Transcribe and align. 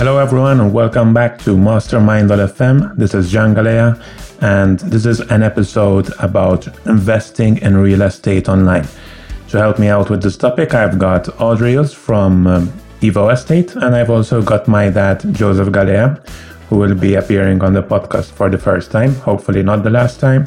Hello, 0.00 0.18
everyone, 0.18 0.60
and 0.60 0.72
welcome 0.72 1.12
back 1.12 1.40
to 1.40 1.56
Mastermind.fm. 1.56 2.96
This 2.96 3.14
is 3.14 3.32
Gian 3.32 3.52
Galea, 3.52 4.00
and 4.40 4.78
this 4.78 5.04
is 5.04 5.18
an 5.18 5.42
episode 5.42 6.12
about 6.20 6.68
investing 6.86 7.58
in 7.58 7.76
real 7.76 8.02
estate 8.02 8.48
online. 8.48 8.86
To 9.48 9.58
help 9.58 9.80
me 9.80 9.88
out 9.88 10.08
with 10.08 10.22
this 10.22 10.36
topic, 10.36 10.72
I've 10.72 11.00
got 11.00 11.24
Audrius 11.40 11.92
from 11.92 12.46
um, 12.46 12.68
Evo 13.00 13.32
Estate, 13.32 13.74
and 13.74 13.96
I've 13.96 14.08
also 14.08 14.40
got 14.40 14.68
my 14.68 14.88
dad, 14.88 15.34
Joseph 15.34 15.70
Galea, 15.70 16.24
who 16.68 16.76
will 16.76 16.94
be 16.94 17.16
appearing 17.16 17.60
on 17.64 17.72
the 17.72 17.82
podcast 17.82 18.30
for 18.30 18.48
the 18.48 18.58
first 18.58 18.92
time, 18.92 19.16
hopefully 19.16 19.64
not 19.64 19.82
the 19.82 19.90
last 19.90 20.20
time. 20.20 20.46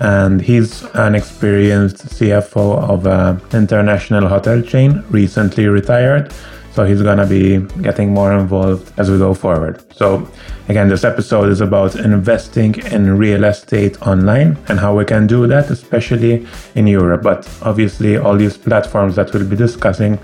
And 0.00 0.42
he's 0.42 0.82
an 0.92 1.14
experienced 1.14 2.04
CFO 2.04 2.86
of 2.90 3.06
an 3.06 3.40
international 3.58 4.28
hotel 4.28 4.60
chain, 4.60 5.02
recently 5.08 5.68
retired. 5.68 6.34
So 6.74 6.84
he's 6.84 7.02
gonna 7.02 7.26
be 7.26 7.58
getting 7.82 8.12
more 8.12 8.32
involved 8.32 8.92
as 8.98 9.10
we 9.10 9.18
go 9.18 9.32
forward. 9.32 9.84
So 9.94 10.28
again, 10.68 10.88
this 10.88 11.04
episode 11.04 11.48
is 11.48 11.60
about 11.60 11.94
investing 11.94 12.74
in 12.92 13.16
real 13.16 13.44
estate 13.44 14.00
online 14.06 14.58
and 14.68 14.80
how 14.80 14.96
we 14.96 15.04
can 15.04 15.26
do 15.26 15.46
that, 15.46 15.70
especially 15.70 16.46
in 16.74 16.86
Europe. 16.86 17.22
But 17.22 17.48
obviously, 17.62 18.16
all 18.16 18.36
these 18.36 18.56
platforms 18.56 19.14
that 19.16 19.32
we'll 19.32 19.48
be 19.48 19.56
discussing, 19.56 20.18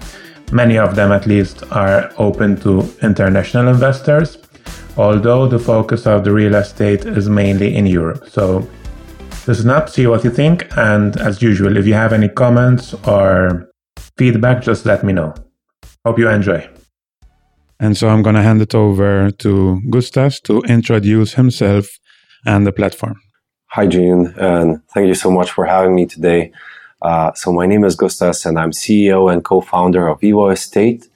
many 0.52 0.76
of 0.76 0.96
them 0.96 1.12
at 1.12 1.26
least, 1.26 1.62
are 1.70 2.12
open 2.18 2.56
to 2.62 2.92
international 3.02 3.68
investors 3.68 4.38
although 4.96 5.46
the 5.46 5.58
focus 5.58 6.06
of 6.06 6.24
the 6.24 6.32
real 6.32 6.54
estate 6.54 7.04
is 7.06 7.28
mainly 7.28 7.74
in 7.74 7.86
Europe. 7.86 8.28
So 8.28 8.68
listen 9.46 9.70
up, 9.70 9.88
see 9.88 10.06
what 10.06 10.24
you 10.24 10.30
think, 10.30 10.66
and 10.76 11.16
as 11.16 11.42
usual, 11.42 11.76
if 11.76 11.86
you 11.86 11.94
have 11.94 12.12
any 12.12 12.28
comments 12.28 12.94
or 13.06 13.70
feedback, 14.16 14.62
just 14.62 14.84
let 14.86 15.02
me 15.04 15.12
know. 15.12 15.34
Hope 16.04 16.18
you 16.18 16.28
enjoy. 16.28 16.68
And 17.78 17.96
so 17.96 18.08
I'm 18.08 18.22
going 18.22 18.36
to 18.36 18.42
hand 18.42 18.62
it 18.62 18.74
over 18.74 19.30
to 19.30 19.80
Gustas 19.90 20.40
to 20.42 20.60
introduce 20.62 21.34
himself 21.34 21.86
and 22.46 22.66
the 22.66 22.72
platform. 22.72 23.20
Hi, 23.72 23.86
Gene, 23.86 24.34
and 24.36 24.80
thank 24.94 25.08
you 25.08 25.14
so 25.14 25.30
much 25.30 25.50
for 25.50 25.64
having 25.64 25.94
me 25.94 26.06
today. 26.06 26.52
Uh, 27.02 27.32
so, 27.34 27.52
my 27.52 27.66
name 27.66 27.84
is 27.84 27.96
Gustas, 27.96 28.44
and 28.44 28.58
I'm 28.58 28.72
CEO 28.72 29.32
and 29.32 29.44
co 29.44 29.60
founder 29.60 30.08
of 30.08 30.20
Evo 30.20 30.52
Estate. 30.52 31.08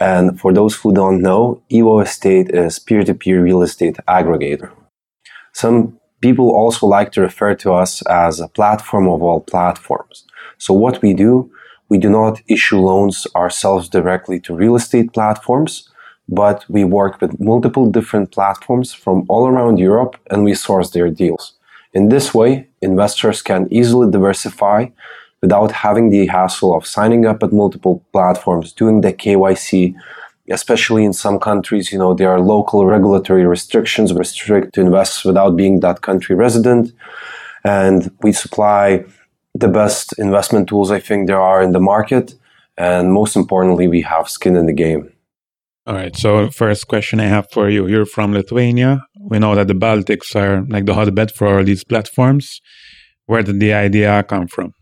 And 0.00 0.40
for 0.40 0.52
those 0.52 0.74
who 0.76 0.94
don't 0.94 1.20
know, 1.20 1.62
Evo 1.70 2.02
Estate 2.02 2.50
is 2.50 2.78
peer-to-peer 2.78 3.42
real 3.42 3.62
estate 3.62 3.98
aggregator. 4.08 4.72
Some 5.52 6.00
people 6.20 6.50
also 6.50 6.86
like 6.86 7.12
to 7.12 7.20
refer 7.20 7.54
to 7.56 7.72
us 7.72 8.02
as 8.06 8.40
a 8.40 8.48
platform 8.48 9.08
of 9.08 9.22
all 9.22 9.40
platforms. 9.40 10.24
So 10.58 10.72
what 10.74 11.02
we 11.02 11.14
do, 11.14 11.50
we 11.90 11.98
do 11.98 12.08
not 12.08 12.40
issue 12.48 12.78
loans 12.78 13.26
ourselves 13.36 13.88
directly 13.88 14.40
to 14.40 14.54
real 14.54 14.76
estate 14.76 15.12
platforms, 15.12 15.90
but 16.28 16.64
we 16.68 16.84
work 16.84 17.20
with 17.20 17.38
multiple 17.40 17.90
different 17.90 18.32
platforms 18.32 18.94
from 18.94 19.26
all 19.28 19.46
around 19.48 19.78
Europe 19.78 20.16
and 20.30 20.44
we 20.44 20.54
source 20.54 20.90
their 20.90 21.10
deals. 21.10 21.54
In 21.92 22.08
this 22.08 22.32
way, 22.32 22.68
investors 22.80 23.42
can 23.42 23.66
easily 23.70 24.10
diversify 24.10 24.86
without 25.42 25.72
having 25.72 26.10
the 26.10 26.26
hassle 26.26 26.74
of 26.74 26.86
signing 26.86 27.26
up 27.26 27.42
at 27.42 27.52
multiple 27.52 28.04
platforms, 28.12 28.72
doing 28.72 29.00
the 29.00 29.12
KYC, 29.12 29.94
especially 30.50 31.04
in 31.04 31.12
some 31.12 31.38
countries, 31.40 31.90
you 31.92 31.98
know, 31.98 32.14
there 32.14 32.30
are 32.30 32.40
local 32.40 32.86
regulatory 32.86 33.46
restrictions 33.46 34.12
restrict 34.12 34.74
to 34.74 34.80
invest 34.80 35.24
without 35.24 35.56
being 35.56 35.80
that 35.80 36.02
country 36.02 36.36
resident. 36.36 36.92
And 37.64 38.10
we 38.22 38.32
supply 38.32 39.04
the 39.54 39.68
best 39.68 40.14
investment 40.18 40.68
tools 40.68 40.90
I 40.90 41.00
think 41.00 41.26
there 41.26 41.40
are 41.40 41.62
in 41.62 41.72
the 41.72 41.80
market. 41.80 42.34
And 42.76 43.12
most 43.12 43.36
importantly, 43.36 43.88
we 43.88 44.02
have 44.02 44.28
skin 44.28 44.56
in 44.56 44.66
the 44.66 44.72
game. 44.72 45.12
All 45.86 45.94
right. 45.94 46.16
So, 46.16 46.50
first 46.50 46.88
question 46.88 47.20
I 47.20 47.24
have 47.24 47.50
for 47.50 47.68
you 47.68 47.86
you're 47.86 48.06
from 48.06 48.32
Lithuania. 48.32 49.04
We 49.18 49.38
know 49.38 49.54
that 49.54 49.66
the 49.66 49.74
Baltics 49.74 50.36
are 50.36 50.64
like 50.68 50.86
the 50.86 50.94
hotbed 50.94 51.32
for 51.32 51.58
all 51.58 51.64
these 51.64 51.84
platforms. 51.84 52.60
Where 53.26 53.42
did 53.42 53.60
the 53.60 53.72
idea 53.72 54.22
come 54.22 54.46
from? 54.46 54.74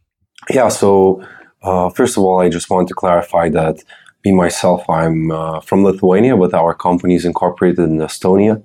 Yeah, 0.50 0.68
so 0.68 1.22
uh, 1.62 1.90
first 1.90 2.16
of 2.16 2.24
all, 2.24 2.40
I 2.40 2.48
just 2.48 2.70
want 2.70 2.88
to 2.88 2.94
clarify 2.94 3.48
that 3.50 3.82
me 4.24 4.32
myself, 4.32 4.88
I'm 4.88 5.30
uh, 5.30 5.60
from 5.60 5.84
Lithuania, 5.84 6.36
but 6.36 6.54
our 6.54 6.74
company 6.74 7.14
is 7.14 7.24
incorporated 7.24 7.84
in 7.90 7.98
Estonia. 7.98 8.62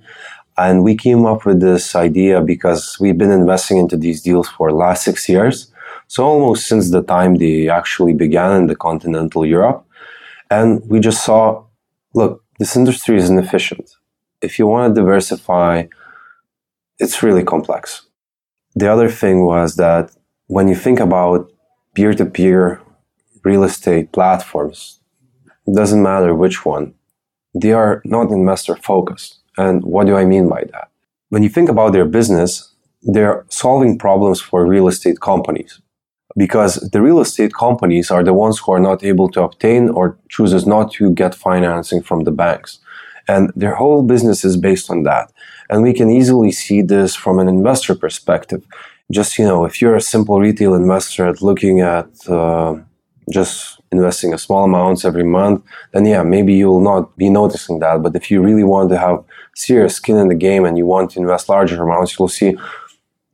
And 0.57 0.83
we 0.83 0.95
came 0.95 1.25
up 1.25 1.45
with 1.45 1.61
this 1.61 1.95
idea 1.95 2.41
because 2.41 2.97
we've 2.99 3.17
been 3.17 3.31
investing 3.31 3.77
into 3.77 3.97
these 3.97 4.21
deals 4.21 4.47
for 4.47 4.69
the 4.69 4.75
last 4.75 5.03
six 5.03 5.27
years. 5.27 5.71
So 6.07 6.25
almost 6.25 6.67
since 6.67 6.91
the 6.91 7.01
time 7.01 7.35
they 7.35 7.69
actually 7.69 8.13
began 8.13 8.55
in 8.55 8.67
the 8.67 8.75
continental 8.75 9.45
Europe. 9.45 9.85
And 10.49 10.81
we 10.87 10.99
just 10.99 11.23
saw, 11.25 11.65
look, 12.13 12.43
this 12.59 12.75
industry 12.75 13.17
is 13.17 13.29
inefficient. 13.29 13.95
If 14.41 14.59
you 14.59 14.67
want 14.67 14.93
to 14.93 15.01
diversify, 15.01 15.85
it's 16.99 17.23
really 17.23 17.43
complex. 17.43 18.05
The 18.75 18.91
other 18.91 19.09
thing 19.09 19.45
was 19.45 19.75
that 19.77 20.11
when 20.47 20.67
you 20.67 20.75
think 20.75 20.99
about 20.99 21.51
peer 21.95 22.13
to 22.13 22.25
peer 22.25 22.81
real 23.43 23.63
estate 23.63 24.11
platforms, 24.11 24.99
it 25.67 25.75
doesn't 25.75 26.03
matter 26.03 26.35
which 26.35 26.65
one, 26.65 26.93
they 27.59 27.71
are 27.71 28.01
not 28.05 28.31
investor 28.31 28.75
focused. 28.75 29.39
And 29.57 29.83
what 29.83 30.07
do 30.07 30.15
I 30.15 30.25
mean 30.25 30.49
by 30.49 30.63
that? 30.71 30.89
When 31.29 31.43
you 31.43 31.49
think 31.49 31.69
about 31.69 31.93
their 31.93 32.05
business, 32.05 32.73
they're 33.01 33.45
solving 33.49 33.97
problems 33.97 34.41
for 34.41 34.65
real 34.65 34.87
estate 34.87 35.19
companies 35.19 35.81
because 36.35 36.75
the 36.91 37.01
real 37.01 37.19
estate 37.19 37.53
companies 37.53 38.09
are 38.11 38.23
the 38.23 38.33
ones 38.33 38.59
who 38.59 38.71
are 38.71 38.79
not 38.79 39.03
able 39.03 39.29
to 39.29 39.43
obtain 39.43 39.89
or 39.89 40.17
chooses 40.29 40.65
not 40.65 40.91
to 40.93 41.11
get 41.11 41.35
financing 41.35 42.01
from 42.01 42.23
the 42.23 42.31
banks. 42.31 42.79
And 43.27 43.51
their 43.55 43.75
whole 43.75 44.03
business 44.03 44.43
is 44.43 44.57
based 44.57 44.89
on 44.89 45.03
that. 45.03 45.31
And 45.69 45.81
we 45.81 45.93
can 45.93 46.09
easily 46.09 46.51
see 46.51 46.81
this 46.81 47.15
from 47.15 47.39
an 47.39 47.47
investor 47.47 47.95
perspective 47.95 48.65
just 49.11 49.37
you 49.37 49.45
know 49.45 49.65
if 49.65 49.81
you're 49.81 49.95
a 49.95 50.01
simple 50.01 50.39
retail 50.39 50.73
investor 50.73 51.33
looking 51.41 51.81
at 51.81 52.07
uh, 52.29 52.75
just 53.29 53.79
investing 53.91 54.33
a 54.33 54.37
small 54.37 54.63
amounts 54.63 55.05
every 55.05 55.23
month 55.23 55.63
then 55.91 56.05
yeah 56.05 56.23
maybe 56.23 56.53
you'll 56.53 56.81
not 56.81 57.15
be 57.17 57.29
noticing 57.29 57.79
that 57.79 58.01
but 58.01 58.15
if 58.15 58.31
you 58.31 58.41
really 58.41 58.63
want 58.63 58.89
to 58.89 58.97
have 58.97 59.23
serious 59.55 59.95
skin 59.95 60.17
in 60.17 60.27
the 60.27 60.35
game 60.35 60.65
and 60.65 60.77
you 60.77 60.85
want 60.85 61.11
to 61.11 61.19
invest 61.19 61.49
larger 61.49 61.81
amounts 61.83 62.17
you'll 62.17 62.27
see 62.27 62.55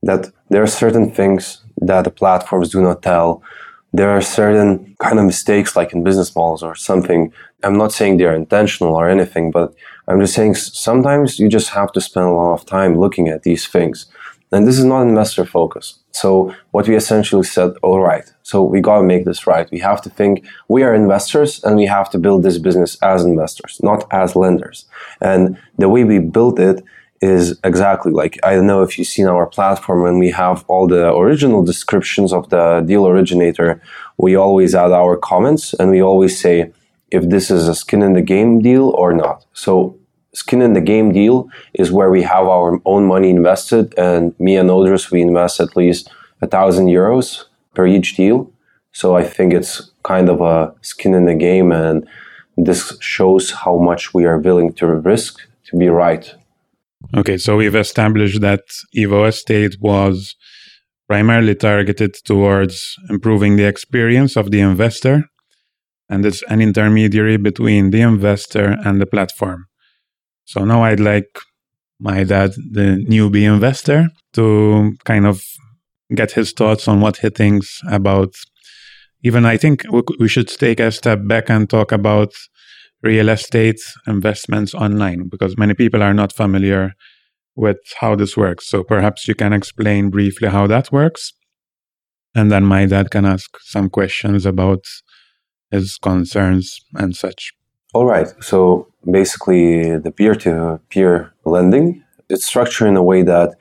that 0.04 0.32
there 0.50 0.64
are 0.64 0.68
certain 0.68 1.12
things 1.12 1.62
that 1.82 2.04
the 2.04 2.12
platforms 2.12 2.70
do 2.70 2.82
not 2.82 3.02
tell 3.02 3.42
there 3.92 4.10
are 4.10 4.22
certain 4.22 4.96
kind 5.00 5.18
of 5.18 5.26
mistakes 5.26 5.76
like 5.76 5.94
in 5.94 6.04
business 6.04 6.36
models 6.36 6.62
or 6.62 6.76
something 6.76 7.34
i'm 7.64 7.78
not 7.78 7.92
saying 7.92 8.18
they're 8.18 8.36
intentional 8.36 8.94
or 8.96 9.10
anything 9.10 9.52
but 9.52 9.74
i'm 10.08 10.20
just 10.20 10.34
saying 10.34 10.54
sometimes 10.56 11.40
you 11.40 11.50
just 11.50 11.70
have 11.70 11.92
to 11.92 12.02
spend 12.02 12.26
a 12.26 12.32
lot 12.32 12.54
of 12.54 12.66
time 12.66 13.00
looking 13.00 13.28
at 13.28 13.44
these 13.44 13.68
things 13.68 14.06
and 14.52 14.68
this 14.68 14.80
is 14.80 14.86
not 14.86 15.04
investor 15.04 15.46
focus. 15.46 16.00
So 16.12 16.56
what 16.72 16.88
we 16.88 16.96
essentially 16.96 17.44
said, 17.44 17.74
all 17.84 18.00
right, 18.00 18.26
so 18.42 18.64
we 18.64 18.82
got 18.82 18.98
to 18.98 19.04
make 19.04 19.26
this 19.26 19.46
right. 19.46 19.70
We 19.72 19.80
have 19.80 20.02
to 20.02 20.10
think 20.10 20.46
we 20.68 20.82
are 20.82 20.96
investors 20.96 21.64
and 21.64 21.76
we 21.76 21.86
have 21.86 22.10
to 22.12 22.18
build 22.18 22.42
this 22.42 22.58
business 22.58 22.98
as 23.04 23.24
investors, 23.24 23.80
not 23.84 24.08
as 24.12 24.36
lenders. 24.36 24.86
And 25.22 25.58
the 25.78 25.90
way 25.90 26.04
we 26.04 26.18
built 26.20 26.60
it 26.60 26.84
is 27.22 27.60
exactly 27.64 28.12
like, 28.12 28.40
I 28.44 28.56
don't 28.56 28.68
know 28.68 28.82
if 28.82 28.98
you've 28.98 29.08
seen 29.08 29.28
our 29.28 29.46
platform 29.46 30.04
when 30.04 30.20
we 30.20 30.32
have 30.32 30.64
all 30.68 30.88
the 30.88 31.14
original 31.14 31.64
descriptions 31.64 32.32
of 32.32 32.50
the 32.50 32.82
deal 32.86 33.08
originator, 33.08 33.82
we 34.18 34.36
always 34.36 34.74
add 34.74 34.92
our 34.92 35.18
comments 35.18 35.74
and 35.74 35.92
we 35.92 36.02
always 36.02 36.40
say 36.40 36.72
if 37.12 37.30
this 37.30 37.52
is 37.52 37.68
a 37.68 37.76
skin 37.76 38.02
in 38.02 38.14
the 38.14 38.22
game 38.22 38.62
deal 38.62 38.90
or 38.90 39.14
not. 39.14 39.46
So 39.54 39.98
skin 40.34 40.62
in 40.62 40.74
the 40.74 40.82
game 40.82 41.12
deal 41.12 41.50
is 41.74 41.92
where 41.92 42.10
we 42.10 42.22
have 42.24 42.48
our 42.48 42.80
own 42.86 43.06
money 43.06 43.30
invested, 43.30 43.94
and 43.98 44.40
me 44.40 44.56
and 44.56 44.70
Audrius 44.70 45.12
we 45.12 45.22
invest 45.22 45.60
at 45.60 45.76
least 45.76 46.10
a 46.42 46.48
thousand 46.48 46.88
euros 46.88 47.46
per 47.74 47.88
each 47.88 48.16
deal. 48.16 48.52
So 48.92 49.16
I 49.16 49.24
think 49.24 49.54
it's 49.54 49.92
kind 50.04 50.30
of 50.30 50.42
a 50.42 50.74
skin 50.82 51.14
in 51.14 51.26
the 51.26 51.36
game, 51.36 51.72
and 51.72 52.08
this 52.58 52.98
shows 53.00 53.52
how 53.52 53.78
much 53.78 54.14
we 54.14 54.26
are 54.26 54.38
willing 54.38 54.74
to 54.74 54.88
risk 54.88 55.40
to 55.66 55.78
be 55.78 55.90
right. 55.90 56.34
Okay, 57.16 57.38
so 57.38 57.58
we've 57.58 57.76
established 57.76 58.42
that 58.42 58.62
Evo 58.96 59.28
Estate 59.28 59.78
was 59.80 60.36
primarily 61.08 61.56
targeted 61.56 62.14
towards 62.26 62.96
improving 63.10 63.56
the 63.56 63.64
experience 63.64 64.36
of 64.36 64.52
the 64.52 64.60
investor, 64.60 65.24
and 66.10 66.26
it's 66.26 66.44
an 66.50 66.62
intermediary 66.62 67.38
between 67.38 67.90
the 67.90 68.02
investor 68.02 68.78
and 68.86 69.02
the 69.02 69.06
platform. 69.06 69.66
So 70.46 70.66
now 70.66 70.84
I'd 70.84 71.00
like 71.00 71.40
my 72.00 72.24
dad, 72.24 72.52
the 72.72 73.04
newbie 73.10 73.52
investor, 73.52 74.10
to 74.34 74.94
kind 75.06 75.26
of 75.26 75.42
get 76.14 76.32
his 76.32 76.52
thoughts 76.52 76.88
on 76.88 77.02
what 77.02 77.18
he 77.18 77.30
thinks 77.30 77.82
about. 77.90 78.34
Even 79.24 79.46
I 79.46 79.58
think 79.58 79.84
we 80.20 80.28
should 80.28 80.48
take 80.48 80.80
a 80.80 80.92
step 80.92 81.20
back 81.28 81.50
and 81.50 81.70
talk 81.70 81.92
about 81.92 82.34
real 83.02 83.30
estate 83.30 83.80
investments 84.08 84.74
online 84.74 85.30
because 85.30 85.58
many 85.58 85.74
people 85.74 86.04
are 86.04 86.14
not 86.14 86.34
familiar 86.34 86.94
with 87.56 87.78
how 88.00 88.16
this 88.16 88.36
works. 88.36 88.68
So 88.68 88.84
perhaps 88.84 89.28
you 89.28 89.36
can 89.36 89.54
explain 89.54 90.10
briefly 90.10 90.50
how 90.50 90.68
that 90.68 90.92
works. 90.92 91.34
And 92.36 92.52
then 92.52 92.66
my 92.66 92.86
dad 92.86 93.10
can 93.12 93.26
ask 93.26 93.50
some 93.62 93.90
questions 93.90 94.46
about 94.46 94.84
his 95.72 95.98
concerns 95.98 96.80
and 96.96 97.16
such. 97.16 97.54
All 97.94 98.06
right. 98.06 98.28
So 98.42 98.88
basically 99.10 99.98
the 99.98 100.12
peer-to-peer 100.12 101.34
lending. 101.46 102.04
It's 102.30 102.46
structured 102.46 102.88
in 102.88 102.98
a 102.98 103.04
way 103.04 103.24
that 103.24 103.56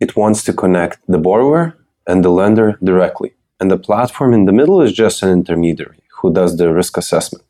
it 0.00 0.16
wants 0.16 0.42
to 0.44 0.52
connect 0.52 0.98
the 1.06 1.18
borrower 1.18 1.76
and 2.06 2.24
the 2.24 2.30
lender 2.30 2.78
directly. 2.82 3.34
And 3.60 3.70
the 3.70 3.78
platform 3.78 4.34
in 4.34 4.46
the 4.46 4.52
middle 4.52 4.80
is 4.80 4.92
just 4.92 5.22
an 5.22 5.28
intermediary 5.28 5.98
who 6.20 6.32
does 6.32 6.56
the 6.56 6.72
risk 6.72 6.96
assessment. 6.96 7.44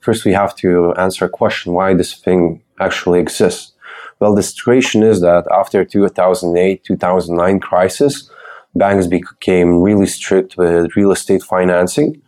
First, 0.00 0.24
we 0.24 0.32
have 0.32 0.54
to 0.56 0.92
answer 0.94 1.24
a 1.24 1.28
question 1.28 1.72
why 1.72 1.94
this 1.94 2.14
thing 2.14 2.62
actually 2.80 3.20
exists. 3.20 3.72
Well, 4.20 4.34
the 4.34 4.42
situation 4.42 5.02
is 5.02 5.20
that 5.20 5.46
after 5.50 5.84
2008 5.84 6.84
2009 6.84 7.60
crisis, 7.60 8.30
banks 8.74 9.06
became 9.06 9.80
really 9.82 10.06
strict 10.06 10.56
with 10.56 10.96
real 10.96 11.12
estate 11.12 11.42
financing 11.42 12.22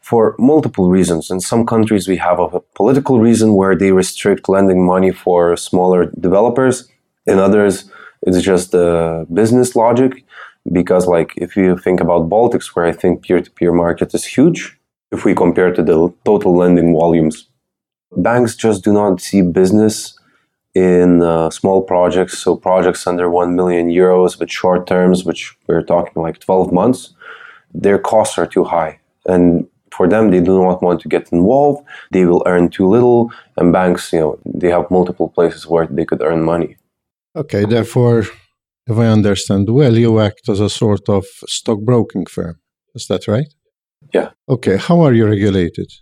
for 0.00 0.34
multiple 0.38 0.90
reasons. 0.90 1.30
In 1.30 1.40
some 1.40 1.64
countries, 1.64 2.08
we 2.08 2.16
have 2.16 2.38
a 2.40 2.60
political 2.74 3.20
reason 3.20 3.54
where 3.54 3.76
they 3.76 3.92
restrict 3.92 4.48
lending 4.48 4.84
money 4.84 5.12
for 5.12 5.56
smaller 5.56 6.10
developers. 6.18 6.88
In 7.26 7.38
others, 7.38 7.90
it's 8.22 8.42
just 8.42 8.72
the 8.72 9.26
business 9.32 9.76
logic. 9.76 10.24
Because, 10.70 11.08
like, 11.08 11.32
if 11.36 11.56
you 11.56 11.76
think 11.76 12.00
about 12.00 12.28
Baltics, 12.28 12.68
where 12.74 12.86
I 12.86 12.92
think 12.92 13.22
peer-to-peer 13.22 13.72
market 13.72 14.14
is 14.14 14.24
huge, 14.24 14.78
if 15.12 15.24
we 15.24 15.34
compare 15.34 15.72
to 15.72 15.82
the 15.82 16.12
total 16.24 16.56
lending 16.56 16.92
volumes, 16.92 17.48
banks 18.16 18.56
just 18.56 18.82
do 18.82 18.92
not 18.92 19.20
see 19.20 19.42
business 19.42 20.18
in 20.74 21.22
uh, 21.22 21.50
small 21.50 21.82
projects. 21.82 22.38
So 22.38 22.56
projects 22.56 23.06
under 23.06 23.28
1 23.30 23.54
million 23.54 23.88
euros 23.90 24.38
with 24.38 24.50
short 24.50 24.86
terms, 24.86 25.24
which 25.24 25.54
we're 25.66 25.82
talking 25.82 26.22
like 26.22 26.38
12 26.40 26.72
months, 26.72 27.14
their 27.74 27.98
costs 27.98 28.38
are 28.38 28.46
too 28.46 28.64
high. 28.64 28.98
And 29.26 29.68
for 29.90 30.08
them, 30.08 30.30
they 30.30 30.40
do 30.40 30.62
not 30.62 30.82
want 30.82 31.00
to 31.02 31.08
get 31.08 31.30
involved. 31.32 31.86
They 32.10 32.24
will 32.24 32.42
earn 32.46 32.70
too 32.70 32.88
little, 32.88 33.30
and 33.58 33.72
banks, 33.72 34.12
you 34.12 34.20
know, 34.20 34.38
they 34.46 34.70
have 34.70 34.90
multiple 34.90 35.28
places 35.28 35.66
where 35.66 35.86
they 35.86 36.06
could 36.06 36.22
earn 36.22 36.42
money. 36.42 36.76
Okay, 37.36 37.64
therefore, 37.66 38.24
if 38.86 38.96
I 38.96 39.06
understand 39.06 39.68
well, 39.68 39.96
you 39.96 40.18
act 40.18 40.48
as 40.48 40.60
a 40.60 40.70
sort 40.70 41.08
of 41.08 41.24
stockbroking 41.46 42.26
firm. 42.26 42.58
Is 42.94 43.06
that 43.08 43.28
right? 43.28 43.52
Yeah. 44.12 44.30
Okay, 44.48 44.76
how 44.76 45.00
are 45.00 45.12
you 45.12 45.26
regulated? 45.26 45.92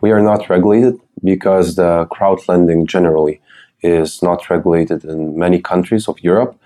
We 0.00 0.10
are 0.10 0.22
not 0.22 0.48
regulated 0.48 0.94
because 1.22 1.76
the 1.76 2.06
crowd 2.10 2.40
lending 2.48 2.86
generally 2.86 3.40
is 3.82 4.22
not 4.22 4.48
regulated 4.50 5.04
in 5.04 5.38
many 5.38 5.60
countries 5.60 6.08
of 6.08 6.18
Europe. 6.20 6.58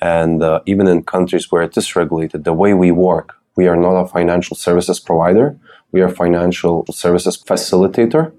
And 0.00 0.42
uh, 0.42 0.60
even 0.66 0.86
in 0.86 1.02
countries 1.02 1.50
where 1.50 1.62
it 1.62 1.76
is 1.76 1.96
regulated, 1.96 2.44
the 2.44 2.52
way 2.52 2.74
we 2.74 2.90
work, 2.90 3.36
we 3.56 3.68
are 3.68 3.76
not 3.76 3.96
a 3.96 4.06
financial 4.06 4.56
services 4.56 5.00
provider 5.00 5.56
we 5.94 6.00
are 6.00 6.08
financial 6.08 6.84
services 6.90 7.36
facilitator. 7.40 8.32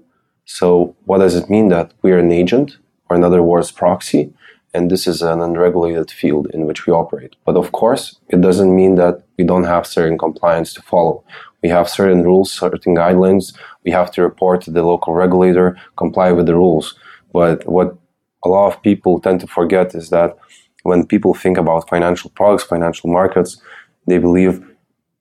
So 0.44 0.94
what 1.06 1.18
does 1.18 1.34
it 1.34 1.48
mean 1.48 1.68
that 1.68 1.90
we 2.02 2.12
are 2.12 2.18
an 2.18 2.30
agent, 2.30 2.76
or 3.08 3.16
in 3.16 3.24
other 3.24 3.42
words, 3.42 3.72
proxy? 3.72 4.34
And 4.74 4.90
this 4.90 5.06
is 5.06 5.22
an 5.22 5.40
unregulated 5.40 6.10
field 6.10 6.48
in 6.52 6.66
which 6.66 6.86
we 6.86 6.92
operate. 6.92 7.34
But 7.46 7.56
of 7.56 7.72
course, 7.72 8.20
it 8.28 8.42
doesn't 8.42 8.76
mean 8.76 8.96
that 8.96 9.22
we 9.38 9.44
don't 9.44 9.64
have 9.64 9.86
certain 9.86 10.18
compliance 10.18 10.72
to 10.74 10.82
follow. 10.82 11.24
We 11.62 11.68
have 11.70 11.88
certain 11.88 12.22
rules, 12.22 12.52
certain 12.52 12.94
guidelines. 12.94 13.54
We 13.84 13.90
have 13.90 14.10
to 14.12 14.22
report 14.22 14.62
to 14.62 14.70
the 14.70 14.82
local 14.82 15.14
regulator, 15.14 15.76
comply 15.96 16.32
with 16.32 16.46
the 16.46 16.54
rules. 16.54 16.94
But 17.32 17.66
what 17.66 17.96
a 18.44 18.48
lot 18.48 18.72
of 18.72 18.82
people 18.82 19.20
tend 19.20 19.40
to 19.40 19.46
forget 19.46 19.94
is 19.94 20.10
that 20.10 20.36
when 20.82 21.06
people 21.06 21.34
think 21.34 21.58
about 21.58 21.88
financial 21.88 22.30
products, 22.30 22.64
financial 22.64 23.10
markets, 23.10 23.60
they 24.06 24.18
believe 24.18 24.64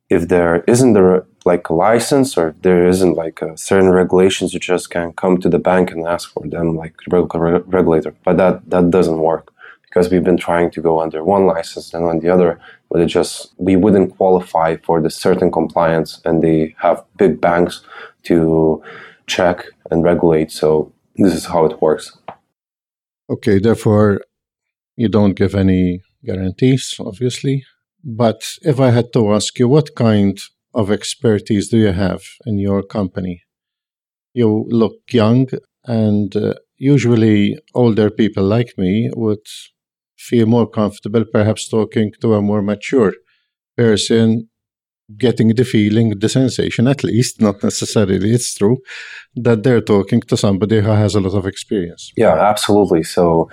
if 0.10 0.28
there 0.28 0.64
isn't 0.68 0.94
the 0.94 1.26
like 1.46 1.70
a 1.70 1.74
license 1.74 2.38
or 2.38 2.50
if 2.50 2.62
there 2.62 2.88
isn't 2.88 3.14
like 3.14 3.40
certain 3.56 3.92
regulations, 3.92 4.54
you 4.54 4.60
just 4.60 4.90
can 4.90 5.14
come 5.14 5.38
to 5.40 5.50
the 5.50 5.60
bank 5.60 5.92
and 5.92 6.08
ask 6.08 6.32
for 6.32 6.46
them 6.48 6.76
like 6.76 6.96
regulator. 7.08 8.14
But 8.24 8.38
that 8.38 8.70
that 8.70 8.92
doesn't 8.92 9.20
work 9.20 9.52
because 9.84 10.12
we've 10.12 10.24
been 10.24 10.38
trying 10.38 10.70
to 10.72 10.82
go 10.82 11.00
under 11.00 11.24
one 11.24 11.46
license 11.46 11.94
and 11.94 12.04
on 12.06 12.20
the 12.20 12.30
other, 12.30 12.60
but 12.90 13.02
it 13.02 13.08
just 13.08 13.54
we 13.58 13.76
wouldn't 13.76 14.16
qualify 14.18 14.78
for 14.78 15.02
the 15.02 15.10
certain 15.10 15.52
compliance, 15.52 16.22
and 16.26 16.42
they 16.42 16.76
have 16.80 17.04
big 17.18 17.42
banks 17.42 17.82
to 18.24 18.82
check 19.28 19.66
and 19.92 20.04
regulate. 20.04 20.52
So 20.52 20.92
this 21.16 21.34
is 21.34 21.46
how 21.46 21.66
it 21.66 21.82
works. 21.82 22.18
Okay, 23.30 23.60
therefore, 23.60 24.22
you 24.96 25.10
don't 25.10 25.34
give 25.34 25.56
any 25.56 26.02
guarantees, 26.24 26.96
obviously. 27.00 27.64
But 28.04 28.44
if 28.62 28.80
I 28.80 28.92
had 28.92 29.12
to 29.14 29.34
ask 29.34 29.58
you, 29.58 29.68
what 29.68 29.96
kind 29.96 30.38
of 30.74 30.92
expertise 30.92 31.70
do 31.70 31.78
you 31.78 31.92
have 31.92 32.22
in 32.46 32.60
your 32.60 32.84
company? 32.84 33.44
You 34.34 34.66
look 34.70 34.96
young, 35.12 35.48
and 35.86 36.36
uh, 36.36 36.54
usually 36.78 37.58
older 37.74 38.10
people 38.10 38.44
like 38.44 38.74
me 38.78 39.10
would 39.16 39.48
feel 40.18 40.46
more 40.46 40.68
comfortable 40.68 41.24
perhaps 41.26 41.68
talking 41.70 42.12
to 42.22 42.34
a 42.34 42.42
more 42.42 42.62
mature 42.62 43.14
person 43.78 44.50
getting 45.18 45.50
the 45.50 45.64
feeling, 45.64 46.18
the 46.20 46.30
sensation, 46.30 46.88
at 46.88 47.04
least, 47.04 47.40
not 47.40 47.62
necessarily, 47.64 48.32
it's 48.32 48.56
true, 48.56 48.78
that 49.36 49.62
they're 49.64 49.82
talking 49.82 50.22
to 50.22 50.36
somebody 50.36 50.82
who 50.82 50.90
has 50.90 51.14
a 51.16 51.20
lot 51.20 51.38
of 51.38 51.46
experience. 51.46 52.12
Yeah, 52.18 52.34
absolutely. 52.34 53.04
So, 53.04 53.48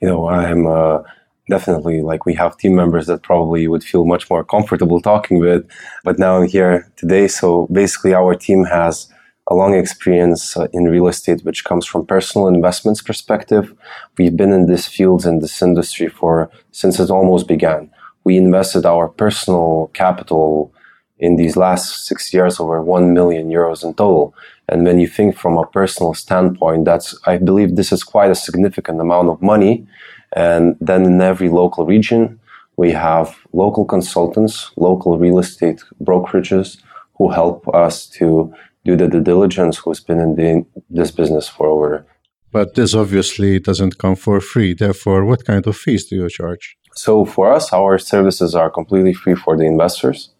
you 0.00 0.08
know, 0.08 0.28
I'm 0.28 0.66
uh, 0.66 1.02
definitely 1.48 2.02
like 2.02 2.26
we 2.26 2.34
have 2.34 2.56
team 2.56 2.74
members 2.74 3.06
that 3.06 3.22
probably 3.22 3.68
would 3.68 3.84
feel 3.84 4.04
much 4.04 4.28
more 4.28 4.44
comfortable 4.44 5.00
talking 5.00 5.38
with 5.38 5.64
but 6.02 6.18
now 6.18 6.38
i'm 6.38 6.48
here 6.48 6.90
today 6.96 7.28
so 7.28 7.68
basically 7.70 8.12
our 8.12 8.34
team 8.34 8.64
has 8.64 9.08
a 9.48 9.54
long 9.54 9.74
experience 9.74 10.56
uh, 10.56 10.66
in 10.72 10.84
real 10.84 11.06
estate 11.06 11.44
which 11.44 11.64
comes 11.64 11.86
from 11.86 12.06
personal 12.06 12.48
investments 12.48 13.00
perspective. 13.00 13.74
We've 14.18 14.36
been 14.36 14.52
in 14.52 14.66
this 14.66 14.86
field 14.86 15.24
and 15.24 15.40
this 15.40 15.62
industry 15.62 16.08
for 16.08 16.50
since 16.72 16.98
it 16.98 17.10
almost 17.10 17.46
began. 17.46 17.90
We 18.24 18.36
invested 18.36 18.84
our 18.84 19.08
personal 19.08 19.90
capital 19.94 20.72
in 21.18 21.36
these 21.36 21.56
last 21.56 22.06
six 22.06 22.32
years 22.34 22.60
over 22.60 22.82
1 22.82 23.14
million 23.14 23.48
euros 23.48 23.84
in 23.84 23.94
total. 23.94 24.34
And 24.68 24.84
when 24.84 24.98
you 24.98 25.06
think 25.06 25.36
from 25.36 25.56
a 25.56 25.66
personal 25.66 26.12
standpoint 26.12 26.84
that's 26.84 27.18
i 27.24 27.38
believe 27.38 27.76
this 27.76 27.92
is 27.92 28.02
quite 28.02 28.30
a 28.30 28.34
significant 28.46 29.00
amount 29.00 29.28
of 29.28 29.40
money. 29.40 29.86
And 30.34 30.76
then 30.80 31.04
in 31.04 31.20
every 31.20 31.48
local 31.48 31.86
region, 31.86 32.40
we 32.76 32.90
have 32.92 33.36
local 33.52 33.84
consultants, 33.84 34.70
local 34.76 35.18
real 35.18 35.38
estate 35.38 35.82
brokerages 36.02 36.78
who 37.16 37.30
help 37.30 37.66
us 37.74 38.06
to 38.18 38.52
do 38.86 38.96
the 38.96 39.08
due 39.08 39.22
diligence, 39.32 39.74
who's 39.78 40.00
been 40.00 40.20
in 40.20 40.34
the, 40.36 40.48
this 40.88 41.10
business 41.10 41.48
for 41.48 41.66
over. 41.66 42.06
But 42.52 42.74
this 42.74 42.94
obviously 42.94 43.58
doesn't 43.58 43.98
come 43.98 44.16
for 44.16 44.40
free. 44.40 44.72
Therefore, 44.74 45.24
what 45.24 45.44
kind 45.44 45.66
of 45.66 45.76
fees 45.76 46.06
do 46.06 46.16
you 46.16 46.28
charge? 46.30 46.78
So 46.94 47.24
for 47.24 47.52
us, 47.52 47.72
our 47.72 47.98
services 47.98 48.54
are 48.54 48.70
completely 48.70 49.12
free 49.12 49.34
for 49.34 49.56
the 49.56 49.64
investors. 49.64 50.30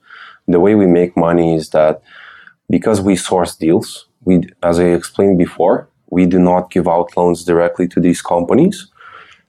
The 0.49 0.61
way 0.61 0.75
we 0.75 0.87
make 0.87 1.17
money 1.17 1.57
is 1.57 1.71
that 1.71 2.01
because 2.71 3.01
we 3.01 3.17
source 3.17 3.55
deals, 3.57 4.09
we, 4.25 4.35
as 4.63 4.79
I 4.79 4.87
explained 4.99 5.39
before, 5.39 5.89
we 6.09 6.25
do 6.27 6.39
not 6.39 6.71
give 6.71 6.89
out 6.89 7.17
loans 7.17 7.45
directly 7.45 7.87
to 7.89 8.01
these 8.01 8.23
companies 8.23 8.91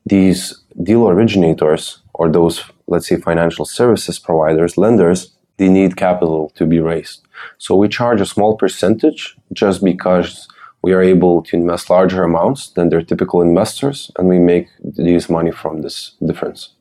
these 0.08 0.64
deal 0.84 1.10
originators 1.10 2.02
or 2.14 2.30
those, 2.30 2.64
let's 2.88 3.08
say, 3.08 3.18
financial 3.18 3.66
services 3.66 4.20
providers, 4.20 4.78
lenders, 4.78 5.36
they 5.58 5.70
need 5.70 5.98
capital 5.98 6.52
to 6.56 6.66
be 6.66 6.80
raised. 6.80 7.27
So 7.58 7.76
we 7.76 7.88
charge 7.88 8.22
a 8.22 8.26
small 8.26 8.56
percentage 8.56 9.36
just 9.54 9.84
because 9.84 10.48
we 10.82 10.94
are 10.94 11.02
able 11.02 11.42
to 11.44 11.56
invest 11.56 11.90
larger 11.90 12.24
amounts 12.24 12.70
than 12.70 12.90
their 12.90 13.02
typical 13.02 13.42
investors, 13.42 14.12
and 14.18 14.28
we 14.28 14.40
make 14.40 14.68
these 14.96 15.30
money 15.30 15.52
from 15.52 15.82
this 15.82 16.14
difference. 16.26 16.76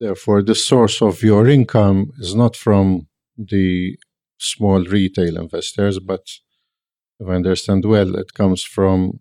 Therefore, 0.00 0.42
the 0.42 0.54
source 0.54 1.02
of 1.02 1.22
your 1.22 1.48
income 1.48 2.12
is 2.18 2.34
not 2.34 2.54
from 2.54 3.08
the 3.36 3.98
small 4.38 4.84
retail 4.84 5.36
investors, 5.36 5.98
but 5.98 6.24
if 7.20 7.28
I 7.28 7.32
understand 7.32 7.84
well, 7.84 8.14
it 8.16 8.34
comes 8.34 8.62
from 8.62 9.20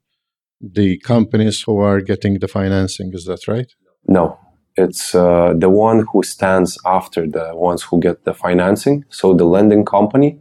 the 0.62 1.00
companies 1.00 1.64
who 1.64 1.80
are 1.80 2.02
getting 2.02 2.40
the 2.40 2.48
financing. 2.48 3.12
Is 3.14 3.26
that 3.26 3.48
right? 3.48 3.72
No, 4.08 4.40
it's 4.76 5.16
uh, 5.16 5.54
the 5.58 5.70
one 5.70 6.06
who 6.12 6.24
stands 6.24 6.78
after 6.86 7.28
the 7.28 7.56
ones 7.56 7.82
who 7.84 8.00
get 8.00 8.24
the 8.24 8.34
financing. 8.34 9.06
So 9.10 9.34
the 9.34 9.46
lending 9.46 9.86
company, 9.86 10.40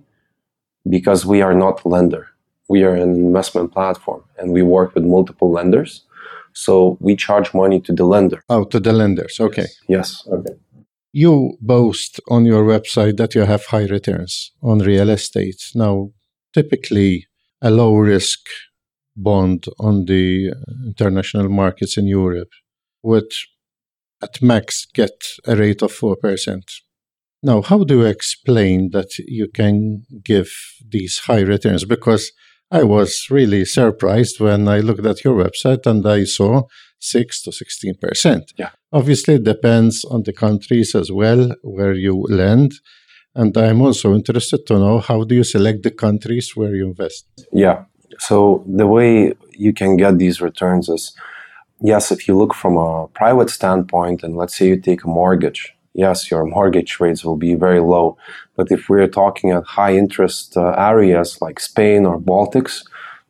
because 0.89 1.27
we 1.27 1.43
are 1.43 1.55
not 1.55 1.85
a 1.85 1.89
lender, 1.89 2.29
we 2.69 2.83
are 2.85 2.95
an 2.95 3.15
investment 3.15 3.73
platform 3.73 4.23
and 4.39 4.53
we 4.53 4.63
work 4.63 4.95
with 4.95 5.05
multiple 5.05 5.51
lenders. 5.51 6.03
So 6.53 6.97
we 7.01 7.17
charge 7.17 7.53
money 7.53 7.81
to 7.81 7.93
the 7.93 8.05
lender. 8.05 8.43
Oh, 8.49 8.65
to 8.65 8.81
the 8.81 8.93
lenders. 8.93 9.39
Okay. 9.39 9.67
Yes. 9.89 10.25
yes. 10.27 10.27
Okay. 10.27 10.55
You 11.13 11.57
boast 11.61 12.21
on 12.29 12.45
your 12.45 12.65
website 12.65 13.17
that 13.19 13.35
you 13.35 13.43
have 13.43 13.67
high 13.67 13.87
returns 13.87 14.53
on 14.63 14.79
real 14.79 15.11
estate. 15.11 15.71
Now, 15.75 16.11
typically, 16.55 17.27
a 17.61 17.71
low 17.71 17.97
risk 17.97 18.49
bond 19.17 19.67
on 19.79 20.05
the 20.05 20.53
uh, 20.53 20.87
international 20.87 21.49
markets 21.49 21.97
in 21.97 22.07
Europe 22.07 22.51
would 23.03 23.33
at 24.23 24.43
max 24.43 24.87
get 24.93 25.25
a 25.47 25.57
rate 25.57 25.83
of 25.83 25.93
4%. 25.93 26.63
Now, 27.43 27.63
how 27.63 27.85
do 27.85 28.01
you 28.01 28.07
explain 28.07 28.91
that 28.91 29.19
you 29.19 29.49
can 29.49 30.05
give 30.25 30.51
these 30.89 31.19
high 31.19 31.43
returns? 31.43 31.85
Because 31.85 32.33
I 32.71 32.83
was 32.83 33.27
really 33.31 33.65
surprised 33.65 34.41
when 34.41 34.67
I 34.69 34.79
looked 34.81 35.07
at 35.07 35.23
your 35.23 35.37
website 35.37 35.87
and 35.87 36.07
I 36.07 36.25
saw 36.25 36.63
6 36.99 37.43
to 37.43 37.51
16%. 37.51 38.53
Yeah. 38.57 38.71
Obviously, 38.93 39.35
it 39.35 39.45
depends 39.45 40.05
on 40.05 40.23
the 40.25 40.33
countries 40.33 40.95
as 40.95 41.13
well 41.13 41.55
where 41.63 41.93
you 41.93 42.27
lend. 42.29 42.73
And 43.35 43.57
I'm 43.57 43.83
also 43.83 44.15
interested 44.15 44.67
to 44.67 44.79
know 44.79 44.99
how 44.99 45.23
do 45.25 45.35
you 45.35 45.45
select 45.45 45.83
the 45.83 45.91
countries 45.91 46.57
where 46.57 46.75
you 46.75 46.87
invest? 46.87 47.27
Yeah. 47.53 47.85
So 48.19 48.65
the 48.67 48.87
way 48.87 49.35
you 49.53 49.73
can 49.75 49.97
get 49.97 50.19
these 50.19 50.41
returns 50.41 50.89
is 50.89 51.15
yes, 51.81 52.11
if 52.11 52.27
you 52.27 52.37
look 52.37 52.55
from 52.55 52.79
a 52.79 53.09
private 53.09 53.51
standpoint, 53.51 54.23
and 54.23 54.37
let's 54.37 54.57
say 54.57 54.69
you 54.69 54.81
take 54.81 55.05
a 55.05 55.09
mortgage, 55.09 55.76
yes, 55.97 56.31
your 56.31 56.45
mortgage 56.45 57.01
rates 57.01 57.25
will 57.25 57.37
be 57.37 57.55
very 57.55 57.81
low. 57.81 58.17
But 58.55 58.71
if 58.71 58.89
we're 58.89 59.09
talking 59.09 59.51
at 59.51 59.65
high 59.65 59.97
interest 59.97 60.57
uh, 60.57 60.75
areas 60.79 61.41
like 61.41 61.59
Spain 61.59 62.07
or 62.07 62.21
Baltics, 62.21 62.83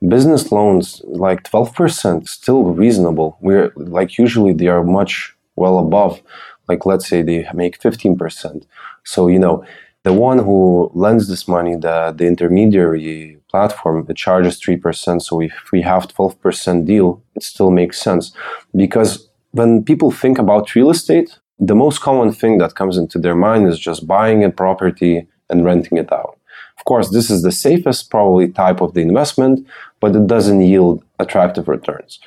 business 0.07 0.53
loans 0.53 1.01
like 1.05 1.43
12% 1.45 2.29
still 2.29 2.65
reasonable. 2.65 3.39
We're 3.41 3.73
like 3.77 4.19
usually 4.19 4.53
they 4.53 4.69
are 4.69 4.85
much 4.85 5.35
well 5.57 5.79
above, 5.79 6.21
like 6.69 6.85
let's 6.85 7.09
say 7.09 7.23
they 7.23 7.49
make 7.55 7.81
15%. 7.81 8.67
So, 9.05 9.29
you 9.29 9.39
know, 9.39 9.65
the 10.03 10.13
one 10.13 10.39
who 10.39 10.91
lends 10.95 11.29
this 11.29 11.49
money, 11.49 11.75
the, 11.75 12.15
the 12.17 12.27
intermediary 12.27 13.39
platform, 13.51 14.07
it 14.09 14.17
charges 14.17 14.61
3%. 14.61 15.23
So 15.23 15.41
if 15.41 15.73
we 15.73 15.83
have 15.83 16.09
12% 16.09 16.87
deal, 16.87 17.23
it 17.35 17.43
still 17.43 17.71
makes 17.71 18.01
sense. 18.01 18.33
Because 18.75 19.29
when 19.53 19.83
people 19.83 20.11
think 20.11 20.39
about 20.39 20.75
real 20.75 20.91
estate, 20.91 21.39
the 21.59 21.75
most 21.75 22.01
common 22.01 22.33
thing 22.33 22.59
that 22.59 22.75
comes 22.75 22.97
into 22.97 23.19
their 23.19 23.35
mind 23.35 23.67
is 23.69 23.79
just 23.79 24.07
buying 24.07 24.45
a 24.45 24.51
property 24.51 25.27
and 25.49 25.65
renting 25.65 25.99
it 25.99 26.13
out. 26.13 26.39
Of 26.79 26.85
course, 26.85 27.11
this 27.11 27.31
is 27.31 27.43
the 27.43 27.53
safest 27.53 28.11
probably 28.11 28.49
type 28.49 28.81
of 28.81 28.95
the 28.95 29.01
investment, 29.01 29.67
but 30.01 30.15
it 30.15 30.27
doesn't 30.27 30.61
yield 30.61 31.03
attractive 31.19 31.69
returns. 31.69 32.21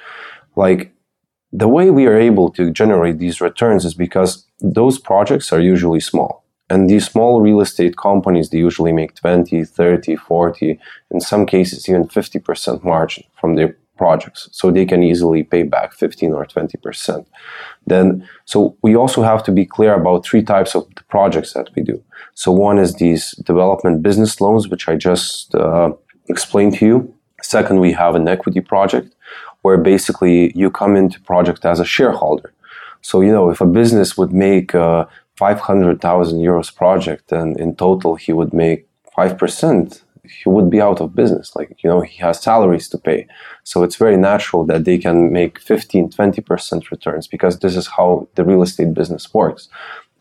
Like 0.56 0.92
the 1.52 1.68
way 1.68 1.90
we 1.90 2.08
are 2.08 2.20
able 2.20 2.50
to 2.52 2.72
generate 2.72 3.20
these 3.20 3.42
returns 3.42 3.86
is 3.86 3.94
because 3.94 4.46
those 4.60 5.00
projects 5.00 5.52
are 5.54 5.60
usually 5.60 6.00
small. 6.00 6.44
And 6.72 6.88
these 6.88 7.08
small 7.08 7.42
real 7.42 7.62
estate 7.62 7.98
companies, 7.98 8.50
they 8.50 8.60
usually 8.60 8.92
make 8.92 9.16
20, 9.16 9.64
30, 9.66 10.16
40, 10.16 10.80
in 11.10 11.20
some 11.20 11.48
cases, 11.48 11.90
even 11.90 12.08
50% 12.08 12.84
margin 12.84 13.24
from 13.40 13.56
their 13.56 13.76
projects. 14.04 14.50
So 14.52 14.72
they 14.72 14.86
can 14.92 15.02
easily 15.04 15.42
pay 15.54 15.64
back 15.76 15.90
15 15.94 16.34
or 16.34 16.46
20%. 16.46 17.26
Then, 17.92 18.28
so 18.46 18.58
we 18.82 18.96
also 18.96 19.22
have 19.32 19.42
to 19.48 19.52
be 19.60 19.66
clear 19.76 19.94
about 19.94 20.26
three 20.26 20.44
types 20.54 20.72
of 20.78 20.82
projects 21.16 21.52
that 21.54 21.68
we 21.76 21.82
do. 21.92 21.98
So 22.34 22.48
one 22.68 22.78
is 22.86 22.92
these 22.96 23.24
development 23.52 24.02
business 24.02 24.42
loans, 24.44 24.64
which 24.72 24.88
I 24.92 24.96
just 24.96 25.54
uh, 25.56 25.90
explained 26.34 26.74
to 26.78 26.86
you. 26.90 26.98
Second, 27.42 27.78
we 27.80 27.92
have 28.04 28.16
an 28.16 28.28
equity 28.36 28.62
project 28.62 29.10
where 29.64 29.80
basically 29.94 30.38
you 30.62 30.68
come 30.82 30.94
into 31.02 31.28
project 31.32 31.62
as 31.66 31.80
a 31.80 31.92
shareholder. 31.96 32.50
So, 33.02 33.22
you 33.26 33.34
know, 33.36 33.50
if 33.54 33.60
a 33.62 33.74
business 33.82 34.18
would 34.18 34.34
make 34.34 34.74
a 34.74 35.08
500,000 35.36 36.40
euros 36.40 36.70
project 36.82 37.32
and 37.32 37.50
in 37.64 37.76
total 37.76 38.16
he 38.16 38.32
would 38.38 38.54
make 38.54 38.80
5%, 39.18 40.04
he 40.30 40.50
would 40.50 40.70
be 40.70 40.82
out 40.82 41.02
of 41.02 41.16
business. 41.16 41.56
Like, 41.56 41.84
you 41.84 41.90
know, 41.90 42.02
he 42.02 42.18
has 42.20 42.42
salaries 42.42 42.90
to 42.90 42.98
pay. 42.98 43.28
So 43.64 43.84
it's 43.84 43.96
very 43.96 44.18
natural 44.18 44.66
that 44.66 44.86
they 44.86 44.98
can 44.98 45.32
make 45.32 45.60
15, 45.60 46.12
20% 46.12 46.92
returns 46.92 47.28
because 47.28 47.60
this 47.60 47.76
is 47.76 47.88
how 47.88 48.28
the 48.36 48.44
real 48.44 48.62
estate 48.62 48.94
business 48.94 49.34
works. 49.34 49.70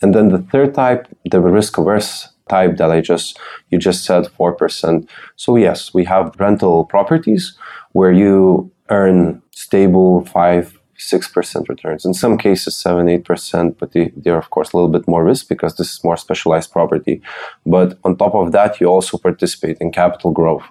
And 0.00 0.14
then 0.14 0.28
the 0.28 0.38
third 0.38 0.74
type, 0.74 1.08
the 1.30 1.40
risk 1.40 1.78
averse 1.78 2.28
type 2.48 2.76
that 2.78 2.90
I 2.90 3.00
just, 3.00 3.38
you 3.70 3.78
just 3.78 4.04
said 4.04 4.24
4%. 4.24 5.08
So 5.36 5.56
yes, 5.56 5.92
we 5.92 6.04
have 6.04 6.34
rental 6.38 6.84
properties 6.84 7.56
where 7.92 8.12
you 8.12 8.70
earn 8.90 9.42
stable 9.50 10.24
5, 10.26 10.77
6% 10.98 11.68
returns. 11.68 12.04
In 12.04 12.14
some 12.14 12.36
cases, 12.36 12.76
7 12.76 13.06
8%, 13.06 13.76
but 13.78 13.92
they, 13.92 14.12
they're, 14.16 14.38
of 14.38 14.50
course, 14.50 14.72
a 14.72 14.76
little 14.76 14.90
bit 14.90 15.06
more 15.06 15.24
risk 15.24 15.48
because 15.48 15.76
this 15.76 15.94
is 15.94 16.04
more 16.04 16.16
specialized 16.16 16.72
property. 16.72 17.22
But 17.64 17.98
on 18.04 18.16
top 18.16 18.34
of 18.34 18.52
that, 18.52 18.80
you 18.80 18.88
also 18.88 19.16
participate 19.18 19.78
in 19.80 19.92
capital 19.92 20.32
growth. 20.32 20.64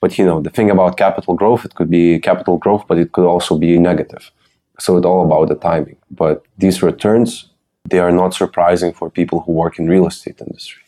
But 0.00 0.18
you 0.18 0.24
know, 0.24 0.40
the 0.40 0.50
thing 0.50 0.70
about 0.70 0.96
capital 0.96 1.34
growth, 1.34 1.64
it 1.64 1.74
could 1.74 1.90
be 1.90 2.18
capital 2.20 2.58
growth, 2.58 2.84
but 2.86 2.98
it 2.98 3.12
could 3.12 3.26
also 3.26 3.58
be 3.58 3.78
negative. 3.78 4.30
So 4.78 4.96
it's 4.96 5.06
all 5.06 5.24
about 5.24 5.48
the 5.48 5.54
timing. 5.54 5.96
But 6.10 6.44
these 6.58 6.82
returns, 6.82 7.48
they 7.88 7.98
are 7.98 8.12
not 8.12 8.34
surprising 8.34 8.92
for 8.92 9.10
people 9.10 9.40
who 9.40 9.52
work 9.52 9.78
in 9.78 9.88
real 9.88 10.06
estate 10.06 10.40
industry. 10.40 10.82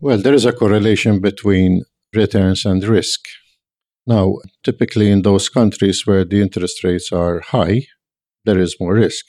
Well, 0.00 0.18
there 0.18 0.34
is 0.34 0.44
a 0.44 0.52
correlation 0.52 1.20
between 1.20 1.84
returns 2.12 2.64
and 2.64 2.82
risk. 2.84 3.20
Now, 4.06 4.36
typically 4.62 5.10
in 5.10 5.22
those 5.22 5.48
countries 5.48 6.06
where 6.06 6.24
the 6.24 6.42
interest 6.42 6.84
rates 6.84 7.10
are 7.12 7.40
high, 7.40 7.86
there 8.44 8.58
is 8.58 8.76
more 8.80 8.94
risk 8.94 9.24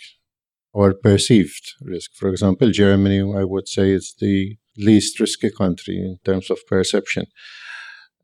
or 0.74 0.94
perceived 0.94 1.74
risk. 1.82 2.12
For 2.16 2.30
example, 2.30 2.70
Germany, 2.72 3.22
I 3.22 3.44
would 3.44 3.68
say, 3.68 3.92
is 3.92 4.14
the 4.20 4.58
least 4.78 5.20
risky 5.20 5.50
country 5.50 5.98
in 5.98 6.18
terms 6.26 6.50
of 6.50 6.60
perception. 6.68 7.26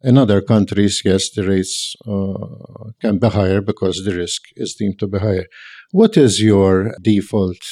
In 0.04 0.18
other 0.18 0.42
countries, 0.42 1.02
yes, 1.06 1.30
the 1.30 1.48
rates 1.48 1.96
uh, 2.08 2.90
can 3.00 3.20
be 3.20 3.30
higher 3.30 3.62
because 3.62 4.04
the 4.04 4.16
risk 4.16 4.42
is 4.56 4.74
deemed 4.74 5.00
to 5.00 5.08
be 5.08 5.20
higher. 5.20 5.46
What 5.92 6.18
is 6.18 6.42
your 6.42 6.96
default 7.02 7.64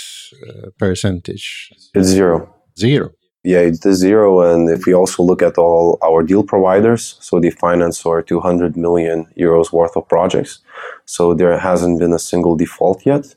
uh, 0.48 0.70
percentage? 0.78 1.70
It's 1.96 2.08
zero. 2.08 2.54
Zero. 2.78 3.10
Yeah, 3.44 3.60
it's 3.60 3.80
the 3.80 3.94
zero. 3.94 4.42
And 4.42 4.70
if 4.70 4.86
we 4.86 4.94
also 4.94 5.24
look 5.24 5.42
at 5.42 5.58
all 5.58 5.98
our 6.04 6.22
deal 6.24 6.44
providers, 6.44 7.18
so 7.20 7.40
they 7.40 7.50
finance 7.50 8.06
our 8.06 8.22
200 8.22 8.78
million 8.78 9.26
euros 9.38 9.72
worth 9.72 9.96
of 9.96 10.08
projects. 10.08 10.60
So 11.06 11.34
there 11.34 11.58
hasn't 11.58 12.00
been 12.00 12.14
a 12.14 12.20
single 12.20 12.56
default 12.56 13.06
yet. 13.06 13.36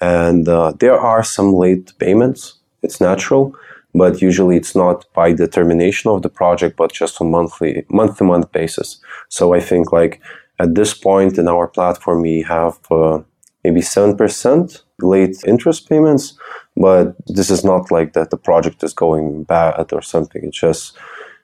And 0.00 0.48
uh, 0.48 0.72
there 0.78 0.98
are 0.98 1.22
some 1.22 1.52
late 1.52 1.92
payments. 1.98 2.54
It's 2.82 3.00
natural, 3.00 3.54
but 3.94 4.20
usually 4.20 4.56
it's 4.56 4.74
not 4.74 5.06
by 5.14 5.32
determination 5.32 6.10
of 6.10 6.22
the 6.22 6.28
project, 6.28 6.76
but 6.76 6.92
just 6.92 7.20
on 7.20 7.30
monthly, 7.30 7.84
month 7.88 8.18
to 8.18 8.24
month 8.24 8.50
basis. 8.52 9.00
So 9.28 9.54
I 9.54 9.60
think 9.60 9.92
like 9.92 10.20
at 10.58 10.74
this 10.74 10.94
point 10.94 11.38
in 11.38 11.48
our 11.48 11.68
platform, 11.68 12.22
we 12.22 12.42
have 12.42 12.78
uh, 12.90 13.20
maybe 13.62 13.80
7% 13.80 14.82
late 15.00 15.36
interest 15.46 15.88
payments 15.88 16.38
but 16.76 17.14
this 17.26 17.50
is 17.50 17.64
not 17.64 17.90
like 17.90 18.12
that 18.14 18.30
the 18.30 18.36
project 18.36 18.82
is 18.82 18.92
going 18.92 19.44
bad 19.44 19.92
or 19.92 20.02
something. 20.02 20.42
It's 20.44 20.58
just 20.58 20.96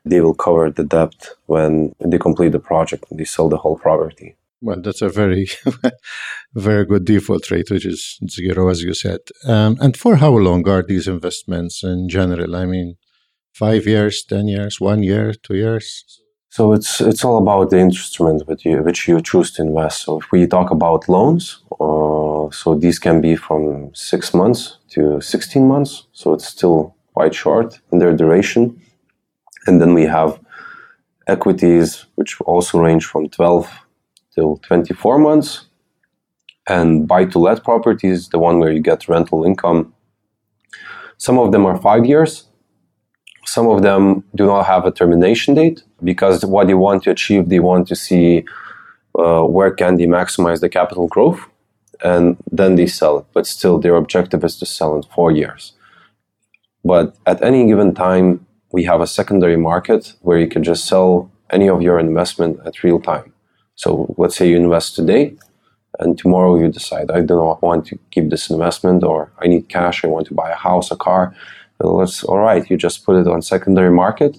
they 0.04 0.20
will 0.20 0.34
cover 0.34 0.70
the 0.70 0.84
debt 0.84 1.30
when 1.46 1.94
they 2.00 2.18
complete 2.18 2.52
the 2.52 2.58
project 2.58 3.04
and 3.10 3.20
they 3.20 3.24
sell 3.24 3.48
the 3.48 3.58
whole 3.58 3.78
property. 3.78 4.36
Well, 4.62 4.80
that's 4.82 5.00
a 5.00 5.08
very, 5.08 5.48
very 6.54 6.84
good 6.84 7.06
default 7.06 7.50
rate, 7.50 7.70
which 7.70 7.86
is 7.86 8.18
zero, 8.28 8.68
as 8.68 8.82
you 8.82 8.92
said. 8.92 9.20
Um, 9.46 9.78
and 9.80 9.96
for 9.96 10.16
how 10.16 10.32
long 10.32 10.68
are 10.68 10.82
these 10.82 11.08
investments 11.08 11.82
in 11.82 12.08
general? 12.08 12.54
I 12.54 12.66
mean, 12.66 12.96
five 13.52 13.86
years, 13.86 14.22
ten 14.22 14.48
years, 14.48 14.80
one 14.80 15.02
year, 15.02 15.32
two 15.32 15.56
years. 15.56 16.04
So 16.50 16.72
it's 16.72 17.00
it's 17.00 17.24
all 17.24 17.38
about 17.38 17.70
the 17.70 17.78
instrument 17.78 18.46
which 18.48 18.64
you 18.64 18.82
which 18.82 19.06
you 19.08 19.20
choose 19.22 19.52
to 19.52 19.62
invest. 19.62 20.02
So 20.02 20.18
if 20.20 20.32
we 20.32 20.46
talk 20.46 20.70
about 20.70 21.08
loans, 21.08 21.62
uh, 21.80 22.50
so 22.50 22.74
these 22.74 22.98
can 22.98 23.20
be 23.20 23.36
from 23.36 23.94
six 23.94 24.34
months 24.34 24.78
to 24.90 25.20
16 25.20 25.66
months. 25.66 26.08
So 26.12 26.34
it's 26.34 26.48
still 26.48 26.96
quite 27.14 27.34
short 27.34 27.80
in 27.92 27.98
their 27.98 28.12
duration. 28.16 28.80
And 29.66 29.80
then 29.80 29.94
we 29.94 30.04
have 30.06 30.40
equities, 31.26 32.06
which 32.16 32.40
also 32.40 32.80
range 32.80 33.04
from 33.06 33.28
12 33.28 33.70
till 34.40 34.56
24 34.58 35.18
months. 35.18 35.66
And 36.68 37.06
buy 37.12 37.24
to 37.32 37.38
let 37.38 37.64
properties, 37.70 38.28
the 38.28 38.38
one 38.38 38.58
where 38.60 38.72
you 38.72 38.80
get 38.80 39.08
rental 39.08 39.44
income. 39.44 39.92
Some 41.26 41.38
of 41.38 41.52
them 41.52 41.66
are 41.66 41.78
five 41.90 42.04
years. 42.06 42.32
Some 43.54 43.66
of 43.74 43.82
them 43.82 44.02
do 44.40 44.44
not 44.46 44.62
have 44.72 44.84
a 44.86 44.92
termination 45.00 45.54
date 45.54 45.78
because 46.10 46.44
what 46.54 46.66
they 46.68 46.78
want 46.86 47.02
to 47.04 47.10
achieve, 47.10 47.48
they 47.48 47.62
want 47.70 47.88
to 47.88 47.96
see 47.96 48.44
uh, 49.18 49.42
where 49.56 49.72
can 49.80 49.96
they 49.96 50.06
maximize 50.06 50.60
the 50.60 50.68
capital 50.78 51.08
growth 51.14 51.40
and 52.02 52.36
then 52.58 52.76
they 52.76 52.86
sell 52.86 53.18
it. 53.18 53.26
But 53.34 53.46
still, 53.46 53.76
their 53.78 53.96
objective 53.96 54.44
is 54.44 54.56
to 54.60 54.66
sell 54.66 54.94
in 54.96 55.02
four 55.02 55.30
years. 55.32 55.62
But 56.84 57.16
at 57.26 57.42
any 57.42 57.66
given 57.66 57.94
time, 57.94 58.46
we 58.72 58.84
have 58.84 59.00
a 59.00 59.06
secondary 59.18 59.56
market 59.56 60.14
where 60.22 60.38
you 60.38 60.48
can 60.54 60.62
just 60.62 60.86
sell 60.86 61.30
any 61.50 61.68
of 61.68 61.82
your 61.82 61.98
investment 61.98 62.60
at 62.64 62.82
real 62.84 63.00
time. 63.00 63.29
So 63.82 64.14
let's 64.18 64.36
say 64.36 64.46
you 64.50 64.58
invest 64.58 64.94
today, 64.94 65.24
and 66.00 66.18
tomorrow 66.22 66.52
you 66.60 66.68
decide 66.68 67.06
I 67.10 67.22
do 67.30 67.34
not 67.44 67.62
want 67.62 67.86
to 67.86 67.94
keep 68.12 68.26
this 68.28 68.50
investment, 68.50 69.02
or 69.02 69.18
I 69.42 69.46
need 69.52 69.64
cash, 69.76 70.04
I 70.04 70.08
want 70.08 70.26
to 70.26 70.34
buy 70.34 70.50
a 70.50 70.60
house, 70.68 70.90
a 70.90 70.96
car. 70.96 71.34
Well, 71.78 71.96
that's 72.00 72.22
all 72.22 72.40
right. 72.48 72.62
You 72.68 72.76
just 72.76 72.98
put 73.06 73.16
it 73.20 73.26
on 73.26 73.40
secondary 73.40 73.92
market, 74.04 74.32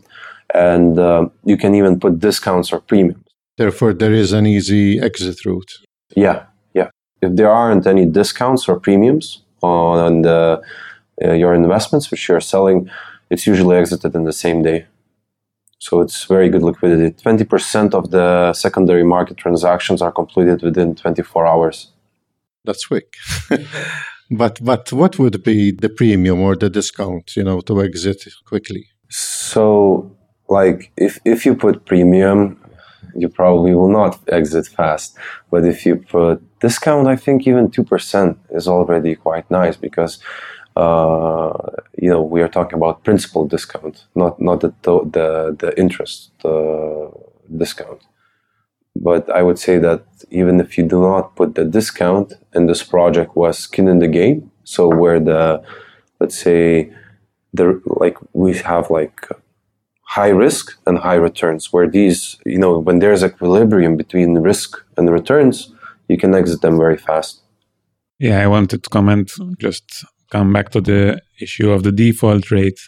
and 0.53 0.93
uh, 0.99 1.21
you 1.43 1.57
can 1.57 1.73
even 1.73 1.99
put 1.99 2.19
discounts 2.19 2.71
or 2.71 2.79
premiums. 2.81 3.25
Therefore, 3.57 3.93
there 3.93 4.13
is 4.13 4.31
an 4.31 4.45
easy 4.45 4.99
exit 4.99 5.43
route. 5.43 5.71
Yeah, 6.15 6.37
yeah. 6.75 6.89
if 7.25 7.31
there 7.35 7.51
aren't 7.51 7.87
any 7.87 8.05
discounts 8.05 8.69
or 8.69 8.79
premiums 8.79 9.41
on 9.63 10.21
the, 10.21 10.61
uh, 11.25 11.33
your 11.33 11.53
investments 11.55 12.11
which 12.11 12.27
you're 12.27 12.45
selling, 12.53 12.89
it's 13.31 13.47
usually 13.47 13.77
exited 13.77 14.13
in 14.13 14.23
the 14.25 14.37
same 14.45 14.61
day. 14.61 14.85
So 15.81 15.99
it's 15.99 16.25
very 16.25 16.47
good 16.49 16.61
liquidity. 16.61 17.09
20% 17.23 17.95
of 17.95 18.11
the 18.11 18.53
secondary 18.53 19.03
market 19.03 19.37
transactions 19.37 19.99
are 19.99 20.11
completed 20.11 20.61
within 20.61 20.93
24 20.93 21.47
hours. 21.47 21.91
That's 22.63 22.85
quick. 22.85 23.15
but 24.31 24.63
but 24.63 24.93
what 24.93 25.17
would 25.17 25.43
be 25.43 25.71
the 25.71 25.89
premium 25.89 26.39
or 26.39 26.55
the 26.55 26.69
discount, 26.69 27.35
you 27.35 27.43
know, 27.43 27.61
to 27.61 27.81
exit 27.81 28.23
quickly? 28.45 28.89
So 29.09 30.15
like 30.49 30.91
if 30.97 31.19
if 31.25 31.47
you 31.47 31.55
put 31.55 31.85
premium, 31.87 32.59
you 33.15 33.27
probably 33.27 33.73
will 33.73 33.89
not 33.89 34.19
exit 34.29 34.67
fast. 34.67 35.17
But 35.49 35.65
if 35.65 35.83
you 35.87 35.95
put 35.95 36.43
discount, 36.59 37.07
I 37.07 37.15
think 37.15 37.47
even 37.47 37.71
2% 37.71 38.37
is 38.51 38.67
already 38.67 39.15
quite 39.15 39.49
nice 39.49 39.77
because 39.77 40.19
uh, 40.75 41.53
you 41.97 42.09
know 42.09 42.21
we 42.21 42.41
are 42.41 42.47
talking 42.47 42.77
about 42.77 43.03
principal 43.03 43.47
discount, 43.47 44.05
not 44.15 44.41
not 44.41 44.61
the 44.61 44.73
the 44.83 45.55
the 45.59 45.77
interest 45.77 46.31
uh, 46.45 47.07
discount. 47.57 48.01
But 48.95 49.29
I 49.29 49.41
would 49.41 49.57
say 49.57 49.77
that 49.79 50.03
even 50.29 50.59
if 50.59 50.77
you 50.77 50.83
do 50.83 51.01
not 51.01 51.35
put 51.35 51.55
the 51.55 51.65
discount, 51.65 52.33
and 52.53 52.69
this 52.69 52.83
project 52.83 53.35
was 53.35 53.57
skin 53.57 53.87
in 53.87 53.99
the 53.99 54.07
game, 54.07 54.51
so 54.63 54.87
where 54.87 55.19
the 55.19 55.63
let's 56.19 56.39
say 56.39 56.93
the 57.53 57.81
like 57.85 58.17
we 58.33 58.57
have 58.57 58.89
like 58.89 59.27
high 60.03 60.29
risk 60.29 60.77
and 60.85 60.97
high 60.99 61.15
returns, 61.15 61.71
where 61.73 61.87
these 61.87 62.37
you 62.45 62.59
know 62.59 62.79
when 62.79 62.99
there's 62.99 63.23
equilibrium 63.23 63.97
between 63.97 64.35
risk 64.39 64.83
and 64.97 65.09
returns, 65.09 65.73
you 66.07 66.17
can 66.17 66.35
exit 66.35 66.61
them 66.61 66.77
very 66.77 66.97
fast. 66.97 67.41
Yeah, 68.19 68.43
I 68.43 68.47
wanted 68.47 68.83
to 68.83 68.89
comment 68.89 69.31
just 69.57 70.05
come 70.31 70.53
back 70.53 70.69
to 70.71 70.81
the 70.81 71.21
issue 71.39 71.69
of 71.71 71.83
the 71.83 71.91
default 71.91 72.49
rate, 72.51 72.79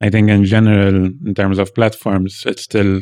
I 0.00 0.10
think 0.10 0.30
in 0.30 0.44
general, 0.44 1.06
in 1.06 1.34
terms 1.34 1.58
of 1.58 1.74
platforms, 1.74 2.44
it's 2.46 2.62
still 2.62 3.00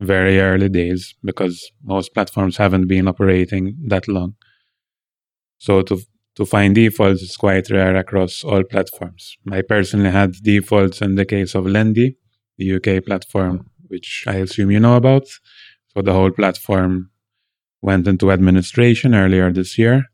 very 0.00 0.40
early 0.40 0.68
days 0.68 1.14
because 1.24 1.70
most 1.82 2.12
platforms 2.14 2.56
haven't 2.56 2.86
been 2.86 3.08
operating 3.08 3.76
that 3.88 4.08
long. 4.08 4.34
So 5.58 5.82
to 5.82 6.00
to 6.36 6.44
find 6.44 6.74
defaults 6.74 7.22
is 7.22 7.36
quite 7.36 7.70
rare 7.70 7.96
across 7.96 8.42
all 8.42 8.64
platforms. 8.64 9.36
I 9.52 9.62
personally 9.62 10.10
had 10.10 10.32
defaults 10.42 11.00
in 11.00 11.14
the 11.14 11.24
case 11.24 11.54
of 11.54 11.66
Lendy, 11.66 12.16
the 12.58 12.74
UK 12.74 13.04
platform, 13.04 13.70
which 13.86 14.24
I 14.26 14.36
assume 14.36 14.72
you 14.72 14.80
know 14.80 14.96
about. 14.96 15.26
So 15.88 16.02
the 16.02 16.12
whole 16.12 16.32
platform 16.32 17.10
went 17.82 18.08
into 18.08 18.32
administration 18.32 19.14
earlier 19.14 19.52
this 19.52 19.78
year. 19.78 20.06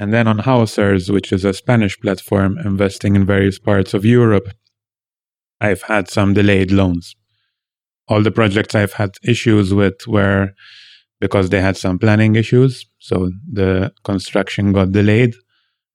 And 0.00 0.14
then 0.14 0.26
on 0.26 0.38
Housers, 0.38 1.10
which 1.10 1.30
is 1.30 1.44
a 1.44 1.52
Spanish 1.52 2.00
platform 2.00 2.56
investing 2.64 3.16
in 3.16 3.26
various 3.26 3.58
parts 3.58 3.92
of 3.92 4.02
Europe, 4.02 4.48
I've 5.60 5.82
had 5.82 6.08
some 6.08 6.32
delayed 6.32 6.72
loans. 6.72 7.14
All 8.08 8.22
the 8.22 8.30
projects 8.30 8.74
I've 8.74 8.94
had 8.94 9.10
issues 9.22 9.74
with 9.74 10.08
were 10.08 10.52
because 11.20 11.50
they 11.50 11.60
had 11.60 11.76
some 11.76 11.98
planning 11.98 12.34
issues. 12.34 12.86
So 12.98 13.30
the 13.52 13.92
construction 14.02 14.72
got 14.72 14.92
delayed 14.92 15.34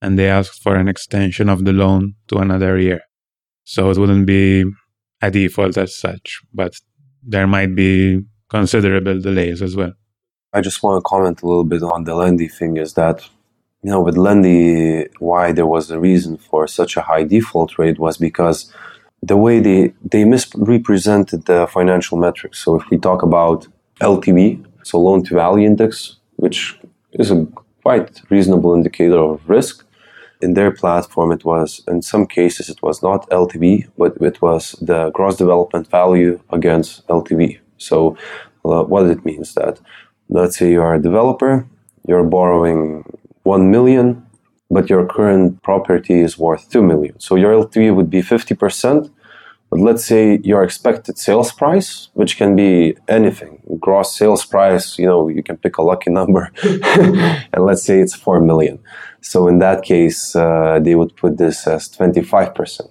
and 0.04 0.20
they 0.20 0.30
asked 0.30 0.62
for 0.62 0.76
an 0.76 0.88
extension 0.88 1.50
of 1.50 1.66
the 1.66 1.74
loan 1.74 2.14
to 2.28 2.38
another 2.38 2.78
year. 2.78 3.02
So 3.64 3.90
it 3.90 3.98
wouldn't 3.98 4.28
be 4.28 4.66
a 5.24 5.32
default 5.32 5.78
as 5.80 5.96
such, 5.96 6.42
but 6.54 6.76
there 7.24 7.48
might 7.48 7.74
be 7.74 8.22
considerable 8.52 9.20
delays 9.20 9.64
as 9.64 9.76
well. 9.76 9.94
I 10.54 10.62
just 10.62 10.84
want 10.84 11.04
to 11.04 11.10
comment 11.10 11.42
a 11.42 11.48
little 11.48 11.64
bit 11.64 11.82
on 11.82 12.04
the 12.04 12.14
lending 12.14 12.50
thing 12.50 12.78
is 12.78 12.94
that 12.94 13.28
you 13.86 13.92
know, 13.92 14.01
with 14.01 14.18
Lendy, 14.18 15.08
why 15.20 15.51
there 15.51 15.68
was 15.68 15.92
a 15.92 16.00
reason 16.00 16.38
for 16.38 16.68
such 16.68 16.98
a 16.98 17.01
high 17.01 17.24
default 17.24 17.77
rate 17.77 18.00
was 18.00 18.18
because 18.18 18.74
the 19.22 19.38
way 19.38 19.60
they, 19.60 19.94
they 20.01 20.25
misrepresented 20.25 21.46
the 21.46 21.68
financial 21.68 22.18
metrics. 22.18 22.58
So 22.58 22.77
if 22.77 22.89
we 22.89 22.98
talk 22.98 23.22
about 23.22 23.68
LTV, 24.01 24.65
so 24.82 25.00
loan 25.00 25.24
to 25.25 25.36
value 25.36 25.68
index, 25.68 26.15
which 26.38 26.80
is 27.12 27.30
a 27.30 27.45
quite 27.84 28.24
reasonable 28.32 28.74
indicator 28.74 29.19
of 29.19 29.48
risk, 29.48 29.86
in 30.41 30.56
their 30.56 30.71
platform, 30.71 31.32
it 31.32 31.45
was, 31.45 31.84
in 31.88 32.02
some 32.02 32.26
cases, 32.26 32.69
it 32.69 32.82
was 32.82 33.04
not 33.04 33.30
LTV, 33.30 33.88
but 34.00 34.17
it 34.19 34.41
was 34.41 34.71
the 34.82 35.12
gross 35.12 35.38
development 35.38 35.91
value 35.91 36.39
against 36.50 37.08
LTV. 37.08 37.60
So 37.78 38.17
uh, 38.65 38.82
what 38.82 39.06
it 39.06 39.24
means 39.24 39.54
that, 39.54 39.80
let's 40.28 40.58
say 40.58 40.71
you 40.71 40.82
are 40.82 40.95
a 40.95 41.02
developer, 41.02 41.67
you're 42.08 42.24
borrowing 42.24 43.04
1 43.45 43.69
million, 43.69 44.25
but 44.71 44.89
your 44.89 45.05
current 45.05 45.62
property 45.62 46.19
is 46.19 46.38
worth 46.38 46.69
2 46.71 46.81
million. 46.81 47.19
So 47.19 47.36
your 47.36 47.53
LTV 47.53 47.95
would 47.95 48.10
be 48.10 48.21
50%. 48.21 49.12
But 49.69 49.79
let's 49.79 50.05
say 50.05 50.39
your 50.43 50.63
expected 50.63 51.17
sales 51.17 51.51
price, 51.51 52.10
which 52.13 52.38
can 52.38 52.55
be 52.55 52.95
anything, 53.08 53.62
gross 53.79 54.15
sales 54.15 54.45
price, 54.45 54.97
you 54.97 55.05
know, 55.05 55.27
you 55.27 55.43
can 55.43 55.58
pick 55.58 55.77
a 55.77 55.81
lucky 55.81 56.12
number, 56.12 56.51
and 56.63 57.65
let's 57.65 57.84
say 57.84 57.99
it's 57.99 58.15
4 58.15 58.41
million. 58.41 58.79
So 59.21 59.47
in 59.47 59.60
that 59.60 59.84
case, 59.84 60.36
uh, 60.36 60.79
they 60.81 60.95
would 60.95 61.15
put 61.15 61.38
this 61.38 61.67
as 61.67 61.89
25%. 61.89 62.81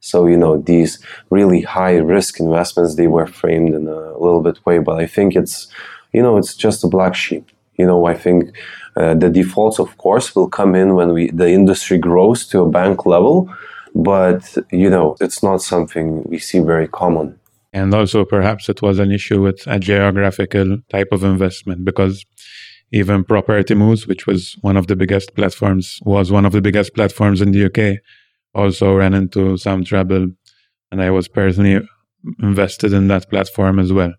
So, 0.00 0.26
you 0.26 0.36
know, 0.36 0.58
these 0.58 0.98
really 1.30 1.62
high 1.62 1.96
risk 1.96 2.38
investments, 2.38 2.94
they 2.94 3.08
were 3.08 3.26
framed 3.26 3.74
in 3.74 3.88
a 3.88 4.18
little 4.18 4.42
bit 4.42 4.64
way, 4.66 4.78
but 4.78 5.00
I 5.00 5.06
think 5.06 5.34
it's, 5.36 5.68
you 6.12 6.22
know, 6.22 6.36
it's 6.36 6.54
just 6.54 6.84
a 6.84 6.88
black 6.88 7.14
sheep. 7.14 7.50
You 7.78 7.86
know, 7.86 8.06
I 8.06 8.14
think 8.14 8.56
uh, 8.96 9.14
the 9.14 9.28
defaults, 9.28 9.78
of 9.78 9.96
course, 9.98 10.34
will 10.34 10.48
come 10.48 10.74
in 10.74 10.94
when 10.94 11.12
we 11.12 11.30
the 11.30 11.50
industry 11.50 11.98
grows 11.98 12.46
to 12.48 12.62
a 12.62 12.68
bank 12.68 13.06
level, 13.06 13.52
but 13.94 14.56
you 14.70 14.90
know 14.90 15.16
it's 15.20 15.42
not 15.42 15.62
something 15.62 16.22
we 16.24 16.38
see 16.38 16.60
very 16.60 16.88
common. 16.88 17.38
And 17.72 17.92
also, 17.94 18.24
perhaps 18.24 18.68
it 18.68 18.80
was 18.80 18.98
an 18.98 19.12
issue 19.12 19.42
with 19.42 19.66
a 19.66 19.78
geographical 19.78 20.78
type 20.88 21.08
of 21.12 21.22
investment 21.22 21.84
because 21.84 22.24
even 22.92 23.24
Property 23.24 23.74
Moose, 23.74 24.06
which 24.06 24.26
was 24.26 24.56
one 24.62 24.76
of 24.76 24.86
the 24.86 24.96
biggest 24.96 25.34
platforms, 25.34 25.98
was 26.04 26.32
one 26.32 26.46
of 26.46 26.52
the 26.52 26.62
biggest 26.62 26.94
platforms 26.94 27.42
in 27.42 27.52
the 27.52 27.66
UK, 27.66 28.00
also 28.54 28.94
ran 28.94 29.12
into 29.12 29.56
some 29.56 29.84
trouble. 29.84 30.28
And 30.90 31.02
I 31.02 31.10
was 31.10 31.28
personally 31.28 31.86
invested 32.40 32.92
in 32.92 33.08
that 33.08 33.28
platform 33.28 33.78
as 33.78 33.92
well. 33.92 34.14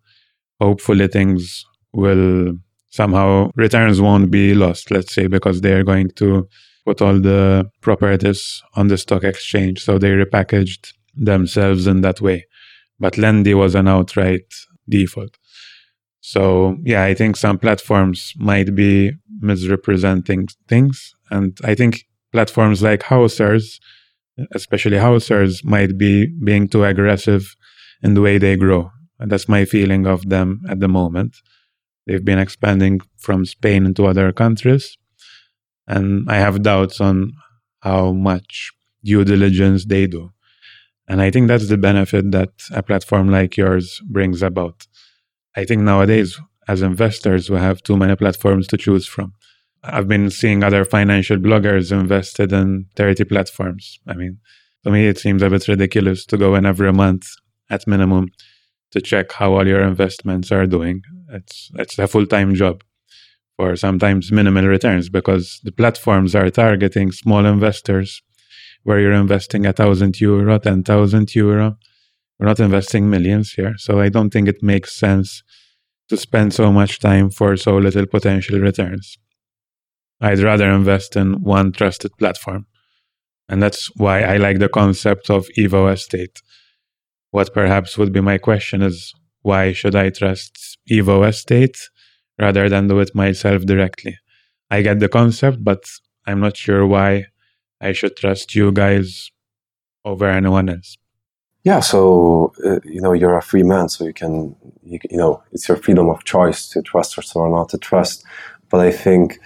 Hopefully, 0.60 1.08
things 1.08 1.66
will 1.94 2.54
somehow 2.98 3.52
returns 3.56 4.02
won't 4.02 4.30
be 4.32 4.46
lost, 4.56 4.92
let's 4.92 5.14
say, 5.14 5.28
because 5.28 5.62
they're 5.62 5.84
going 5.94 6.10
to 6.22 6.48
put 6.86 7.02
all 7.02 7.20
the 7.20 7.70
properties 7.82 8.64
on 8.76 8.88
the 8.88 8.98
stock 8.98 9.24
exchange. 9.24 9.84
So 9.84 9.92
they 10.00 10.12
repackaged 10.24 10.94
themselves 11.16 11.86
in 11.92 12.02
that 12.02 12.20
way. 12.22 12.40
But 13.00 13.18
Lendy 13.18 13.54
was 13.54 13.76
an 13.76 13.88
outright 13.88 14.50
default. 14.90 15.34
So 16.22 16.78
yeah, 16.84 17.04
I 17.04 17.14
think 17.14 17.38
some 17.38 17.60
platforms 17.60 18.34
might 18.38 18.74
be 18.74 19.12
misrepresenting 19.40 20.48
things. 20.68 21.14
And 21.30 21.58
I 21.64 21.76
think 21.76 21.94
platforms 22.32 22.82
like 22.82 23.04
Housers, 23.04 23.80
especially 24.54 24.98
Housers, 24.98 25.64
might 25.64 25.98
be 25.98 26.28
being 26.44 26.68
too 26.68 26.84
aggressive 26.84 27.56
in 28.02 28.16
the 28.16 28.22
way 28.22 28.38
they 28.40 28.56
grow. 28.56 28.92
And 29.20 29.32
that's 29.32 29.48
my 29.48 29.66
feeling 29.66 30.08
of 30.08 30.28
them 30.30 30.62
at 30.70 30.80
the 30.80 30.88
moment. 30.88 31.36
They've 32.08 32.24
been 32.24 32.40
expanding 32.40 33.02
from 33.18 33.46
Spain 33.46 33.86
into 33.86 34.06
other 34.08 34.32
countries. 34.32 34.98
And 35.88 36.30
I 36.30 36.38
have 36.38 36.64
doubts 36.64 37.02
on 37.02 37.34
how 37.82 38.14
much 38.14 38.72
due 39.04 39.26
diligence 39.26 39.86
they 39.86 40.08
do. 40.08 40.32
And 41.08 41.22
I 41.22 41.32
think 41.32 41.48
that's 41.48 41.70
the 41.70 41.78
benefit 41.78 42.32
that 42.32 42.50
a 42.72 42.82
platform 42.82 43.30
like 43.30 43.58
yours 43.58 44.02
brings 44.10 44.42
about. 44.42 44.88
I 45.56 45.66
think 45.66 45.82
nowadays, 45.82 46.40
as 46.68 46.82
investors, 46.82 47.50
we 47.50 47.58
have 47.58 47.84
too 47.84 47.98
many 47.98 48.16
platforms 48.16 48.68
to 48.68 48.78
choose 48.78 49.08
from. 49.08 49.34
I've 49.84 50.08
been 50.08 50.30
seeing 50.30 50.64
other 50.64 50.84
financial 50.84 51.38
bloggers 51.38 51.92
invested 51.92 52.52
in 52.52 52.88
30 52.96 53.26
platforms. 53.26 54.00
I 54.08 54.16
mean, 54.16 54.40
to 54.84 54.92
me, 54.92 55.08
it 55.08 55.18
seems 55.18 55.42
a 55.42 55.50
bit 55.50 55.68
ridiculous 55.68 56.26
to 56.26 56.38
go 56.38 56.56
in 56.56 56.66
every 56.66 56.92
month 56.92 57.28
at 57.70 57.88
minimum 57.88 58.30
to 58.92 59.02
check 59.02 59.32
how 59.34 59.54
all 59.54 59.68
your 59.68 59.82
investments 59.82 60.52
are 60.52 60.66
doing. 60.66 61.02
It's 61.30 61.72
it's 61.76 62.00
a 62.00 62.08
full 62.08 62.26
time 62.26 62.56
job 62.56 62.84
for 63.58 63.76
sometimes 63.76 64.32
minimal 64.32 64.66
returns 64.66 65.10
because 65.10 65.60
the 65.64 65.72
platforms 65.72 66.36
are 66.36 66.50
targeting 66.50 67.12
small 67.12 67.46
investors 67.46 68.22
where 68.84 69.00
you're 69.00 69.14
investing 69.14 69.66
a 69.66 69.74
thousand 69.74 70.22
euro, 70.22 70.60
ten 70.60 70.84
thousand 70.84 71.36
euro. 71.36 71.78
We're 72.40 72.48
not 72.48 72.60
investing 72.60 73.10
millions 73.10 73.54
here, 73.54 73.76
so 73.78 74.00
I 74.00 74.10
don't 74.10 74.30
think 74.30 74.48
it 74.48 74.62
makes 74.62 74.96
sense 74.96 75.44
to 76.10 76.18
spend 76.18 76.54
so 76.54 76.72
much 76.72 77.00
time 77.00 77.30
for 77.30 77.58
so 77.58 77.78
little 77.78 78.06
potential 78.06 78.60
returns. 78.60 79.18
I'd 80.22 80.40
rather 80.40 80.70
invest 80.70 81.16
in 81.16 81.42
one 81.42 81.72
trusted 81.72 82.12
platform. 82.18 82.68
And 83.50 83.62
that's 83.64 83.88
why 83.96 84.22
I 84.22 84.38
like 84.38 84.60
the 84.60 84.70
concept 84.70 85.30
of 85.30 85.48
Evo 85.58 85.92
Estate 85.92 86.42
what 87.32 87.54
perhaps 87.54 87.98
would 87.98 88.12
be 88.12 88.22
my 88.22 88.38
question 88.38 88.82
is 88.82 89.14
why 89.48 89.72
should 89.72 89.96
I 89.96 90.10
trust 90.10 90.78
Evo 90.92 91.18
Estate 91.28 91.80
rather 92.38 92.68
than 92.70 92.88
do 92.88 93.00
it 93.00 93.16
myself 93.16 93.66
directly? 93.66 94.16
I 94.70 94.82
get 94.82 95.00
the 95.00 95.08
concept, 95.08 95.64
but 95.64 95.84
I'm 96.28 96.42
not 96.42 96.58
sure 96.58 96.86
why 96.86 97.28
I 97.80 97.94
should 97.94 98.16
trust 98.18 98.54
you 98.54 98.72
guys 98.72 99.32
over 100.04 100.28
anyone 100.30 100.68
else. 100.70 100.98
Yeah, 101.64 101.80
so 101.80 102.54
uh, 102.66 102.80
you 102.84 103.02
know 103.02 103.14
you're 103.14 103.38
a 103.38 103.42
free 103.42 103.64
man, 103.64 103.90
so 103.90 104.06
you 104.06 104.14
can 104.14 104.56
you, 104.84 105.00
you 105.12 105.18
know 105.18 105.44
it's 105.54 105.68
your 105.68 105.78
freedom 105.78 106.08
of 106.10 106.24
choice 106.24 106.70
to 106.70 106.82
trust 106.82 107.18
us 107.18 107.36
or 107.36 107.50
not 107.50 107.70
to 107.70 107.78
trust. 107.78 108.26
But 108.70 108.80
I 108.82 108.92
think 108.92 109.40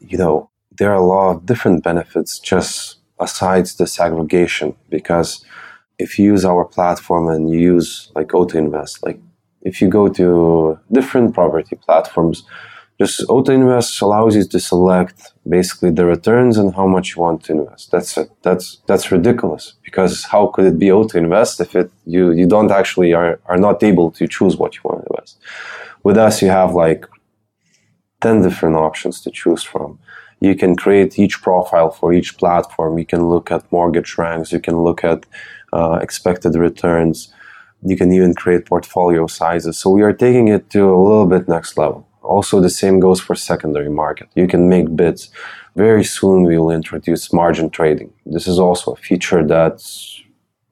you 0.00 0.18
know 0.18 0.50
there 0.78 0.90
are 0.90 1.02
a 1.04 1.10
lot 1.14 1.30
of 1.30 1.46
different 1.46 1.82
benefits 1.82 2.38
just 2.38 2.98
aside 3.18 3.66
the 3.66 3.88
aggregation 4.06 4.76
because 4.90 5.44
if 5.98 6.18
you 6.18 6.26
use 6.34 6.44
our 6.44 6.64
platform 6.64 7.28
and 7.28 7.48
you 7.50 7.58
use 7.58 8.12
like 8.14 8.34
auto 8.34 8.58
invest 8.58 9.02
like 9.02 9.18
if 9.68 9.74
you 9.80 9.88
go 9.88 10.04
to 10.08 10.26
different 10.98 11.34
property 11.34 11.76
platforms 11.86 12.44
just 13.00 13.16
auto 13.28 13.52
invest 13.52 14.00
allows 14.00 14.34
you 14.38 14.44
to 14.44 14.58
select 14.58 15.16
basically 15.56 15.90
the 15.90 16.06
returns 16.14 16.56
and 16.60 16.74
how 16.74 16.86
much 16.86 17.06
you 17.14 17.22
want 17.26 17.38
to 17.44 17.52
invest 17.58 17.90
that's 17.90 18.16
it 18.20 18.30
that's 18.42 18.66
that's 18.88 19.06
ridiculous 19.16 19.64
because 19.86 20.24
how 20.32 20.46
could 20.52 20.66
it 20.70 20.78
be 20.78 20.90
auto 20.90 21.18
invest 21.18 21.60
if 21.60 21.70
it 21.80 21.90
you 22.14 22.32
you 22.32 22.46
don't 22.54 22.72
actually 22.80 23.12
are, 23.20 23.38
are 23.46 23.60
not 23.68 23.82
able 23.82 24.10
to 24.10 24.24
choose 24.36 24.54
what 24.56 24.74
you 24.74 24.82
want 24.84 24.98
to 25.02 25.08
invest 25.10 25.34
with 26.06 26.16
us 26.26 26.42
you 26.42 26.48
have 26.48 26.72
like 26.74 27.02
10 28.22 28.42
different 28.42 28.76
options 28.76 29.20
to 29.20 29.30
choose 29.30 29.62
from 29.62 29.98
you 30.40 30.54
can 30.54 30.76
create 30.76 31.18
each 31.18 31.40
profile 31.42 31.90
for 31.90 32.12
each 32.12 32.36
platform. 32.36 32.98
You 32.98 33.06
can 33.06 33.28
look 33.28 33.50
at 33.50 33.70
mortgage 33.72 34.18
ranks. 34.18 34.52
You 34.52 34.60
can 34.60 34.76
look 34.82 35.02
at 35.02 35.24
uh, 35.72 35.98
expected 36.02 36.54
returns. 36.54 37.32
You 37.88 37.96
can 37.96 38.12
even 38.12 38.34
create 38.34 38.66
portfolio 38.66 39.26
sizes. 39.26 39.78
So 39.78 39.90
we 39.90 40.02
are 40.02 40.12
taking 40.12 40.48
it 40.48 40.70
to 40.70 40.80
a 40.96 41.02
little 41.08 41.26
bit 41.26 41.48
next 41.48 41.78
level. 41.78 42.06
Also, 42.22 42.60
the 42.60 42.76
same 42.82 42.98
goes 42.98 43.20
for 43.20 43.34
secondary 43.36 43.88
market. 43.88 44.28
You 44.34 44.48
can 44.48 44.68
make 44.68 44.96
bids. 44.96 45.30
Very 45.76 46.02
soon, 46.02 46.42
we 46.42 46.58
will 46.58 46.72
introduce 46.72 47.32
margin 47.32 47.70
trading. 47.70 48.12
This 48.34 48.48
is 48.48 48.58
also 48.58 48.92
a 48.92 48.96
feature 48.96 49.46
that 49.46 49.74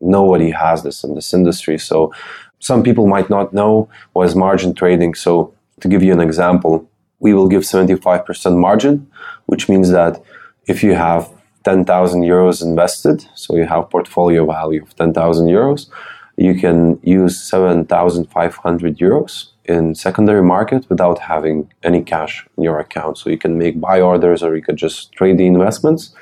nobody 0.01 0.51
has 0.51 0.83
this 0.83 1.05
in 1.05 1.15
this 1.15 1.33
industry. 1.33 1.79
So 1.79 2.13
some 2.59 2.83
people 2.83 3.07
might 3.07 3.31
not 3.31 3.53
know 3.53 3.89
what 4.13 4.27
is 4.27 4.35
margin 4.35 4.75
trading. 4.75 5.15
So 5.15 5.55
to 5.81 5.89
give 5.89 6.03
you 6.03 6.13
an 6.13 6.21
example, 6.21 6.89
we 7.21 7.33
will 7.33 7.49
give 7.49 7.63
75% 7.63 8.59
margin, 8.59 9.07
which 9.47 9.69
means 9.69 9.91
that 9.91 10.21
if 10.67 10.83
you 10.83 10.95
have 10.95 11.31
10,000 11.65 12.23
euros 12.23 12.63
invested, 12.63 13.25
so 13.35 13.57
you 13.57 13.67
have 13.67 13.89
portfolio 13.91 14.45
value 14.47 14.83
of 14.83 14.95
10,000 14.97 15.47
euros, 15.47 15.89
you 16.37 16.55
can 16.55 16.99
use 17.03 17.41
7,500 17.41 18.99
euros 18.99 19.49
in 19.65 19.95
secondary 19.95 20.43
market 20.43 20.89
without 20.89 21.19
having 21.21 21.71
any 21.83 22.03
cash 22.03 22.47
in 22.57 22.65
your 22.65 22.79
account. 22.79 23.19
So 23.19 23.31
you 23.31 23.39
can 23.39 23.57
make 23.57 23.81
buy 23.81 24.01
orders 24.01 24.43
or 24.43 24.57
you 24.57 24.63
could 24.63 24.77
just 24.77 25.13
trade 25.13 25.39
the 25.39 25.47
investments. 25.47 26.15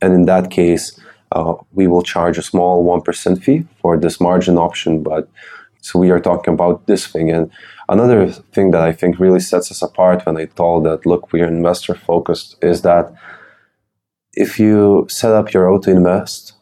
And 0.00 0.12
in 0.12 0.26
that 0.26 0.50
case, 0.50 0.98
uh, 1.32 1.54
we 1.72 1.86
will 1.86 2.02
charge 2.02 2.38
a 2.38 2.42
small 2.42 2.84
1% 2.84 3.42
fee 3.42 3.66
for 3.80 3.96
this 3.96 4.20
margin 4.20 4.58
option, 4.58 5.02
but 5.02 5.28
so 5.80 5.98
we 5.98 6.10
are 6.10 6.20
talking 6.20 6.54
about 6.54 6.86
this 6.86 7.06
thing. 7.06 7.30
And 7.30 7.50
another 7.88 8.30
thing 8.30 8.72
that 8.72 8.82
I 8.82 8.92
think 8.92 9.18
really 9.18 9.40
sets 9.40 9.70
us 9.70 9.82
apart 9.82 10.26
when 10.26 10.36
I 10.36 10.46
told 10.46 10.84
that, 10.84 11.06
look, 11.06 11.32
we 11.32 11.40
are 11.42 11.46
investor 11.46 11.94
focused, 11.94 12.56
is 12.62 12.82
that 12.82 13.12
if 14.32 14.58
you 14.58 15.06
set 15.08 15.32
up 15.32 15.52
your 15.52 15.70
auto 15.70 15.90
invest 15.90 16.55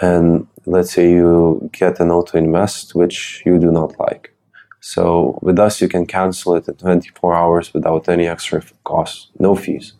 and 0.00 0.46
let's 0.66 0.92
say 0.92 1.10
you 1.10 1.70
get 1.72 2.00
an 2.00 2.10
auto 2.10 2.38
invest 2.38 2.94
which 2.94 3.42
you 3.44 3.58
do 3.58 3.70
not 3.70 3.98
like. 3.98 4.34
So 4.80 5.38
with 5.42 5.58
us, 5.58 5.80
you 5.82 5.88
can 5.88 6.06
cancel 6.06 6.54
it 6.54 6.66
in 6.66 6.74
24 6.74 7.34
hours 7.34 7.74
without 7.74 8.08
any 8.08 8.26
extra 8.26 8.62
costs, 8.84 9.28
no 9.38 9.54
fees. 9.54 9.92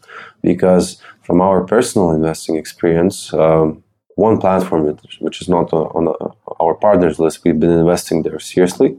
Because 0.43 1.03
from 1.23 1.43
our 1.43 1.65
personal 1.65 2.13
investing 2.13 2.57
experience, 2.57 3.35
um, 3.35 3.85
one 4.17 4.39
platform 4.39 4.99
which 5.21 5.43
is 5.43 5.49
not 5.49 5.73
on 5.73 6.15
our 6.61 6.75
partners 6.75 7.19
list. 7.19 7.45
We've 7.45 7.59
been 7.59 7.71
investing 7.71 8.23
there 8.23 8.39
seriously. 8.39 8.99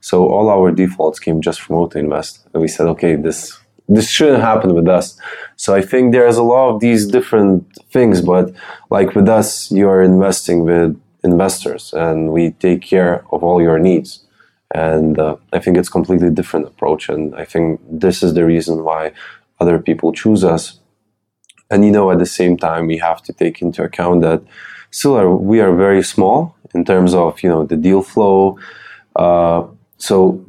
So 0.00 0.26
all 0.28 0.48
our 0.50 0.70
defaults 0.70 1.18
came 1.18 1.40
just 1.40 1.60
from 1.60 1.76
Auto 1.76 1.98
Invest. 1.98 2.46
And 2.52 2.60
we 2.60 2.68
said, 2.68 2.86
okay, 2.88 3.14
this 3.16 3.58
this 3.88 4.08
shouldn't 4.08 4.42
happen 4.42 4.74
with 4.74 4.88
us. 4.88 5.18
So 5.56 5.74
I 5.74 5.82
think 5.82 6.12
there's 6.12 6.36
a 6.36 6.42
lot 6.42 6.70
of 6.74 6.80
these 6.80 7.06
different 7.06 7.66
things, 7.90 8.20
but 8.20 8.52
like 8.90 9.14
with 9.14 9.28
us, 9.28 9.70
you're 9.70 10.02
investing 10.02 10.64
with 10.64 11.00
investors 11.24 11.92
and 11.92 12.32
we 12.32 12.52
take 12.52 12.82
care 12.82 13.24
of 13.32 13.42
all 13.42 13.60
your 13.60 13.78
needs. 13.78 14.24
And 14.74 15.18
uh, 15.18 15.36
I 15.52 15.58
think 15.58 15.76
it's 15.76 15.88
completely 15.90 16.30
different 16.30 16.66
approach. 16.66 17.08
And 17.08 17.34
I 17.34 17.44
think 17.44 17.80
this 17.88 18.22
is 18.22 18.34
the 18.34 18.44
reason 18.44 18.84
why 18.84 19.12
other 19.60 19.78
people 19.78 20.12
choose 20.12 20.42
us 20.42 20.80
and 21.72 21.86
you 21.86 21.90
know, 21.90 22.10
at 22.10 22.18
the 22.18 22.26
same 22.26 22.58
time, 22.58 22.86
we 22.86 22.98
have 22.98 23.22
to 23.22 23.32
take 23.32 23.62
into 23.62 23.82
account 23.82 24.20
that 24.20 24.42
still 24.90 25.16
are, 25.16 25.34
we 25.34 25.58
are 25.60 25.74
very 25.74 26.02
small 26.02 26.54
in 26.74 26.84
terms 26.84 27.14
of 27.14 27.42
you 27.42 27.48
know 27.48 27.64
the 27.64 27.78
deal 27.78 28.02
flow. 28.02 28.58
Uh, 29.16 29.64
so 29.96 30.44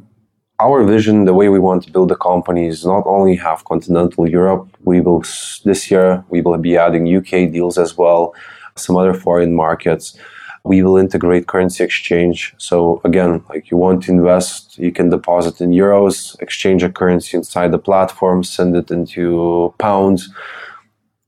our 0.60 0.84
vision, 0.84 1.24
the 1.24 1.34
way 1.34 1.48
we 1.48 1.58
want 1.58 1.82
to 1.84 1.92
build 1.92 2.10
the 2.10 2.16
company, 2.16 2.66
is 2.66 2.84
not 2.84 3.04
only 3.06 3.36
have 3.36 3.64
continental 3.64 4.28
Europe. 4.28 4.68
We 4.84 5.00
will 5.00 5.22
this 5.64 5.90
year 5.90 6.24
we 6.28 6.40
will 6.40 6.58
be 6.58 6.76
adding 6.76 7.14
UK 7.16 7.52
deals 7.52 7.76
as 7.78 7.98
well, 7.98 8.34
some 8.76 8.96
other 8.96 9.14
foreign 9.14 9.54
markets. 9.54 10.16
We 10.62 10.82
will 10.82 10.96
integrate 10.96 11.46
currency 11.46 11.84
exchange. 11.84 12.54
So 12.56 13.02
again, 13.04 13.44
like 13.50 13.70
you 13.70 13.76
want 13.76 14.04
to 14.04 14.12
invest, 14.12 14.78
you 14.78 14.92
can 14.92 15.10
deposit 15.10 15.60
in 15.60 15.70
euros, 15.70 16.40
exchange 16.40 16.82
a 16.82 16.90
currency 16.90 17.36
inside 17.36 17.70
the 17.70 17.78
platform, 17.78 18.44
send 18.44 18.74
it 18.74 18.90
into 18.90 19.74
pounds 19.78 20.30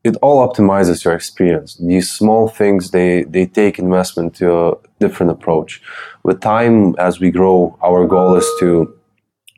it 0.07 0.17
all 0.23 0.47
optimizes 0.47 1.05
your 1.05 1.15
experience. 1.15 1.77
These 1.77 2.11
small 2.11 2.49
things, 2.49 2.93
they, 2.93 3.25
they 3.25 3.45
take 3.45 3.79
investment 3.79 4.37
to 4.37 4.47
a 4.69 4.75
different 5.01 5.33
approach. 5.33 5.83
With 6.23 6.41
time, 6.41 6.95
as 6.99 7.19
we 7.19 7.33
grow, 7.33 7.77
our 7.83 8.07
goal 8.07 8.37
is 8.37 8.49
to 8.61 8.96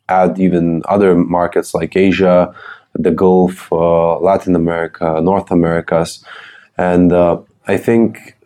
add 0.09 0.39
even 0.39 0.83
other 0.87 1.15
markets 1.15 1.75
like 1.75 1.97
Asia, 1.97 2.55
the 2.95 3.11
Gulf, 3.11 3.73
uh, 3.73 4.19
Latin 4.19 4.55
America, 4.55 5.21
North 5.23 5.51
Americas. 5.51 6.25
And 6.77 7.13
uh, 7.13 7.41
I 7.67 7.77
think 7.77 8.37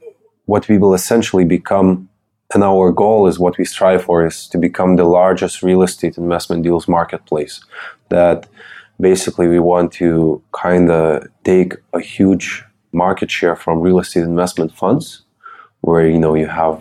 what 0.47 0.69
we 0.69 0.79
will 0.79 0.95
essentially 0.95 1.45
become, 1.45 2.09
and 2.55 2.65
our 2.65 2.93
goal 2.93 3.27
is 3.27 3.39
what 3.39 3.59
we 3.59 3.65
strive 3.65 4.05
for, 4.05 4.27
is 4.27 4.47
to 4.49 4.59
become 4.59 4.97
the 4.97 5.05
largest 5.05 5.63
real 5.63 5.83
estate 5.83 6.19
investment 6.19 6.63
deals 6.63 6.89
marketplace. 6.89 7.65
That 8.09 8.49
basically 9.01 9.49
we 9.49 9.59
want 9.59 9.93
to 9.93 10.43
kind 10.53 10.91
of 10.91 11.27
take 11.45 11.75
a 11.93 12.01
huge 12.01 12.65
market 12.93 13.31
share 13.31 13.57
from 13.57 13.81
real 13.81 13.99
estate 13.99 14.25
investment 14.25 14.73
funds 14.73 15.23
where 15.81 16.07
you 16.07 16.19
know 16.19 16.35
you 16.35 16.47
have 16.47 16.81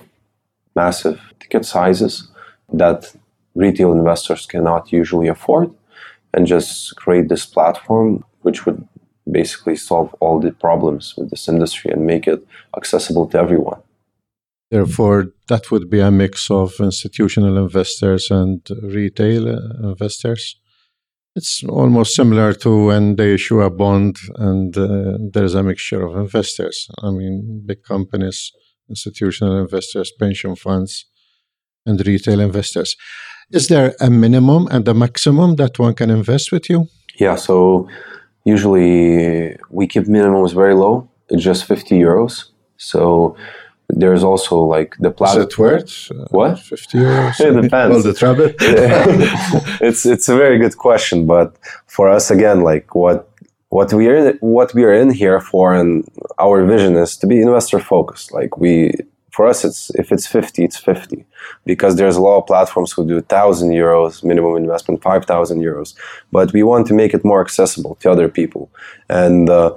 massive 0.76 1.20
ticket 1.40 1.66
sizes 1.66 2.28
that 2.72 3.14
retail 3.56 3.92
investors 3.92 4.46
cannot 4.46 4.92
usually 4.92 5.28
afford 5.28 5.74
and 6.34 6.48
just 6.48 6.96
create 6.96 7.30
this 7.30 7.46
platform 7.46 8.24
which 8.42 8.66
would 8.66 8.88
basically 9.30 9.76
solve 9.76 10.14
all 10.20 10.40
the 10.40 10.52
problems 10.52 11.16
with 11.18 11.30
this 11.30 11.48
industry 11.48 11.92
and 11.92 12.06
make 12.06 12.28
it 12.28 12.46
accessible 12.76 13.28
to 13.28 13.38
everyone 13.38 13.82
therefore 14.70 15.28
that 15.48 15.70
would 15.72 15.90
be 15.90 16.00
a 16.00 16.12
mix 16.12 16.50
of 16.50 16.74
institutional 16.80 17.58
investors 17.58 18.32
and 18.32 18.68
retail 18.82 19.48
investors 19.84 20.62
it's 21.36 21.64
almost 21.64 22.16
similar 22.16 22.54
to 22.54 22.88
when 22.88 23.16
they 23.16 23.34
issue 23.34 23.62
a 23.62 23.70
bond 23.70 24.18
and 24.36 24.78
uh, 24.78 25.18
there's 25.32 25.56
a 25.56 25.64
mixture 25.64 26.06
of 26.06 26.18
investors. 26.18 26.90
I 27.02 27.10
mean, 27.12 27.64
big 27.66 27.84
companies, 27.84 28.52
institutional 28.90 29.62
investors, 29.62 30.12
pension 30.20 30.56
funds, 30.58 31.06
and 31.86 32.06
retail 32.06 32.42
investors. 32.42 32.96
Is 33.52 33.68
there 33.68 33.94
a 34.00 34.10
minimum 34.10 34.68
and 34.68 34.88
a 34.88 34.94
maximum 34.94 35.56
that 35.56 35.78
one 35.78 35.94
can 35.94 36.10
invest 36.10 36.52
with 36.52 36.70
you? 36.70 36.88
Yeah, 37.16 37.36
so 37.36 37.88
usually 38.46 39.58
we 39.70 39.88
keep 39.88 40.06
minimums 40.06 40.54
very 40.54 40.74
low. 40.74 41.10
It's 41.30 41.44
just 41.44 41.66
50 41.66 42.00
euros. 42.00 42.46
So 42.78 43.36
there's 43.90 44.24
also 44.24 44.58
like 44.62 44.96
the 45.00 45.12
platform. 45.12 45.42
Is 45.42 45.54
it 45.54 45.58
worth 45.58 46.12
uh, 46.12 46.26
what? 46.32 46.60
Fifty 46.60 46.98
euros. 47.00 47.40
it 47.40 47.62
depends. 47.62 47.96
All 47.96 48.04
the 48.04 48.14
trouble. 48.14 48.52
it's 49.82 50.06
it's 50.06 50.30
a 50.30 50.36
very 50.36 50.58
good 50.58 50.78
question, 50.78 51.26
but 51.26 51.58
for 51.88 52.10
us 52.10 52.32
again, 52.32 52.62
like 52.62 52.96
what 52.96 53.30
what 53.70 53.94
we 53.94 54.08
are 54.08 54.34
what 54.40 54.74
we 54.74 54.84
are 54.84 54.94
in 54.94 55.12
here 55.12 55.40
for, 55.40 55.74
and 55.74 56.08
our 56.40 56.64
vision 56.66 56.96
is 56.96 57.18
to 57.18 57.28
be 57.28 57.42
investor 57.42 57.80
focused. 57.80 58.32
Like 58.32 58.58
we 58.58 58.92
for 59.32 59.48
us, 59.48 59.66
it's 59.66 59.90
if 59.96 60.12
it's 60.12 60.28
fifty, 60.28 60.64
it's 60.64 60.78
fifty, 60.78 61.26
because 61.66 61.96
there's 61.96 62.18
a 62.18 62.22
lot 62.22 62.40
of 62.40 62.48
platforms 62.48 62.92
who 62.92 63.08
do 63.08 63.22
thousand 63.22 63.72
euros 63.72 64.24
minimum 64.24 64.56
investment, 64.58 65.02
five 65.02 65.26
thousand 65.26 65.62
euros, 65.62 65.96
but 66.32 66.54
we 66.54 66.64
want 66.64 66.88
to 66.88 66.94
make 66.94 67.14
it 67.14 67.26
more 67.26 67.42
accessible 67.42 67.96
to 68.02 68.12
other 68.12 68.30
people, 68.30 68.70
and 69.10 69.50
uh, 69.50 69.72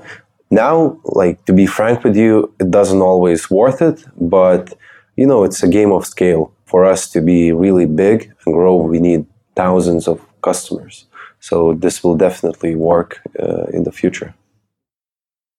now, 0.51 0.99
like 1.05 1.45
to 1.47 1.53
be 1.53 1.67
frank 1.67 2.05
with 2.05 2.17
you, 2.17 2.53
it 2.61 2.71
doesn't 2.71 3.03
always 3.03 3.51
worth 3.51 3.81
it, 3.83 4.05
but 4.17 4.75
you 5.17 5.27
know, 5.27 5.45
it's 5.45 5.63
a 5.63 5.69
game 5.69 5.93
of 5.93 6.07
scale. 6.07 6.53
For 6.67 6.85
us 6.85 7.09
to 7.11 7.21
be 7.21 7.53
really 7.53 7.87
big 7.87 8.33
and 8.45 8.55
grow, 8.55 8.77
we 8.77 8.99
need 8.99 9.27
thousands 9.55 10.09
of 10.09 10.21
customers. 10.43 11.07
So 11.41 11.75
this 11.75 12.03
will 12.03 12.17
definitely 12.17 12.75
work 12.75 13.21
uh, 13.39 13.65
in 13.73 13.85
the 13.85 13.93
future. 13.93 14.35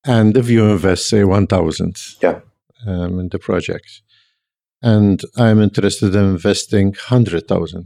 And 0.05 0.35
if 0.37 0.49
you 0.49 0.65
invest, 0.69 1.09
say, 1.09 1.23
1,000 1.23 1.97
yeah. 2.21 2.39
Um, 2.85 3.19
in 3.19 3.29
the 3.29 3.39
project, 3.39 4.01
and 4.81 5.21
I'm 5.37 5.61
interested 5.61 6.15
in 6.15 6.25
investing 6.25 6.87
100,000. 6.87 7.85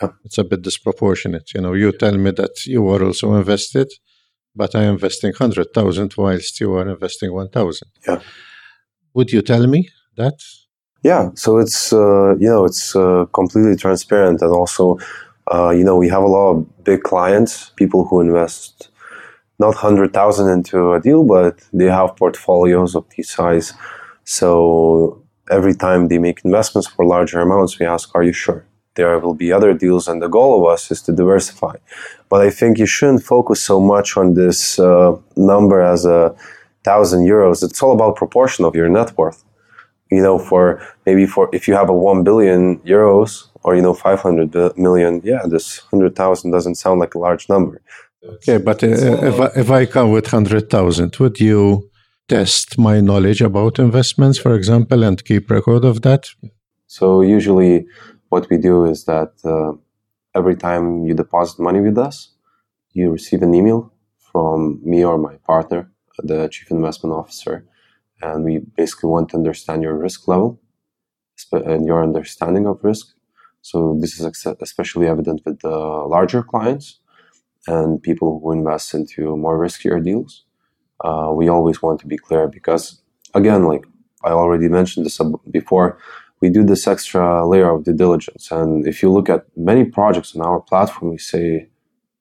Yeah. 0.00 0.08
It's 0.24 0.38
a 0.38 0.44
bit 0.44 0.62
disproportionate. 0.62 1.54
You 1.54 1.60
know, 1.60 1.74
you 1.74 1.92
tell 1.92 2.16
me 2.16 2.30
that 2.32 2.66
you 2.66 2.88
are 2.88 3.02
also 3.02 3.34
invested, 3.34 3.88
but 4.54 4.74
I 4.74 4.82
am 4.82 4.94
investing 4.94 5.32
100,000 5.32 6.14
whilst 6.16 6.60
you 6.60 6.74
are 6.74 6.88
investing 6.88 7.32
1,000. 7.32 7.88
Yeah. 8.08 8.20
Would 9.14 9.30
you 9.30 9.42
tell 9.42 9.66
me 9.66 9.88
that? 10.16 10.38
Yeah, 11.02 11.30
so 11.34 11.58
it's 11.58 11.92
uh, 11.92 12.36
you 12.38 12.48
know 12.48 12.64
it's 12.64 12.94
uh, 12.94 13.26
completely 13.32 13.74
transparent, 13.76 14.40
and 14.40 14.52
also 14.52 14.98
uh, 15.52 15.70
you 15.70 15.82
know 15.82 15.96
we 15.96 16.08
have 16.08 16.22
a 16.22 16.28
lot 16.28 16.50
of 16.50 16.84
big 16.84 17.02
clients, 17.02 17.70
people 17.70 18.04
who 18.04 18.20
invest 18.20 18.88
not 19.58 19.74
hundred 19.74 20.12
thousand 20.12 20.48
into 20.48 20.92
a 20.92 21.00
deal, 21.00 21.24
but 21.24 21.58
they 21.72 21.86
have 21.86 22.16
portfolios 22.16 22.94
of 22.94 23.04
this 23.16 23.30
size. 23.30 23.74
So 24.24 25.22
every 25.50 25.74
time 25.74 26.08
they 26.08 26.18
make 26.18 26.44
investments 26.44 26.88
for 26.88 27.04
larger 27.04 27.40
amounts, 27.40 27.78
we 27.78 27.86
ask, 27.86 28.14
"Are 28.14 28.22
you 28.22 28.32
sure?" 28.32 28.64
There 28.94 29.18
will 29.18 29.34
be 29.34 29.52
other 29.52 29.72
deals, 29.72 30.08
and 30.08 30.20
the 30.20 30.28
goal 30.28 30.52
of 30.58 30.72
us 30.72 30.90
is 30.90 31.00
to 31.02 31.12
diversify. 31.12 31.76
But 32.28 32.40
I 32.42 32.50
think 32.50 32.78
you 32.78 32.86
shouldn't 32.86 33.24
focus 33.24 33.62
so 33.62 33.80
much 33.80 34.16
on 34.16 34.34
this 34.34 34.78
uh, 34.78 35.16
number 35.36 35.80
as 35.80 36.04
a 36.04 36.34
thousand 36.84 37.26
euros. 37.26 37.62
It's 37.62 37.82
all 37.82 37.92
about 37.92 38.16
proportion 38.16 38.64
of 38.64 38.74
your 38.74 38.88
net 38.88 39.16
worth 39.16 39.44
you 40.12 40.22
know, 40.22 40.38
for 40.38 40.64
maybe 41.06 41.24
for 41.26 41.48
if 41.52 41.66
you 41.66 41.74
have 41.74 41.88
a 41.88 41.94
1 41.94 42.22
billion 42.22 42.78
euros 42.80 43.48
or, 43.62 43.74
you 43.74 43.80
know, 43.80 43.94
500 43.94 44.76
million, 44.76 45.22
yeah, 45.24 45.42
this 45.48 45.80
100,000 45.90 46.50
doesn't 46.50 46.74
sound 46.74 47.00
like 47.00 47.14
a 47.14 47.18
large 47.18 47.48
number. 47.48 47.80
Okay, 48.24 48.58
but 48.58 48.84
uh, 48.84 48.88
if, 48.88 49.40
I, 49.40 49.46
if 49.56 49.70
I 49.70 49.86
come 49.86 50.12
with 50.12 50.26
100,000, 50.30 51.16
would 51.16 51.40
you 51.40 51.90
test 52.28 52.78
my 52.78 53.00
knowledge 53.00 53.40
about 53.40 53.78
investments, 53.78 54.38
for 54.38 54.54
example, 54.54 55.02
and 55.02 55.24
keep 55.24 55.50
record 55.50 55.84
of 55.84 56.02
that? 56.02 56.28
So, 56.86 57.22
usually, 57.22 57.86
what 58.28 58.48
we 58.50 58.58
do 58.58 58.84
is 58.84 59.04
that 59.04 59.32
uh, 59.44 59.72
every 60.34 60.56
time 60.56 61.04
you 61.04 61.14
deposit 61.14 61.60
money 61.60 61.80
with 61.80 61.98
us, 61.98 62.34
you 62.92 63.10
receive 63.10 63.42
an 63.42 63.54
email 63.54 63.92
from 64.18 64.80
me 64.84 65.04
or 65.04 65.18
my 65.18 65.36
partner, 65.46 65.90
the 66.18 66.48
chief 66.48 66.70
investment 66.70 67.14
officer, 67.14 67.66
and 68.20 68.44
we 68.44 68.58
basically 68.76 69.10
want 69.10 69.30
to 69.30 69.36
understand 69.36 69.82
your 69.82 69.96
risk 69.96 70.28
level 70.28 70.60
and 71.52 71.86
your 71.86 72.02
understanding 72.02 72.66
of 72.66 72.82
risk. 72.82 73.08
So 73.62 73.96
this 74.00 74.18
is 74.18 74.44
especially 74.60 75.06
evident 75.06 75.42
with 75.44 75.60
the 75.60 75.68
larger 75.68 76.42
clients 76.42 77.00
and 77.66 78.02
people 78.02 78.40
who 78.40 78.52
invest 78.52 78.94
into 78.94 79.36
more 79.36 79.58
riskier 79.58 80.02
deals. 80.02 80.44
Uh, 81.00 81.32
we 81.34 81.48
always 81.48 81.82
want 81.82 82.00
to 82.00 82.06
be 82.06 82.16
clear 82.16 82.48
because, 82.48 83.00
again, 83.34 83.64
like 83.64 83.84
I 84.24 84.30
already 84.30 84.68
mentioned 84.68 85.06
this 85.06 85.20
before, 85.50 85.98
we 86.40 86.48
do 86.48 86.64
this 86.64 86.86
extra 86.86 87.46
layer 87.46 87.70
of 87.70 87.84
due 87.84 87.94
diligence. 87.94 88.50
And 88.50 88.86
if 88.86 89.02
you 89.02 89.10
look 89.10 89.28
at 89.28 89.46
many 89.56 89.84
projects 89.84 90.34
on 90.34 90.42
our 90.42 90.60
platform, 90.60 91.10
we 91.10 91.18
say 91.18 91.68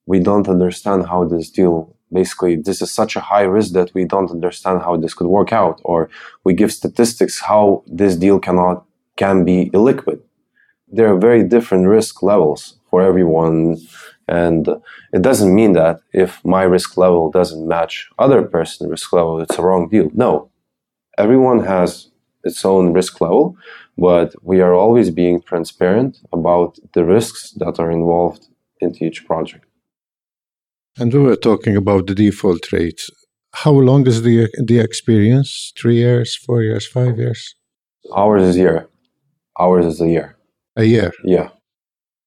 we 0.05 0.19
don't 0.19 0.47
understand 0.47 1.07
how 1.07 1.25
this 1.25 1.49
deal 1.49 1.95
basically 2.11 2.55
this 2.55 2.81
is 2.81 2.91
such 2.91 3.15
a 3.15 3.21
high 3.21 3.43
risk 3.43 3.73
that 3.73 3.93
we 3.93 4.05
don't 4.05 4.31
understand 4.31 4.81
how 4.81 4.97
this 4.97 5.13
could 5.13 5.27
work 5.27 5.53
out 5.53 5.79
or 5.83 6.09
we 6.43 6.53
give 6.53 6.71
statistics 6.71 7.39
how 7.39 7.83
this 7.87 8.15
deal 8.15 8.39
cannot 8.39 8.85
can 9.15 9.45
be 9.45 9.69
illiquid 9.69 10.19
there 10.87 11.11
are 11.11 11.17
very 11.17 11.43
different 11.43 11.87
risk 11.87 12.21
levels 12.21 12.77
for 12.89 13.01
everyone 13.01 13.77
and 14.39 14.61
it 15.17 15.21
doesn't 15.27 15.53
mean 15.59 15.73
that 15.73 15.97
if 16.23 16.29
my 16.55 16.63
risk 16.75 16.89
level 16.97 17.23
doesn't 17.39 17.67
match 17.75 17.93
other 18.17 18.41
person 18.55 18.89
risk 18.89 19.11
level 19.13 19.41
it's 19.43 19.57
a 19.57 19.65
wrong 19.65 19.83
deal 19.93 20.09
no 20.13 20.31
everyone 21.17 21.61
has 21.73 21.89
its 22.43 22.61
own 22.73 22.93
risk 22.99 23.13
level 23.25 23.55
but 23.97 24.29
we 24.41 24.57
are 24.65 24.75
always 24.83 25.09
being 25.21 25.37
transparent 25.41 26.11
about 26.37 26.71
the 26.93 27.03
risks 27.03 27.41
that 27.61 27.75
are 27.81 27.91
involved 27.91 28.43
into 28.79 28.99
each 29.05 29.25
project 29.25 29.65
and 30.97 31.13
we 31.13 31.19
were 31.19 31.35
talking 31.35 31.77
about 31.77 32.07
the 32.07 32.15
default 32.15 32.71
rates. 32.71 33.09
How 33.53 33.71
long 33.71 34.07
is 34.07 34.23
the 34.23 34.49
the 34.65 34.79
experience? 34.79 35.73
Three 35.77 35.95
years, 35.95 36.35
four 36.35 36.61
years, 36.61 36.87
five 36.87 37.17
years? 37.17 37.55
Ours 38.13 38.43
is 38.43 38.55
a 38.55 38.59
year. 38.59 38.89
Ours 39.59 39.85
is 39.85 40.01
a 40.01 40.09
year. 40.09 40.37
A 40.75 40.83
year. 40.83 41.11
Yeah. 41.23 41.49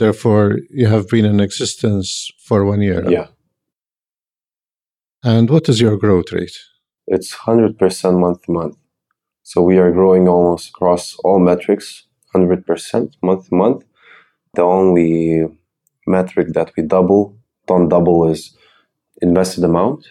Therefore, 0.04 0.58
you 0.68 0.86
have 0.88 1.08
been 1.08 1.24
in 1.24 1.40
existence 1.40 2.30
for 2.46 2.58
one 2.66 2.82
year. 2.82 3.02
Yeah. 3.08 3.28
And 5.32 5.48
what 5.48 5.66
is 5.70 5.80
your 5.80 5.96
growth 5.96 6.30
rate? 6.30 6.58
It's 7.06 7.32
hundred 7.48 7.78
percent 7.78 8.18
month 8.18 8.42
to 8.42 8.52
month. 8.52 8.76
So 9.50 9.56
we 9.62 9.78
are 9.78 9.90
growing 9.98 10.28
almost 10.28 10.68
across 10.68 11.16
all 11.24 11.38
metrics, 11.38 11.86
hundred 12.34 12.66
percent 12.66 13.16
month 13.22 13.48
to 13.48 13.54
month. 13.54 13.80
The 14.56 14.66
only 14.78 15.46
metric 16.06 16.48
that 16.52 16.68
we 16.76 16.82
double 16.96 17.22
don't 17.66 17.88
double 17.88 18.28
is 18.34 18.42
invested 19.22 19.64
amount 19.64 20.02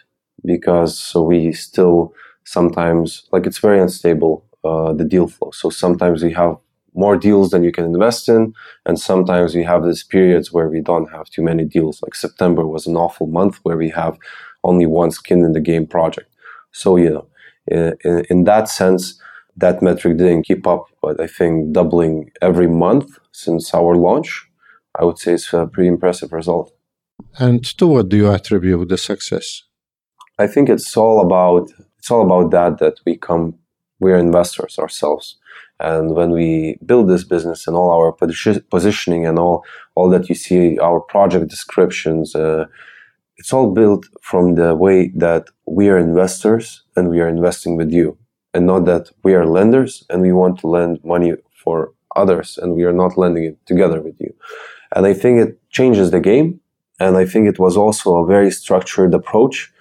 because 0.53 0.91
so 0.97 1.21
we 1.21 1.39
still 1.53 2.13
sometimes 2.45 3.05
like 3.31 3.45
it's 3.45 3.59
very 3.67 3.79
unstable 3.79 4.33
uh, 4.63 4.91
the 4.99 5.07
deal 5.13 5.27
flow 5.27 5.51
so 5.51 5.69
sometimes 5.69 6.23
we 6.23 6.33
have 6.33 6.57
more 6.95 7.17
deals 7.17 7.49
than 7.51 7.63
you 7.63 7.71
can 7.71 7.85
invest 7.85 8.29
in 8.29 8.53
and 8.85 8.99
sometimes 8.99 9.55
we 9.55 9.63
have 9.63 9.83
these 9.83 10.03
periods 10.03 10.51
where 10.51 10.69
we 10.69 10.81
don't 10.81 11.11
have 11.11 11.27
too 11.29 11.41
many 11.41 11.65
deals 11.65 12.01
like 12.01 12.15
september 12.15 12.65
was 12.65 12.87
an 12.87 12.95
awful 12.95 13.27
month 13.27 13.59
where 13.63 13.77
we 13.77 13.89
have 13.89 14.17
only 14.63 14.85
one 14.85 15.11
skin 15.11 15.43
in 15.43 15.53
the 15.53 15.61
game 15.61 15.85
project 15.85 16.29
so 16.71 16.95
you 16.95 17.09
know 17.09 17.27
in, 17.67 18.25
in 18.29 18.43
that 18.43 18.69
sense 18.69 19.19
that 19.55 19.81
metric 19.81 20.17
didn't 20.17 20.43
keep 20.43 20.65
up 20.67 20.85
but 21.01 21.19
i 21.19 21.27
think 21.27 21.71
doubling 21.71 22.29
every 22.41 22.67
month 22.67 23.19
since 23.31 23.73
our 23.73 23.95
launch 23.95 24.47
i 24.99 25.03
would 25.03 25.17
say 25.17 25.33
it's 25.33 25.53
a 25.53 25.67
pretty 25.67 25.87
impressive 25.87 26.31
result 26.31 26.73
and 27.39 27.63
to 27.77 27.87
what 27.87 28.09
do 28.09 28.17
you 28.17 28.31
attribute 28.31 28.89
the 28.89 28.97
success? 28.97 29.63
I 30.37 30.47
think 30.47 30.69
it's 30.69 30.95
all 30.95 31.21
about 31.21 31.69
it's 31.97 32.11
all 32.11 32.23
about 32.25 32.51
that 32.51 32.79
that 32.79 32.99
we 33.05 33.17
come 33.17 33.55
we're 33.99 34.17
investors 34.17 34.77
ourselves. 34.77 35.37
And 35.83 36.15
when 36.15 36.31
we 36.31 36.77
build 36.85 37.09
this 37.09 37.23
business 37.23 37.67
and 37.67 37.75
all 37.75 37.91
our 37.91 38.11
positioning 38.69 39.25
and 39.25 39.37
all 39.37 39.63
all 39.95 40.09
that 40.09 40.29
you 40.29 40.35
see, 40.35 40.79
our 40.79 40.99
project 40.99 41.47
descriptions, 41.49 42.35
uh, 42.35 42.65
it's 43.37 43.53
all 43.53 43.71
built 43.71 44.05
from 44.21 44.55
the 44.55 44.73
way 44.75 45.11
that 45.15 45.49
we 45.67 45.89
are 45.89 45.97
investors 45.97 46.83
and 46.95 47.09
we 47.09 47.19
are 47.19 47.27
investing 47.27 47.75
with 47.75 47.91
you, 47.91 48.17
and 48.53 48.65
not 48.65 48.85
that 48.85 49.11
we 49.23 49.33
are 49.35 49.45
lenders 49.45 50.03
and 50.09 50.21
we 50.21 50.31
want 50.31 50.59
to 50.59 50.67
lend 50.67 51.03
money 51.03 51.33
for 51.63 51.91
others 52.15 52.57
and 52.61 52.73
we 52.75 52.83
are 52.83 52.93
not 52.93 53.17
lending 53.17 53.43
it 53.43 53.57
together 53.65 54.01
with 54.01 54.19
you. 54.19 54.33
And 54.95 55.05
I 55.05 55.13
think 55.13 55.39
it 55.39 55.59
changes 55.69 56.11
the 56.11 56.19
game 56.19 56.59
and 56.99 57.17
I 57.17 57.25
think 57.25 57.47
it 57.47 57.59
was 57.59 57.75
also 57.75 58.17
a 58.17 58.25
very 58.25 58.51
structured 58.51 59.13
approach. 59.13 59.71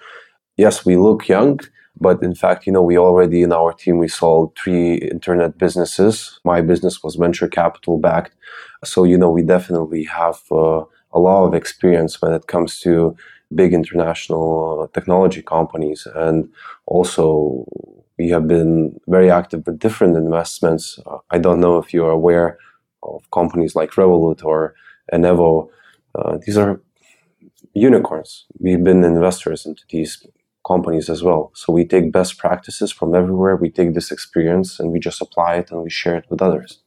Yes, 0.57 0.85
we 0.85 0.97
look 0.97 1.27
young, 1.27 1.59
but 1.99 2.21
in 2.23 2.35
fact, 2.35 2.65
you 2.65 2.73
know, 2.73 2.81
we 2.81 2.97
already 2.97 3.43
in 3.43 3.51
our 3.51 3.73
team, 3.73 3.97
we 3.97 4.07
sold 4.07 4.57
three 4.57 4.95
internet 4.95 5.57
businesses. 5.57 6.39
My 6.43 6.61
business 6.61 7.03
was 7.03 7.15
venture 7.15 7.47
capital 7.47 7.97
backed. 7.99 8.35
So, 8.83 9.03
you 9.03 9.17
know, 9.17 9.29
we 9.29 9.43
definitely 9.43 10.03
have 10.05 10.41
uh, 10.51 10.83
a 11.11 11.19
lot 11.19 11.45
of 11.45 11.53
experience 11.53 12.21
when 12.21 12.33
it 12.33 12.47
comes 12.47 12.79
to 12.81 13.15
big 13.53 13.73
international 13.73 14.81
uh, 14.83 14.87
technology 14.93 15.41
companies. 15.41 16.07
And 16.15 16.49
also, 16.87 17.65
we 18.17 18.29
have 18.29 18.47
been 18.47 18.99
very 19.07 19.29
active 19.29 19.65
with 19.65 19.79
different 19.79 20.17
investments. 20.17 20.99
Uh, 21.05 21.19
I 21.29 21.37
don't 21.37 21.59
know 21.59 21.77
if 21.77 21.93
you're 21.93 22.11
aware 22.11 22.57
of 23.03 23.29
companies 23.31 23.75
like 23.75 23.91
Revolut 23.91 24.43
or 24.43 24.75
Enevo. 25.13 25.69
Uh, 26.15 26.37
these 26.45 26.57
are 26.57 26.81
unicorns. 27.73 28.45
We've 28.59 28.83
been 28.83 29.03
investors 29.03 29.65
into 29.65 29.83
these 29.89 30.25
companies 30.65 31.09
as 31.09 31.23
well. 31.23 31.51
So 31.55 31.73
we 31.73 31.85
take 31.85 32.11
best 32.11 32.37
practices 32.37 32.91
from 32.91 33.13
everywhere. 33.13 33.55
We 33.55 33.69
take 33.69 33.93
this 33.93 34.11
experience 34.11 34.79
and 34.79 34.91
we 34.91 34.99
just 34.99 35.21
apply 35.21 35.55
it 35.55 35.71
and 35.71 35.81
we 35.83 35.89
share 35.89 36.15
it 36.15 36.25
with 36.29 36.41
others. 36.41 36.81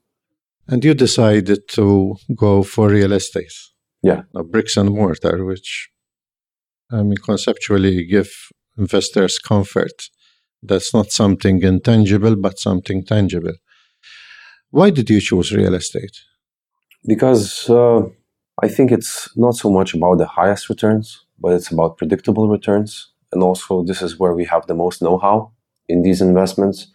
And 0.68 0.84
you 0.84 0.94
decided 0.94 1.68
to 1.70 2.16
go 2.34 2.62
for 2.62 2.88
real 2.88 3.12
estate. 3.12 3.52
Yeah. 4.02 4.22
Now, 4.34 4.42
bricks 4.42 4.76
and 4.76 4.90
mortar, 4.90 5.44
which 5.44 5.90
I 6.90 7.02
mean, 7.02 7.16
conceptually 7.16 8.04
give 8.06 8.30
investors 8.78 9.38
comfort. 9.38 10.08
That's 10.62 10.94
not 10.94 11.12
something 11.12 11.62
intangible, 11.62 12.36
but 12.36 12.58
something 12.58 13.04
tangible. 13.04 13.54
Why 14.70 14.90
did 14.90 15.10
you 15.10 15.20
choose 15.20 15.52
real 15.52 15.74
estate? 15.74 16.16
Because 17.06 17.68
uh, 17.70 18.02
I 18.62 18.68
think 18.68 18.90
it's 18.90 19.30
not 19.36 19.54
so 19.54 19.70
much 19.70 19.94
about 19.94 20.18
the 20.18 20.26
highest 20.26 20.68
returns, 20.68 21.24
but 21.38 21.52
it's 21.52 21.70
about 21.70 21.98
predictable 21.98 22.48
returns. 22.48 23.12
And 23.32 23.42
also, 23.42 23.82
this 23.82 24.02
is 24.02 24.18
where 24.18 24.34
we 24.34 24.44
have 24.44 24.66
the 24.66 24.74
most 24.74 25.02
know 25.02 25.18
how 25.18 25.52
in 25.88 26.02
these 26.02 26.20
investments. 26.20 26.88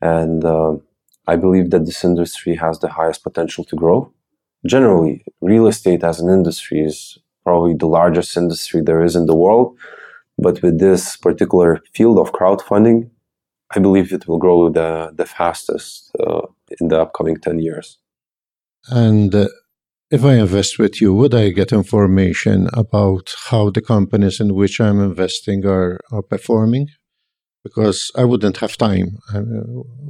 And 0.00 0.44
uh, 0.44 0.76
I 1.26 1.36
believe 1.36 1.70
that 1.70 1.86
this 1.86 2.04
industry 2.04 2.56
has 2.56 2.80
the 2.80 2.88
highest 2.88 3.22
potential 3.22 3.64
to 3.64 3.76
grow. 3.76 4.12
Generally, 4.66 5.24
real 5.40 5.66
estate 5.66 6.04
as 6.04 6.20
an 6.20 6.28
industry 6.28 6.80
is 6.80 7.18
probably 7.44 7.74
the 7.74 7.86
largest 7.86 8.36
industry 8.36 8.80
there 8.82 9.02
is 9.02 9.16
in 9.16 9.26
the 9.26 9.34
world. 9.34 9.76
But 10.38 10.62
with 10.62 10.78
this 10.78 11.16
particular 11.16 11.80
field 11.94 12.18
of 12.18 12.32
crowdfunding, 12.32 13.10
I 13.74 13.78
believe 13.78 14.12
it 14.12 14.26
will 14.28 14.38
grow 14.38 14.68
the, 14.70 15.12
the 15.14 15.26
fastest 15.26 16.10
uh, 16.20 16.42
in 16.80 16.88
the 16.88 17.00
upcoming 17.00 17.36
10 17.36 17.58
years. 17.58 17.98
And 18.88 19.34
uh, 19.34 19.48
if 20.12 20.24
I 20.24 20.34
invest 20.34 20.78
with 20.78 21.00
you, 21.00 21.14
would 21.14 21.34
I 21.34 21.48
get 21.48 21.72
information 21.72 22.68
about 22.74 23.34
how 23.48 23.70
the 23.70 23.80
companies 23.80 24.40
in 24.40 24.54
which 24.54 24.78
I'm 24.78 25.00
investing 25.00 25.64
are, 25.66 25.98
are 26.12 26.22
performing? 26.22 26.88
Because 27.64 28.10
I 28.14 28.24
wouldn't 28.24 28.58
have 28.58 28.76
time. 28.76 29.18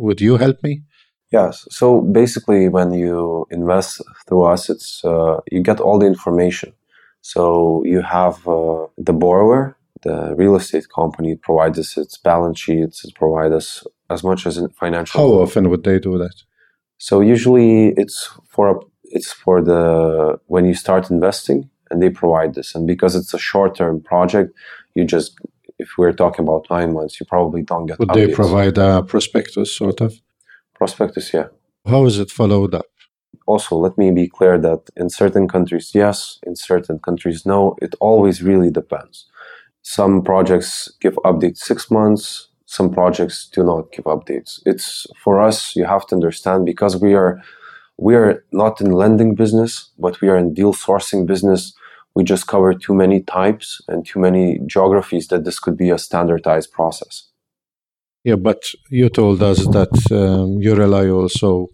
Would 0.04 0.20
you 0.20 0.38
help 0.38 0.56
me? 0.64 0.82
Yes. 1.30 1.66
So 1.70 2.00
basically, 2.00 2.68
when 2.68 2.92
you 2.92 3.46
invest 3.50 4.02
through 4.26 4.44
us, 4.44 4.68
it's 4.68 5.04
uh, 5.04 5.40
you 5.50 5.62
get 5.62 5.80
all 5.80 5.98
the 5.98 6.06
information. 6.06 6.72
So 7.20 7.84
you 7.84 8.02
have 8.02 8.36
uh, 8.48 8.86
the 8.98 9.12
borrower, 9.12 9.76
the 10.02 10.34
real 10.34 10.56
estate 10.56 10.86
company 10.92 11.36
provides 11.36 11.78
us 11.78 11.96
its 11.96 12.18
balance 12.18 12.58
sheets, 12.58 13.04
it 13.04 13.14
provides 13.14 13.54
us 13.54 13.86
as 14.10 14.24
much 14.24 14.46
as 14.46 14.60
financial. 14.78 15.20
How 15.20 15.42
often 15.42 15.70
would 15.70 15.84
they 15.84 16.00
do 16.00 16.18
that? 16.18 16.34
So 16.98 17.20
usually 17.20 17.94
it's 17.96 18.28
for 18.48 18.68
a, 18.70 18.74
it's 19.12 19.32
for 19.32 19.62
the 19.62 20.40
when 20.46 20.64
you 20.64 20.74
start 20.74 21.10
investing 21.10 21.70
and 21.90 22.02
they 22.02 22.10
provide 22.10 22.54
this, 22.54 22.74
and 22.74 22.86
because 22.86 23.14
it's 23.14 23.34
a 23.34 23.38
short 23.38 23.76
term 23.76 24.00
project, 24.00 24.50
you 24.94 25.04
just 25.04 25.38
if 25.78 25.88
we're 25.98 26.12
talking 26.12 26.44
about 26.46 26.66
nine 26.70 26.92
months, 26.92 27.20
you 27.20 27.26
probably 27.26 27.62
don't 27.62 27.86
get. 27.86 27.98
Would 27.98 28.08
updates. 28.08 28.26
they 28.26 28.34
provide 28.34 28.78
a 28.78 29.02
prospectus, 29.02 29.76
sort 29.76 30.00
of? 30.00 30.20
Prospectus, 30.74 31.32
yeah. 31.34 31.48
How 31.86 32.06
is 32.06 32.18
it 32.18 32.30
followed 32.30 32.74
up? 32.74 32.86
Also, 33.46 33.76
let 33.76 33.98
me 33.98 34.10
be 34.10 34.28
clear 34.28 34.56
that 34.58 34.80
in 34.96 35.08
certain 35.10 35.48
countries, 35.48 35.90
yes, 35.94 36.38
in 36.46 36.54
certain 36.56 36.98
countries, 36.98 37.44
no. 37.44 37.76
It 37.82 37.94
always 38.00 38.42
really 38.42 38.70
depends. 38.70 39.26
Some 39.82 40.22
projects 40.22 40.88
give 41.00 41.16
updates 41.24 41.58
six 41.58 41.90
months, 41.90 42.48
some 42.66 42.88
projects 42.90 43.48
do 43.52 43.64
not 43.64 43.90
give 43.92 44.04
updates. 44.04 44.60
It's 44.64 45.06
for 45.22 45.42
us, 45.42 45.74
you 45.76 45.84
have 45.84 46.06
to 46.06 46.14
understand 46.14 46.64
because 46.64 46.96
we 46.96 47.14
are 47.14 47.42
we 47.98 48.14
are 48.14 48.44
not 48.52 48.80
in 48.80 48.90
lending 48.90 49.34
business, 49.34 49.90
but 49.98 50.20
we 50.20 50.28
are 50.28 50.36
in 50.36 50.54
deal 50.54 50.72
sourcing 50.72 51.26
business. 51.26 51.74
We 52.14 52.24
just 52.24 52.46
cover 52.46 52.74
too 52.74 52.94
many 52.94 53.22
types 53.22 53.80
and 53.88 54.06
too 54.06 54.20
many 54.20 54.60
geographies 54.66 55.28
that 55.28 55.44
this 55.44 55.58
could 55.58 55.76
be 55.76 55.90
a 55.90 55.98
standardized 55.98 56.72
process. 56.72 57.28
Yeah, 58.24 58.36
but 58.36 58.62
you 58.90 59.08
told 59.08 59.42
us 59.42 59.66
that 59.68 59.90
um, 60.12 60.60
you 60.60 60.74
rely 60.74 61.08
also 61.08 61.68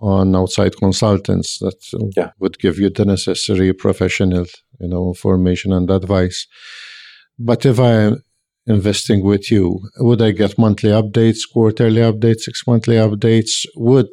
on 0.00 0.34
outside 0.34 0.76
consultants 0.76 1.58
that 1.58 2.12
yeah. 2.16 2.30
would 2.38 2.58
give 2.58 2.78
you 2.78 2.90
the 2.90 3.04
necessary 3.04 3.72
professional, 3.72 4.46
you 4.80 4.88
know, 4.88 5.08
information 5.08 5.72
and 5.72 5.90
advice. 5.90 6.46
But 7.38 7.64
if 7.66 7.78
I'm 7.78 8.22
investing 8.66 9.24
with 9.24 9.50
you, 9.50 9.80
would 9.98 10.22
I 10.22 10.30
get 10.30 10.58
monthly 10.58 10.90
updates, 10.90 11.40
quarterly 11.52 12.00
updates, 12.00 12.40
six 12.40 12.66
monthly 12.66 12.96
updates? 12.96 13.64
Would 13.76 14.12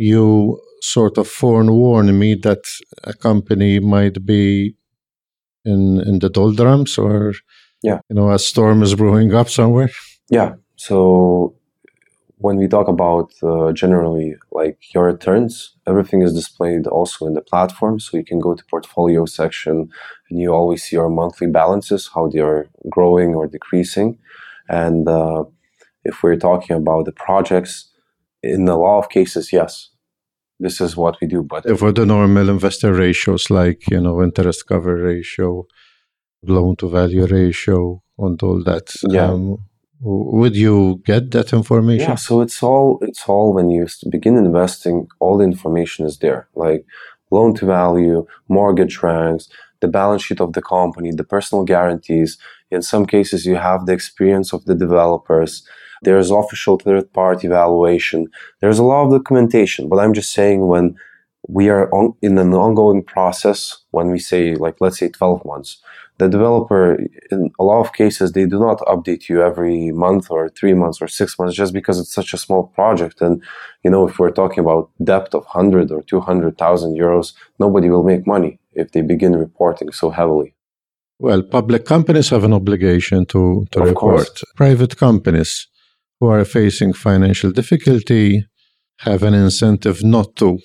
you 0.00 0.58
sort 0.80 1.18
of 1.18 1.28
forewarn 1.28 2.18
me 2.18 2.34
that 2.34 2.64
a 3.04 3.12
company 3.12 3.78
might 3.80 4.24
be 4.24 4.74
in 5.64 6.00
in 6.08 6.18
the 6.20 6.30
doldrums 6.30 6.96
or 6.96 7.34
yeah 7.82 8.00
you 8.08 8.16
know 8.16 8.30
a 8.30 8.38
storm 8.38 8.82
is 8.82 8.94
brewing 8.94 9.34
up 9.34 9.48
somewhere 9.48 9.90
yeah 10.30 10.54
so 10.76 11.54
when 12.40 12.56
we 12.56 12.66
talk 12.66 12.88
about 12.88 13.30
uh, 13.42 13.70
generally 13.72 14.34
like 14.50 14.78
your 14.94 15.04
returns, 15.04 15.76
everything 15.86 16.22
is 16.22 16.32
displayed 16.32 16.86
also 16.86 17.26
in 17.26 17.34
the 17.34 17.42
platform. 17.42 18.00
So 18.00 18.16
you 18.16 18.24
can 18.24 18.38
go 18.40 18.54
to 18.54 18.64
portfolio 18.64 19.26
section 19.26 19.90
and 20.30 20.40
you 20.40 20.50
always 20.50 20.82
see 20.82 20.96
your 20.96 21.10
monthly 21.10 21.48
balances, 21.48 22.10
how 22.14 22.28
they 22.28 22.40
are 22.40 22.70
growing 22.88 23.34
or 23.34 23.46
decreasing. 23.46 24.18
And 24.70 25.06
uh, 25.06 25.44
if 26.02 26.22
we're 26.22 26.36
talking 26.36 26.76
about 26.76 27.04
the 27.04 27.12
projects, 27.12 27.90
in 28.42 28.66
a 28.68 28.76
lot 28.76 29.00
of 29.00 29.10
cases, 29.10 29.52
yes, 29.52 29.89
this 30.60 30.80
is 30.80 30.96
what 30.96 31.16
we 31.20 31.26
do. 31.26 31.42
But 31.42 31.78
for 31.78 31.90
the 31.90 32.06
normal 32.06 32.48
investor 32.48 32.92
ratios, 32.92 33.50
like 33.50 33.82
you 33.90 34.00
know, 34.00 34.22
interest 34.22 34.66
cover 34.66 34.94
ratio, 34.96 35.66
loan 36.42 36.76
to 36.76 36.88
value 36.88 37.26
ratio, 37.26 38.02
and 38.18 38.40
all 38.42 38.62
that, 38.64 38.94
yeah. 39.08 39.30
Um, 39.30 39.58
would 40.02 40.56
you 40.56 41.02
get 41.04 41.30
that 41.30 41.52
information 41.52 42.08
yeah 42.08 42.14
so 42.14 42.40
it's 42.40 42.62
all 42.62 42.98
it's 43.02 43.28
all 43.28 43.52
when 43.52 43.68
you 43.68 43.86
begin 44.10 44.36
investing 44.36 45.06
all 45.18 45.36
the 45.36 45.44
information 45.44 46.06
is 46.06 46.18
there 46.18 46.48
like 46.54 46.86
loan 47.30 47.54
to 47.54 47.66
value 47.66 48.26
mortgage 48.48 49.02
ranks 49.02 49.50
the 49.80 49.88
balance 49.88 50.22
sheet 50.22 50.40
of 50.40 50.54
the 50.54 50.62
company 50.62 51.10
the 51.12 51.24
personal 51.24 51.64
guarantees 51.64 52.38
in 52.70 52.80
some 52.80 53.04
cases 53.04 53.44
you 53.44 53.56
have 53.56 53.84
the 53.84 53.92
experience 53.92 54.54
of 54.54 54.64
the 54.64 54.74
developers 54.74 55.66
there's 56.02 56.30
official 56.30 56.78
third 56.78 57.12
party 57.12 57.46
evaluation 57.46 58.26
there's 58.60 58.78
a 58.78 58.84
lot 58.84 59.04
of 59.04 59.12
documentation 59.12 59.88
but 59.88 59.98
i'm 59.98 60.14
just 60.14 60.32
saying 60.32 60.66
when 60.66 60.96
we 61.48 61.68
are 61.68 61.92
on, 61.94 62.14
in 62.22 62.36
an 62.38 62.52
ongoing 62.52 63.02
process 63.02 63.78
when 63.90 64.10
we 64.10 64.18
say 64.18 64.54
like 64.54 64.76
let's 64.80 64.98
say 64.98 65.08
12 65.08 65.44
months 65.44 65.78
the 66.20 66.28
developer 66.28 66.84
in 67.32 67.50
a 67.58 67.64
lot 67.64 67.80
of 67.84 67.92
cases 67.92 68.26
they 68.32 68.46
do 68.54 68.58
not 68.68 68.78
update 68.94 69.28
you 69.28 69.42
every 69.42 69.90
month 70.06 70.30
or 70.30 70.42
three 70.50 70.74
months 70.82 70.98
or 71.02 71.08
six 71.08 71.38
months 71.38 71.56
just 71.62 71.72
because 71.78 71.98
it's 71.98 72.14
such 72.20 72.30
a 72.34 72.42
small 72.44 72.62
project. 72.78 73.16
And 73.26 73.34
you 73.84 73.90
know 73.92 74.02
if 74.08 74.18
we're 74.18 74.38
talking 74.42 74.60
about 74.66 74.90
debt 75.10 75.28
of 75.38 75.42
100 75.44 75.90
or 75.90 76.02
200000 76.02 76.96
euros 77.02 77.32
nobody 77.58 77.88
will 77.92 78.06
make 78.12 78.26
money 78.26 78.52
if 78.72 78.86
they 78.92 79.02
begin 79.12 79.34
reporting 79.46 79.90
so 79.92 80.10
heavily. 80.10 80.54
Well 81.18 81.42
public 81.42 81.82
companies 81.94 82.28
have 82.34 82.44
an 82.44 82.54
obligation 82.60 83.26
to, 83.32 83.66
to 83.72 83.78
of 83.80 83.86
report. 83.88 84.26
Course. 84.26 84.44
private 84.62 84.94
companies 85.06 85.52
who 86.20 86.28
are 86.28 86.44
facing 86.44 86.92
financial 86.92 87.50
difficulty 87.50 88.44
have 88.98 89.22
an 89.22 89.34
incentive 89.34 90.04
not 90.04 90.36
to 90.36 90.58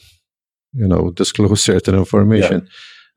you 0.74 0.88
know 0.88 1.10
disclose 1.12 1.64
certain 1.64 1.96
information 1.96 2.62
yeah 2.62 2.70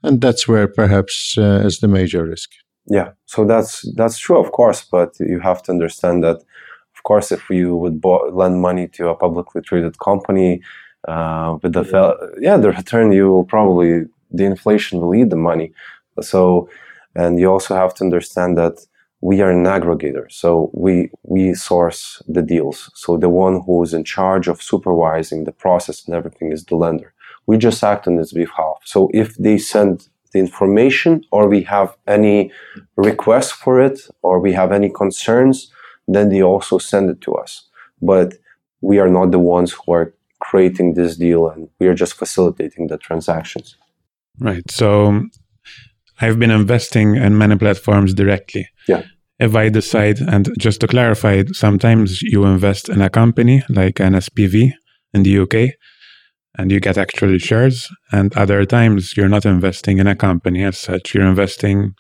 and 0.03 0.21
that's 0.21 0.47
where 0.47 0.69
perhaps 0.69 1.37
uh, 1.39 1.63
is 1.65 1.81
the 1.81 1.89
major 1.89 2.25
risk. 2.25 2.51
Yeah, 2.87 3.11
so 3.27 3.45
that's 3.45 3.85
that's 3.97 4.19
true, 4.19 4.39
of 4.39 4.53
course, 4.53 4.85
but 4.85 5.15
you 5.21 5.41
have 5.41 5.63
to 5.65 5.73
understand 5.73 6.25
that, 6.25 6.37
of 6.37 7.03
course, 7.03 7.33
if 7.33 7.51
you 7.51 7.77
would 7.77 8.01
bo- 8.01 8.31
lend 8.33 8.61
money 8.61 8.89
to 8.89 9.09
a 9.09 9.15
publicly 9.17 9.61
traded 9.61 9.99
company, 9.99 10.63
uh, 11.07 11.59
with 11.63 11.75
the 11.75 11.85
fel- 11.85 12.19
yeah, 12.41 12.57
the 12.57 12.71
return 12.71 13.13
you 13.13 13.31
will 13.31 13.45
probably 13.45 14.07
the 14.31 14.45
inflation 14.45 15.01
will 15.01 15.15
eat 15.15 15.31
the 15.31 15.37
money. 15.37 15.73
So, 16.21 16.69
and 17.15 17.39
you 17.39 17.51
also 17.51 17.75
have 17.75 17.95
to 17.95 18.05
understand 18.05 18.57
that 18.57 18.79
we 19.21 19.41
are 19.41 19.51
an 19.51 19.65
aggregator, 19.65 20.31
so 20.31 20.71
we 20.73 21.11
we 21.23 21.55
source 21.55 22.23
the 22.29 22.43
deals. 22.43 22.91
So 22.95 23.17
the 23.17 23.29
one 23.29 23.63
who 23.67 23.83
is 23.83 23.93
in 23.95 24.05
charge 24.05 24.49
of 24.49 24.63
supervising 24.63 25.45
the 25.45 25.53
process 25.53 26.05
and 26.07 26.15
everything 26.15 26.53
is 26.53 26.65
the 26.65 26.77
lender 26.77 27.13
we 27.49 27.57
just 27.57 27.83
act 27.83 28.07
on 28.07 28.19
its 28.19 28.33
behalf. 28.33 28.77
So 28.85 29.11
if 29.15 29.35
they 29.37 29.57
send 29.57 30.09
the 30.33 30.39
information 30.39 31.25
or 31.33 31.49
we 31.49 31.63
have 31.63 31.97
any 32.07 32.53
requests 32.97 33.51
for 33.51 33.81
it 33.81 33.99
or 34.21 34.39
we 34.39 34.53
have 34.53 34.71
any 34.71 34.91
concerns, 34.91 35.73
then 36.07 36.29
they 36.29 36.43
also 36.43 36.77
send 36.77 37.09
it 37.09 37.23
to 37.23 37.33
us. 37.33 37.67
But 38.03 38.35
we 38.83 38.99
are 38.99 39.09
not 39.09 39.31
the 39.31 39.39
ones 39.39 39.73
who 39.73 39.93
are 39.93 40.15
creating 40.41 40.93
this 40.93 41.17
deal 41.17 41.49
and 41.49 41.71
we 41.81 41.89
are 41.89 41.95
just 41.95 42.15
facilitating 42.15 42.89
the 42.89 42.99
transactions. 42.99 43.77
Right. 44.39 44.71
So 44.71 45.23
I've 46.21 46.39
been 46.39 46.51
investing 46.51 47.17
in 47.17 47.39
many 47.39 47.57
platforms 47.57 48.15
directly. 48.15 48.69
Yeah. 48.87 49.03
If 49.39 49.55
I 49.55 49.69
decide, 49.69 50.19
and 50.21 50.49
just 50.59 50.81
to 50.81 50.89
clarify, 50.89 51.45
sometimes 51.53 52.23
you 52.23 52.45
invest 52.45 52.89
in 52.89 53.01
a 53.01 53.09
company 53.09 53.63
like 53.69 54.01
an 54.01 54.15
SPV 54.15 54.73
in 55.15 55.23
the 55.23 55.39
UK, 55.39 55.75
and 56.57 56.73
you 56.73 56.81
get 56.81 56.99
actual 56.99 57.39
shares. 57.39 57.89
And 58.11 58.37
other 58.37 58.65
times 58.65 59.17
you're 59.17 59.29
not 59.29 59.47
investing 59.47 59.99
in 59.99 60.09
a 60.09 60.17
company 60.17 60.65
as 60.65 60.79
such. 60.79 61.15
You're 61.15 61.27
investing 61.27 61.95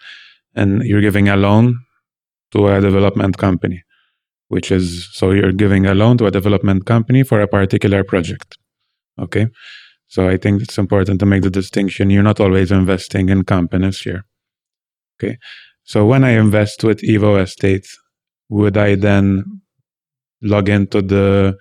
and 0.54 0.82
you're 0.82 1.00
giving 1.00 1.28
a 1.28 1.36
loan 1.36 1.78
to 2.52 2.66
a 2.66 2.80
development 2.80 3.38
company, 3.38 3.84
which 4.48 4.72
is 4.72 5.08
so 5.12 5.30
you're 5.30 5.52
giving 5.52 5.86
a 5.86 5.94
loan 5.94 6.18
to 6.18 6.26
a 6.26 6.30
development 6.30 6.86
company 6.86 7.22
for 7.22 7.40
a 7.40 7.46
particular 7.46 8.02
project. 8.02 8.58
Okay. 9.18 9.46
So 10.08 10.28
I 10.28 10.36
think 10.36 10.62
it's 10.62 10.78
important 10.78 11.20
to 11.20 11.26
make 11.26 11.42
the 11.42 11.50
distinction. 11.50 12.10
You're 12.10 12.22
not 12.22 12.40
always 12.40 12.72
investing 12.72 13.28
in 13.28 13.44
companies 13.44 14.00
here. 14.00 14.24
Okay. 15.16 15.38
So 15.84 16.04
when 16.06 16.24
I 16.24 16.30
invest 16.30 16.82
with 16.82 17.02
Evo 17.02 17.40
Estate, 17.40 17.86
would 18.48 18.76
I 18.76 18.94
then 18.94 19.60
log 20.42 20.68
into 20.68 21.02
the 21.02 21.56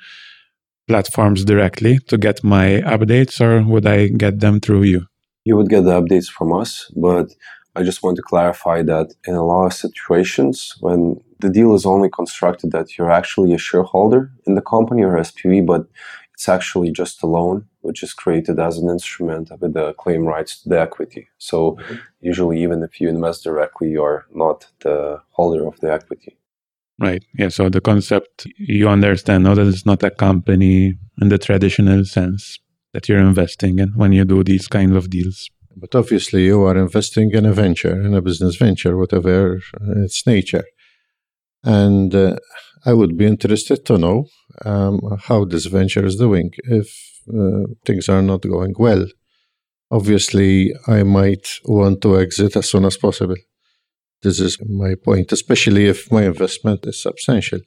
platforms 0.87 1.43
directly 1.43 1.99
to 2.07 2.17
get 2.17 2.43
my 2.43 2.81
updates, 2.85 3.41
or 3.41 3.63
would 3.63 3.85
I 3.85 4.07
get 4.07 4.39
them 4.39 4.59
through 4.59 4.83
you? 4.83 5.07
You 5.43 5.57
would 5.57 5.69
get 5.69 5.83
the 5.83 6.01
updates 6.01 6.29
from 6.29 6.53
us, 6.53 6.91
but 6.95 7.33
I 7.75 7.83
just 7.83 8.03
want 8.03 8.15
to 8.17 8.21
clarify 8.21 8.81
that 8.83 9.13
in 9.25 9.35
a 9.35 9.45
lot 9.45 9.65
of 9.65 9.73
situations, 9.73 10.75
when 10.79 11.19
the 11.39 11.49
deal 11.49 11.75
is 11.75 11.85
only 11.85 12.09
constructed 12.09 12.71
that 12.71 12.97
you're 12.97 13.11
actually 13.11 13.53
a 13.53 13.57
shareholder 13.57 14.31
in 14.45 14.55
the 14.55 14.61
company 14.61 15.03
or 15.03 15.17
SPV, 15.17 15.65
but 15.65 15.85
it's 16.33 16.49
actually 16.49 16.91
just 16.91 17.21
a 17.23 17.27
loan, 17.27 17.67
which 17.87 18.03
is 18.03 18.13
created 18.13 18.59
as 18.59 18.77
an 18.77 18.89
instrument 18.89 19.45
with 19.61 19.73
the 19.73 19.93
claim 19.93 20.23
rights 20.33 20.61
to 20.61 20.69
the 20.69 20.79
equity. 20.87 21.23
So, 21.37 21.57
mm-hmm. 21.71 21.95
usually, 22.31 22.57
even 22.65 22.83
if 22.87 23.01
you 23.01 23.07
invest 23.09 23.43
directly, 23.43 23.89
you're 23.95 24.25
not 24.43 24.67
the 24.85 25.21
holder 25.37 25.65
of 25.65 25.79
the 25.79 25.91
equity. 25.99 26.33
Right. 26.99 27.23
Yeah. 27.37 27.49
So 27.49 27.69
the 27.69 27.81
concept 27.81 28.47
you 28.57 28.89
understand 28.89 29.43
now 29.43 29.53
that 29.53 29.67
it's 29.67 29.85
not 29.85 30.01
a 30.03 30.09
company 30.09 30.97
in 31.21 31.29
the 31.29 31.37
traditional 31.37 32.03
sense 32.05 32.59
that 32.93 33.07
you're 33.07 33.19
investing 33.19 33.77
in 33.79 33.89
when 34.01 34.11
you 34.13 34.25
do 34.25 34.43
these 34.43 34.67
kinds 34.67 34.95
of 34.95 35.09
deals. 35.09 35.49
But 35.75 35.93
obviously, 35.93 36.45
you 36.45 36.63
are 36.63 36.75
investing 36.75 37.29
in 37.33 37.45
a 37.45 37.53
venture, 37.53 38.01
in 38.01 38.15
a 38.15 38.21
business 38.21 38.55
venture, 38.55 38.97
whatever 38.97 39.59
its 40.05 40.25
nature. 40.25 40.65
And 41.63 42.15
uh, 42.15 42.37
I 42.83 42.93
would 42.93 43.15
be 43.15 43.27
interested 43.27 43.85
to 43.85 43.97
know 43.99 44.25
um, 44.65 44.99
how 45.23 45.45
this 45.45 45.65
venture 45.65 46.05
is 46.05 46.15
doing 46.15 46.51
if 46.65 46.87
uh, 47.29 47.67
things 47.85 48.09
are 48.09 48.21
not 48.21 48.41
going 48.41 48.75
well. 48.77 49.05
Obviously, 49.91 50.73
I 50.87 51.03
might 51.03 51.47
want 51.65 52.01
to 52.01 52.19
exit 52.19 52.55
as 52.55 52.69
soon 52.69 52.85
as 52.85 52.97
possible. 52.97 53.37
This 54.21 54.39
is 54.39 54.57
my 54.67 54.95
point, 54.95 55.31
especially 55.31 55.85
if 55.85 56.11
my 56.11 56.23
investment 56.23 56.85
is 56.85 57.01
substantial. 57.01 57.59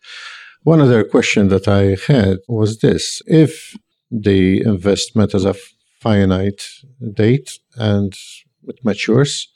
One 0.62 0.80
other 0.80 1.04
question 1.04 1.48
that 1.48 1.68
I 1.68 1.96
had 2.06 2.38
was 2.48 2.78
this 2.80 3.22
if 3.26 3.74
the 4.10 4.62
investment 4.62 5.32
has 5.32 5.44
a 5.44 5.54
finite 6.00 6.62
date 7.14 7.58
and 7.76 8.12
it 8.66 8.84
matures, 8.84 9.48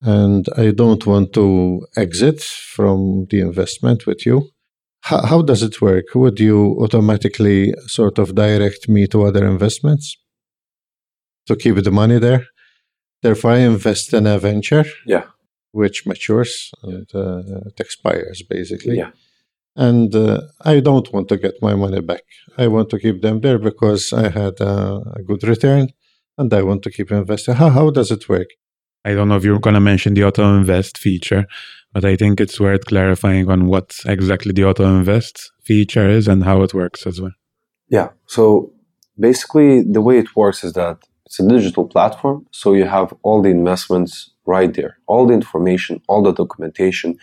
and 0.00 0.48
I 0.56 0.72
don't 0.72 1.06
want 1.06 1.32
to 1.34 1.86
exit 1.96 2.40
from 2.40 3.26
the 3.30 3.40
investment 3.40 4.06
with 4.06 4.26
you, 4.26 4.48
how, 5.02 5.20
how 5.26 5.42
does 5.42 5.62
it 5.62 5.80
work? 5.80 6.06
Would 6.14 6.40
you 6.40 6.76
automatically 6.80 7.74
sort 7.86 8.18
of 8.18 8.34
direct 8.34 8.88
me 8.88 9.06
to 9.08 9.24
other 9.24 9.46
investments 9.46 10.16
to 11.46 11.56
keep 11.56 11.76
the 11.76 11.90
money 11.90 12.18
there? 12.18 12.46
Therefore, 13.22 13.52
I 13.52 13.58
invest 13.58 14.12
in 14.14 14.26
a 14.26 14.38
venture. 14.38 14.84
Yeah 15.06 15.24
which 15.72 16.06
matures 16.06 16.70
and 16.82 17.06
uh, 17.14 17.42
it 17.66 17.80
expires 17.80 18.42
basically. 18.42 18.98
Yeah. 18.98 19.10
And 19.74 20.14
uh, 20.14 20.42
I 20.60 20.80
don't 20.80 21.10
want 21.12 21.28
to 21.28 21.38
get 21.38 21.54
my 21.62 21.74
money 21.74 22.02
back. 22.02 22.24
I 22.58 22.68
want 22.68 22.90
to 22.90 22.98
keep 22.98 23.22
them 23.22 23.40
there 23.40 23.58
because 23.58 24.12
I 24.12 24.28
had 24.28 24.60
a, 24.60 25.02
a 25.16 25.22
good 25.22 25.42
return 25.44 25.88
and 26.36 26.52
I 26.52 26.62
want 26.62 26.82
to 26.82 26.90
keep 26.90 27.10
investing. 27.10 27.54
How, 27.54 27.70
how 27.70 27.90
does 27.90 28.10
it 28.10 28.28
work? 28.28 28.48
I 29.04 29.14
don't 29.14 29.28
know 29.28 29.36
if 29.36 29.44
you're 29.44 29.58
going 29.58 29.74
to 29.74 29.80
mention 29.80 30.14
the 30.14 30.24
auto 30.24 30.56
invest 30.56 30.98
feature, 30.98 31.46
but 31.92 32.04
I 32.04 32.16
think 32.16 32.40
it's 32.40 32.58
worth 32.58 32.86
clarifying 32.86 33.50
on 33.50 33.66
what 33.66 34.00
exactly 34.06 34.52
the 34.52 34.64
auto 34.64 34.84
invest 34.84 35.52
feature 35.62 36.08
is 36.08 36.28
and 36.28 36.44
how 36.44 36.62
it 36.62 36.74
works 36.74 37.06
as 37.06 37.20
well. 37.20 37.32
Yeah. 37.88 38.08
So 38.26 38.72
basically, 39.18 39.82
the 39.82 40.00
way 40.00 40.18
it 40.18 40.34
works 40.34 40.64
is 40.64 40.72
that 40.72 40.98
it's 41.26 41.38
a 41.40 41.48
digital 41.48 41.86
platform. 41.86 42.46
So 42.50 42.72
you 42.74 42.84
have 42.84 43.14
all 43.22 43.42
the 43.42 43.50
investments 43.50 44.30
right 44.46 44.72
there. 44.72 44.98
All 45.06 45.26
the 45.26 45.34
information, 45.34 46.02
all 46.08 46.22
the 46.22 46.32
documentation. 46.32 47.18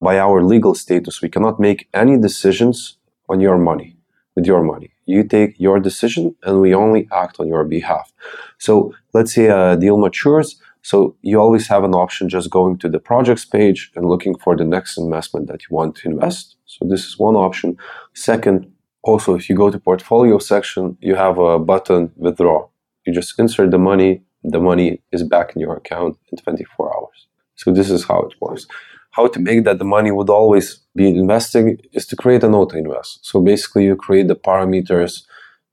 By 0.00 0.18
our 0.18 0.42
legal 0.42 0.74
status, 0.74 1.22
we 1.22 1.28
cannot 1.28 1.60
make 1.60 1.88
any 1.94 2.18
decisions 2.18 2.96
on 3.28 3.40
your 3.40 3.58
money, 3.58 3.96
with 4.34 4.46
your 4.46 4.62
money. 4.62 4.90
You 5.06 5.24
take 5.24 5.58
your 5.58 5.78
decision 5.78 6.34
and 6.42 6.60
we 6.60 6.74
only 6.74 7.08
act 7.12 7.38
on 7.38 7.46
your 7.48 7.64
behalf. 7.64 8.12
So 8.58 8.94
let's 9.12 9.34
say 9.34 9.46
a 9.46 9.76
deal 9.76 9.96
matures. 9.96 10.60
So 10.82 11.16
you 11.22 11.40
always 11.40 11.68
have 11.68 11.84
an 11.84 11.94
option 11.94 12.28
just 12.28 12.50
going 12.50 12.78
to 12.78 12.88
the 12.88 12.98
projects 12.98 13.44
page 13.44 13.90
and 13.94 14.08
looking 14.08 14.36
for 14.36 14.56
the 14.56 14.64
next 14.64 14.98
investment 14.98 15.46
that 15.48 15.62
you 15.62 15.68
want 15.70 15.96
to 15.96 16.08
invest. 16.08 16.56
So 16.66 16.86
this 16.86 17.04
is 17.06 17.18
one 17.18 17.36
option. 17.36 17.76
Second, 18.14 18.70
also 19.02 19.34
if 19.34 19.48
you 19.48 19.56
go 19.56 19.70
to 19.70 19.78
portfolio 19.78 20.38
section, 20.38 20.98
you 21.00 21.14
have 21.14 21.38
a 21.38 21.58
button 21.58 22.12
withdraw. 22.16 22.68
You 23.06 23.12
just 23.12 23.38
insert 23.38 23.70
the 23.70 23.78
money 23.78 24.22
the 24.44 24.60
money 24.60 25.00
is 25.12 25.22
back 25.22 25.54
in 25.54 25.60
your 25.60 25.76
account 25.76 26.18
in 26.30 26.38
24 26.38 26.96
hours. 26.96 27.26
So 27.54 27.72
this 27.72 27.90
is 27.90 28.04
how 28.04 28.22
it 28.22 28.34
works. 28.40 28.66
How 29.12 29.26
to 29.28 29.38
make 29.38 29.64
that 29.64 29.78
the 29.78 29.84
money 29.84 30.10
would 30.10 30.30
always 30.30 30.80
be 30.96 31.08
investing 31.08 31.78
is 31.92 32.06
to 32.06 32.16
create 32.16 32.42
an 32.42 32.54
auto 32.54 32.76
invest. 32.76 33.24
So 33.24 33.40
basically, 33.40 33.84
you 33.84 33.94
create 33.94 34.28
the 34.28 34.36
parameters 34.36 35.22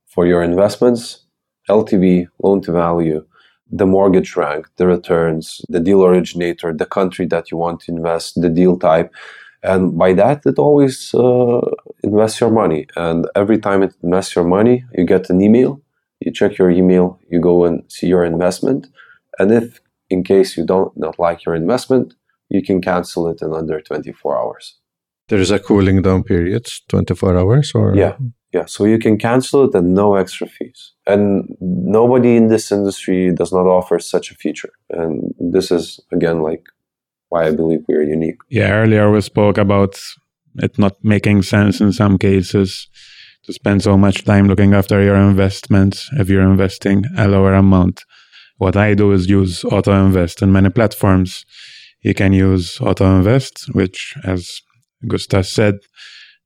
for 0.08 0.26
your 0.28 0.44
investments, 0.44 1.26
LTV, 1.70 2.28
loan 2.44 2.62
to 2.62 2.72
value, 2.72 3.26
the 3.70 3.86
mortgage 3.86 4.36
rank, 4.36 4.68
the 4.78 4.88
returns, 4.88 5.62
the 5.70 5.80
deal 5.80 6.04
originator, 6.04 6.74
the 6.74 6.86
country 6.86 7.26
that 7.28 7.52
you 7.52 7.58
want 7.58 7.82
to 7.82 7.92
invest, 7.92 8.42
the 8.42 8.50
deal 8.50 8.78
type. 8.78 9.14
And 9.62 9.98
by 9.98 10.14
that, 10.14 10.46
it 10.46 10.58
always 10.58 11.14
uh, 11.14 11.62
invests 12.04 12.40
your 12.40 12.52
money. 12.52 12.88
And 12.96 13.28
every 13.36 13.60
time 13.60 13.84
it 13.84 13.94
invests 14.02 14.36
your 14.36 14.46
money, 14.46 14.86
you 14.96 15.06
get 15.06 15.30
an 15.30 15.42
email 15.42 15.82
you 16.20 16.32
check 16.32 16.58
your 16.58 16.70
email, 16.70 17.20
you 17.30 17.40
go 17.40 17.66
and 17.66 17.84
see 17.88 18.08
your 18.08 18.24
investment, 18.24 18.88
and 19.38 19.52
if 19.52 19.80
in 20.10 20.24
case 20.24 20.58
you 20.58 20.66
don't 20.66 20.96
not 20.98 21.18
like 21.20 21.46
your 21.46 21.56
investment, 21.56 22.14
you 22.50 22.62
can 22.64 22.82
cancel 22.82 23.28
it 23.28 23.42
in 23.42 23.54
under 23.54 23.80
24 23.80 24.38
hours. 24.38 24.76
There 25.28 25.40
is 25.40 25.52
a 25.52 25.60
cooling 25.60 26.02
down 26.02 26.24
period, 26.24 26.68
24 26.90 27.38
hours, 27.38 27.72
or 27.76 27.96
yeah, 27.96 28.18
yeah. 28.54 28.66
So 28.66 28.86
you 28.86 28.98
can 28.98 29.18
cancel 29.18 29.66
it 29.66 29.76
and 29.76 29.94
no 29.94 30.16
extra 30.16 30.48
fees. 30.48 30.94
And 31.06 31.56
nobody 31.60 32.36
in 32.36 32.48
this 32.48 32.72
industry 32.72 33.34
does 33.34 33.52
not 33.52 33.68
offer 33.68 34.00
such 34.00 34.32
a 34.32 34.36
feature. 34.36 34.72
And 34.90 35.34
this 35.40 35.72
is 35.72 36.00
again 36.12 36.42
like 36.42 36.64
why 37.30 37.48
I 37.48 37.52
believe 37.52 37.82
we 37.88 37.96
are 37.96 38.02
unique. 38.02 38.38
Yeah, 38.50 38.72
earlier 38.72 39.12
we 39.12 39.22
spoke 39.22 39.58
about 39.58 40.00
it 40.56 40.78
not 40.80 40.96
making 41.04 41.44
sense 41.44 41.80
in 41.80 41.94
some 41.94 42.18
cases 42.18 42.88
to 43.44 43.54
spend 43.54 43.84
so 43.84 43.98
much 43.98 44.26
time 44.26 44.48
looking 44.48 44.74
after 44.74 45.02
your 45.02 45.16
investments 45.16 46.10
if 46.14 46.30
you're 46.30 46.50
investing 46.50 47.06
a 47.18 47.28
lower 47.28 47.54
amount. 47.54 48.04
What 48.58 48.76
I 48.76 48.94
do 48.94 49.12
is 49.14 49.30
use 49.30 49.64
Auto 49.64 49.94
Invest 49.94 50.42
in 50.42 50.52
many 50.52 50.70
platforms. 50.70 51.46
You 52.02 52.14
can 52.14 52.34
use 52.34 52.80
Auto 52.82 53.06
Invest, 53.06 53.70
which, 53.74 54.16
as 54.26 54.62
Gustav 55.08 55.46
said, 55.46 55.76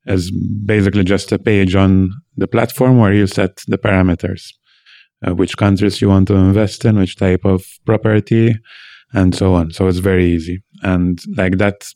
is 0.06 0.30
basically 0.66 1.04
just 1.04 1.32
a 1.32 1.38
page 1.38 1.74
on 1.74 2.10
the 2.36 2.46
platform 2.46 2.98
where 2.98 3.12
you 3.12 3.26
set 3.26 3.62
the 3.68 3.78
parameters, 3.78 4.52
uh, 5.26 5.34
which 5.34 5.56
countries 5.56 6.00
you 6.00 6.08
want 6.08 6.28
to 6.28 6.34
invest 6.34 6.84
in, 6.84 6.98
which 6.98 7.16
type 7.16 7.44
of 7.44 7.64
property, 7.86 8.54
and 9.12 9.34
so 9.34 9.54
on. 9.54 9.70
So 9.70 9.86
it's 9.88 9.98
very 9.98 10.26
easy. 10.26 10.62
And 10.82 11.20
like 11.36 11.58
that, 11.58 11.86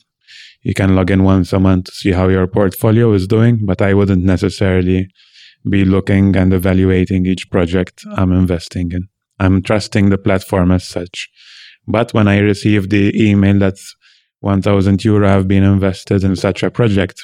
you 0.62 0.74
can 0.74 0.94
log 0.94 1.10
in 1.10 1.24
once 1.24 1.52
a 1.52 1.60
month 1.60 1.86
to 1.86 1.92
see 1.92 2.12
how 2.12 2.28
your 2.28 2.46
portfolio 2.46 3.12
is 3.12 3.26
doing, 3.26 3.60
but 3.64 3.82
I 3.82 3.94
wouldn't 3.94 4.24
necessarily 4.24 5.08
be 5.68 5.84
looking 5.84 6.36
and 6.36 6.52
evaluating 6.52 7.26
each 7.26 7.50
project 7.50 8.04
I'm 8.16 8.32
investing 8.32 8.92
in. 8.92 9.08
I'm 9.38 9.62
trusting 9.62 10.10
the 10.10 10.18
platform 10.18 10.70
as 10.70 10.86
such. 10.86 11.28
But 11.86 12.12
when 12.12 12.28
I 12.28 12.38
receive 12.38 12.90
the 12.90 13.12
email 13.20 13.58
that 13.60 13.76
1000 14.40 15.04
euro 15.04 15.28
have 15.28 15.48
been 15.48 15.64
invested 15.64 16.22
in 16.24 16.36
such 16.36 16.62
a 16.62 16.70
project, 16.70 17.22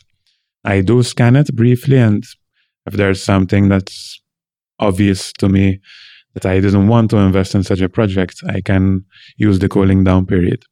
I 0.65 0.81
do 0.81 1.03
scan 1.03 1.37
it 1.37 1.55
briefly. 1.55 1.99
And 1.99 2.25
if 2.87 2.95
there's 2.95 3.23
something 3.23 3.69
that's 3.69 4.21
obvious 4.79 5.33
to 5.35 5.49
me 5.49 5.81
that 6.35 6.47
I 6.47 6.61
didn't 6.61 6.89
want 6.89 7.11
to 7.11 7.19
invest 7.19 7.55
in 7.55 7.63
such 7.63 7.81
a 7.81 7.89
project, 7.89 8.43
I 8.49 8.61
can 8.61 9.05
use 9.37 9.59
the 9.59 9.69
cooling 9.69 10.05
down 10.05 10.27
period. 10.27 10.65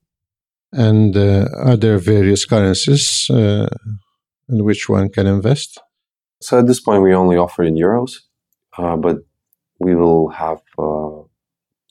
And 0.73 1.17
uh, 1.17 1.49
are 1.57 1.77
there 1.77 1.99
various 1.99 2.45
currencies 2.45 3.27
uh, 3.31 3.69
in 4.49 4.65
which 4.65 4.89
one 4.89 5.11
can 5.11 5.27
invest? 5.27 5.79
So 6.41 6.59
at 6.59 6.67
this 6.67 6.81
point, 6.81 7.03
we 7.03 7.15
only 7.15 7.37
offer 7.37 7.63
in 7.63 7.77
euros, 7.77 8.13
uh, 8.79 8.97
but 8.97 9.19
we 9.79 9.95
will 9.95 10.31
have 10.31 10.61
uh, 10.79 11.23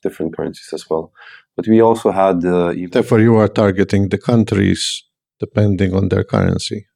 different 0.02 0.36
currencies 0.36 0.70
as 0.72 0.90
well. 0.90 1.12
But 1.56 1.66
we 1.68 1.80
also 1.80 2.10
had. 2.10 2.44
Uh, 2.44 2.74
Therefore, 2.90 3.20
you 3.20 3.36
are 3.36 3.48
targeting 3.48 4.08
the 4.08 4.18
countries 4.18 5.04
depending 5.38 5.94
on 5.94 6.08
their 6.08 6.24
currency, 6.24 6.86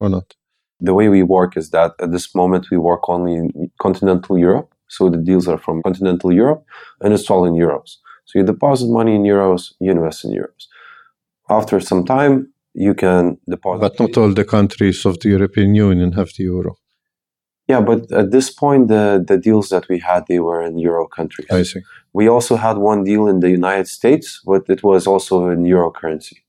or 0.00 0.08
not? 0.08 0.34
The 0.80 0.94
way 0.94 1.08
we 1.08 1.22
work 1.22 1.56
is 1.56 1.70
that 1.70 1.94
at 2.00 2.12
this 2.12 2.34
moment 2.34 2.70
we 2.70 2.76
work 2.76 3.08
only 3.08 3.34
in 3.34 3.70
continental 3.80 4.38
Europe. 4.38 4.72
So 4.88 5.10
the 5.10 5.16
deals 5.16 5.48
are 5.48 5.58
from 5.58 5.82
continental 5.82 6.32
Europe, 6.32 6.64
and 7.00 7.12
it's 7.12 7.28
all 7.28 7.44
in 7.44 7.54
euros. 7.54 7.96
So 8.26 8.38
you 8.38 8.44
deposit 8.44 8.88
money 8.88 9.14
in 9.16 9.22
euros, 9.22 9.72
you 9.80 9.90
invest 9.90 10.24
in 10.24 10.30
euros 10.30 10.66
after 11.48 11.80
some 11.80 12.04
time, 12.04 12.52
you 12.74 12.94
can 12.94 13.38
deposit. 13.48 13.80
But 13.80 14.00
not 14.00 14.16
all 14.16 14.32
the 14.32 14.44
countries 14.44 15.04
of 15.06 15.20
the 15.20 15.28
European 15.30 15.74
Union 15.74 16.12
have 16.12 16.30
the 16.36 16.44
euro. 16.44 16.76
Yeah, 17.68 17.80
but 17.80 18.12
at 18.12 18.30
this 18.30 18.50
point, 18.50 18.88
the, 18.88 19.24
the 19.26 19.38
deals 19.38 19.70
that 19.70 19.88
we 19.88 19.98
had, 19.98 20.26
they 20.28 20.38
were 20.38 20.62
in 20.62 20.78
euro 20.78 21.08
countries. 21.08 21.48
I 21.50 21.62
see. 21.62 21.80
We 22.12 22.28
also 22.28 22.56
had 22.56 22.78
one 22.78 23.02
deal 23.02 23.26
in 23.26 23.40
the 23.40 23.50
United 23.50 23.88
States, 23.88 24.40
but 24.46 24.68
it 24.68 24.82
was 24.84 25.06
also 25.06 25.48
in 25.48 25.64
euro 25.64 25.90
currency. 25.90 26.44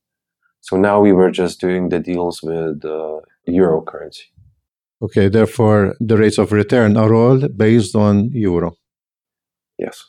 So 0.61 0.77
now 0.77 0.99
we 0.99 1.13
were 1.13 1.31
just 1.31 1.59
doing 1.59 1.89
the 1.89 1.99
deals 1.99 2.43
with 2.43 2.85
uh, 2.85 3.21
euro 3.47 3.81
currency. 3.81 4.23
Okay, 5.01 5.29
therefore, 5.29 5.95
the 5.99 6.17
rates 6.17 6.37
of 6.37 6.51
return 6.51 6.97
are 6.97 7.13
all 7.13 7.47
based 7.49 7.95
on 7.95 8.29
euro. 8.31 8.77
Yes. 9.77 10.03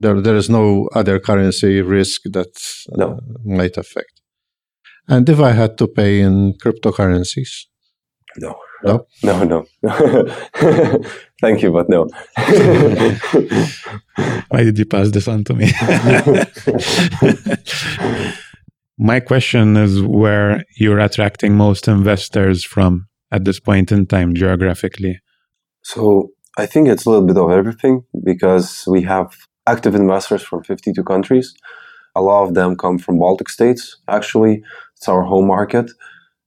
There, 0.00 0.20
there 0.20 0.36
is 0.36 0.50
no 0.50 0.88
other 0.94 1.18
currency 1.18 1.80
risk 1.80 2.22
that 2.24 2.54
uh, 2.92 2.96
no. 2.96 3.20
might 3.44 3.76
affect. 3.76 4.20
And 5.08 5.28
if 5.28 5.40
I 5.40 5.52
had 5.52 5.78
to 5.78 5.86
pay 5.86 6.20
in 6.20 6.54
cryptocurrencies? 6.54 7.66
No. 8.36 8.56
No? 8.82 9.06
No, 9.22 9.44
no. 9.44 9.64
Thank 11.40 11.62
you, 11.62 11.72
but 11.72 11.88
no. 11.88 12.06
Why 14.48 14.62
did 14.62 14.78
you 14.78 14.84
pass 14.84 15.10
this 15.10 15.26
on 15.26 15.44
to 15.44 15.54
me? 15.54 15.72
My 18.98 19.20
question 19.20 19.76
is 19.76 20.00
where 20.02 20.64
you're 20.76 21.00
attracting 21.00 21.56
most 21.56 21.88
investors 21.88 22.64
from 22.64 23.06
at 23.32 23.44
this 23.44 23.58
point 23.58 23.90
in 23.90 24.06
time 24.06 24.34
geographically. 24.34 25.20
So 25.82 26.30
I 26.56 26.66
think 26.66 26.88
it's 26.88 27.04
a 27.04 27.10
little 27.10 27.26
bit 27.26 27.36
of 27.36 27.50
everything 27.50 28.04
because 28.22 28.84
we 28.86 29.02
have 29.02 29.34
active 29.66 29.94
investors 29.96 30.42
from 30.42 30.62
52 30.62 31.02
countries. 31.02 31.54
A 32.14 32.22
lot 32.22 32.44
of 32.44 32.54
them 32.54 32.76
come 32.76 32.98
from 32.98 33.18
Baltic 33.18 33.48
states. 33.48 33.96
Actually, 34.06 34.62
it's 34.96 35.08
our 35.08 35.22
home 35.22 35.48
market. 35.48 35.90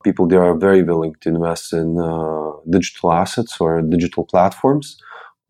People 0.02 0.26
there 0.26 0.42
are 0.42 0.56
very 0.56 0.82
willing 0.82 1.14
to 1.20 1.28
invest 1.28 1.74
in 1.74 1.98
uh, 2.00 2.52
digital 2.70 3.12
assets 3.12 3.60
or 3.60 3.82
digital 3.82 4.24
platforms. 4.24 4.96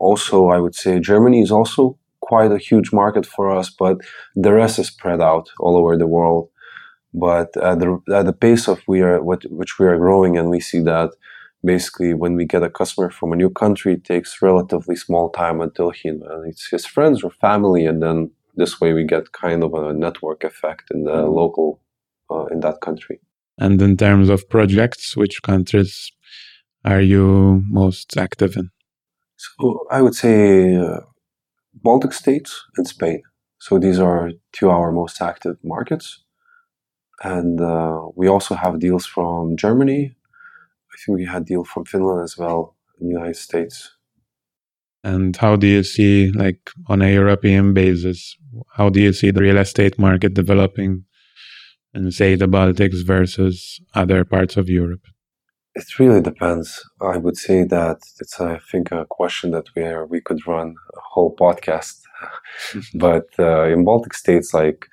Also, 0.01 0.49
I 0.49 0.59
would 0.59 0.74
say 0.74 0.99
Germany 0.99 1.42
is 1.42 1.53
also 1.53 1.96
quite 2.20 2.51
a 2.51 2.59
huge 2.59 2.92
market 2.92 3.24
for 3.24 3.57
us, 3.57 3.70
but 3.70 3.99
the 4.34 4.53
rest 4.53 4.78
is 4.80 4.88
spread 4.88 5.20
out 5.20 5.51
all 5.61 5.76
over 5.76 5.96
the 5.96 6.07
world. 6.07 6.49
But 7.14 7.56
at 7.56 7.80
the, 7.80 8.00
at 8.14 8.26
the 8.26 8.32
pace 8.32 8.68
of 8.68 8.80
we 8.86 9.00
are, 9.00 9.22
what, 9.22 9.42
which 9.50 9.78
we 9.78 9.86
are 9.86 9.96
growing, 9.96 10.36
and 10.36 10.50
we 10.50 10.61
see 10.61 10.80
that 10.80 11.11
basically 11.64 12.14
when 12.14 12.34
we 12.34 12.44
get 12.44 12.62
a 12.62 12.70
customer 12.70 13.11
from 13.11 13.32
a 13.32 13.36
new 13.36 13.50
country, 13.50 13.94
it 13.94 14.04
takes 14.04 14.42
relatively 14.42 14.96
small 14.96 15.30
time 15.30 15.61
until 15.61 15.90
he 15.90 16.12
it's 16.46 16.68
his 16.70 16.86
friends 16.86 17.22
or 17.22 17.30
family, 17.30 17.86
and 17.86 18.02
then 18.02 18.30
this 18.56 18.80
way 18.80 18.92
we 18.92 19.04
get 19.04 19.32
kind 19.32 19.62
of 19.62 19.74
a 19.74 19.92
network 19.92 20.44
effect 20.44 20.84
in 20.90 21.04
the 21.04 21.12
mm-hmm. 21.12 21.32
local 21.32 21.80
uh, 22.30 22.46
in 22.46 22.61
that 22.61 22.80
country. 22.80 23.20
And 23.59 23.80
in 23.82 23.96
terms 23.96 24.28
of 24.28 24.48
projects, 24.48 25.16
which 25.16 25.42
countries 25.42 26.12
are 26.84 27.00
you 27.00 27.62
most 27.68 28.16
active 28.16 28.56
in? 28.56 28.70
So 29.36 29.84
I 29.90 30.02
would 30.02 30.14
say 30.14 30.76
uh, 30.76 31.00
Baltic 31.74 32.12
states 32.12 32.64
and 32.76 32.86
Spain. 32.86 33.22
So 33.59 33.78
these 33.78 33.98
are 33.98 34.30
two 34.52 34.70
our 34.70 34.92
most 34.92 35.20
active 35.20 35.56
markets. 35.64 36.22
And 37.22 37.60
uh, 37.60 38.08
we 38.14 38.28
also 38.28 38.54
have 38.54 38.78
deals 38.78 39.06
from 39.06 39.56
Germany. 39.56 40.14
I 40.92 40.96
think 41.04 41.18
we 41.18 41.24
had 41.26 41.44
deal 41.46 41.64
from 41.64 41.84
Finland 41.84 42.22
as 42.22 42.36
well 42.36 42.76
in 43.00 43.08
the 43.08 43.14
United 43.14 43.36
States. 43.36 43.98
And 45.04 45.36
how 45.36 45.56
do 45.56 45.66
you 45.66 45.82
see, 45.82 46.32
like 46.32 46.70
on 46.88 47.02
a 47.02 47.12
European 47.12 47.72
basis, 47.72 48.36
how 48.72 48.88
do 48.88 49.00
you 49.00 49.12
see 49.12 49.30
the 49.30 49.40
real 49.40 49.58
estate 49.58 49.98
market 49.98 50.34
developing 50.34 51.04
in, 51.94 52.10
say, 52.10 52.34
the 52.34 52.46
Baltics 52.46 53.06
versus 53.06 53.80
other 53.94 54.24
parts 54.24 54.56
of 54.56 54.68
Europe? 54.68 55.02
It 55.74 55.98
really 55.98 56.20
depends. 56.20 56.84
I 57.00 57.18
would 57.18 57.36
say 57.36 57.62
that 57.64 57.98
it's, 58.20 58.40
I 58.40 58.58
think, 58.70 58.90
a 58.90 59.06
question 59.08 59.52
that 59.52 59.66
we 59.76 59.82
are, 59.84 60.04
we 60.04 60.20
could 60.20 60.44
run 60.46 60.74
a 60.96 61.00
whole 61.00 61.34
podcast. 61.36 62.00
but 62.94 63.26
uh, 63.38 63.64
in 63.64 63.84
Baltic 63.84 64.14
states, 64.14 64.52
like 64.52 64.86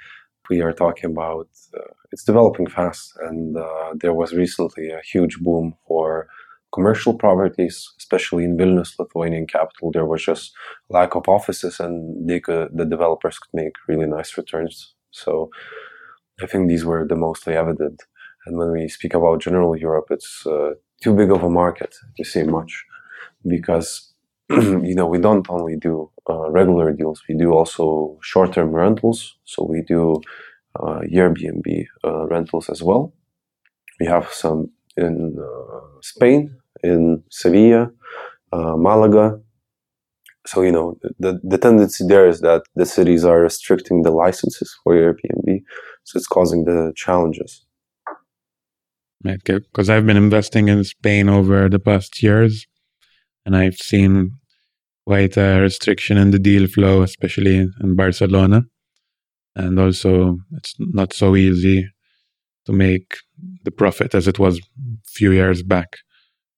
we 0.49 0.61
are 0.61 0.73
talking 0.73 1.09
about, 1.09 1.49
uh, 1.75 1.81
it's 2.15 2.23
developing 2.23 2.65
fast, 2.65 3.11
and 3.27 3.57
uh, 3.57 3.93
there 3.93 4.13
was 4.13 4.31
recently 4.31 4.89
a 4.89 5.01
huge 5.01 5.39
boom 5.39 5.75
for 5.85 6.29
commercial 6.73 7.13
properties, 7.13 7.75
especially 7.99 8.45
in 8.45 8.55
Vilnius, 8.55 8.97
Lithuanian 8.97 9.47
capital. 9.47 9.91
There 9.91 10.05
was 10.05 10.23
just 10.23 10.53
lack 10.87 11.15
of 11.15 11.27
offices, 11.27 11.77
and 11.77 11.93
they 12.29 12.39
could, 12.39 12.69
the 12.73 12.85
developers 12.85 13.37
could 13.37 13.53
make 13.53 13.73
really 13.89 14.07
nice 14.07 14.37
returns. 14.37 14.93
So 15.11 15.49
I 16.41 16.45
think 16.45 16.69
these 16.69 16.85
were 16.85 17.05
the 17.05 17.17
mostly 17.17 17.53
evident. 17.53 18.01
And 18.45 18.57
when 18.57 18.71
we 18.71 18.87
speak 18.87 19.13
about 19.13 19.41
general 19.41 19.75
Europe, 19.75 20.07
it's 20.09 20.47
uh, 20.47 20.69
too 21.03 21.13
big 21.13 21.31
of 21.31 21.43
a 21.43 21.49
market 21.49 21.93
to 22.15 22.23
say 22.23 22.43
much 22.43 22.85
because 23.45 24.13
you 24.49 24.95
know 24.95 25.07
we 25.07 25.17
don't 25.17 25.49
only 25.49 25.75
do 25.75 26.09
uh, 26.29 26.49
regular 26.49 26.93
deals; 26.93 27.21
we 27.27 27.35
do 27.35 27.51
also 27.51 28.17
short-term 28.21 28.69
rentals. 28.71 29.35
So 29.43 29.65
we 29.65 29.81
do 29.81 30.21
uh, 30.79 31.01
Airbnb 31.11 31.85
uh, 32.03 32.27
rentals 32.27 32.69
as 32.69 32.81
well. 32.83 33.13
We 33.99 34.05
have 34.07 34.29
some 34.31 34.71
in 34.97 35.37
uh, 35.39 35.99
Spain, 36.01 36.55
in 36.83 37.23
Sevilla, 37.29 37.91
uh, 38.51 38.75
Malaga. 38.77 39.39
So 40.45 40.61
you 40.61 40.71
know 40.71 40.97
the 41.19 41.39
the 41.43 41.57
tendency 41.57 42.05
there 42.07 42.27
is 42.27 42.41
that 42.41 42.63
the 42.75 42.85
cities 42.85 43.25
are 43.25 43.41
restricting 43.41 44.03
the 44.03 44.11
licenses 44.11 44.75
for 44.83 44.93
Airbnb, 44.93 45.61
so 46.03 46.17
it's 46.17 46.27
causing 46.27 46.65
the 46.65 46.93
challenges. 46.95 47.65
Because 49.23 49.89
I've 49.89 50.05
been 50.05 50.17
investing 50.17 50.67
in 50.67 50.83
Spain 50.83 51.29
over 51.29 51.67
the 51.67 51.79
past 51.79 52.21
years, 52.21 52.67
and 53.43 53.57
I've 53.57 53.77
seen 53.77 54.33
quite 55.07 55.35
a 55.35 55.59
restriction 55.61 56.17
in 56.17 56.29
the 56.29 56.39
deal 56.39 56.67
flow, 56.67 57.01
especially 57.01 57.57
in 57.57 57.95
Barcelona. 57.95 58.65
And 59.55 59.79
also, 59.79 60.37
it's 60.57 60.75
not 60.79 61.13
so 61.13 61.35
easy 61.35 61.87
to 62.65 62.73
make 62.73 63.15
the 63.63 63.71
profit 63.71 64.13
as 64.13 64.27
it 64.27 64.39
was 64.39 64.59
a 64.59 64.61
few 65.05 65.31
years 65.31 65.63
back 65.63 65.97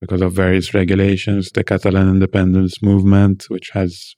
because 0.02 0.22
of 0.22 0.34
various 0.34 0.74
regulations. 0.74 1.52
The 1.52 1.64
Catalan 1.64 2.10
independence 2.10 2.82
movement, 2.82 3.46
which 3.50 3.70
has 3.74 4.16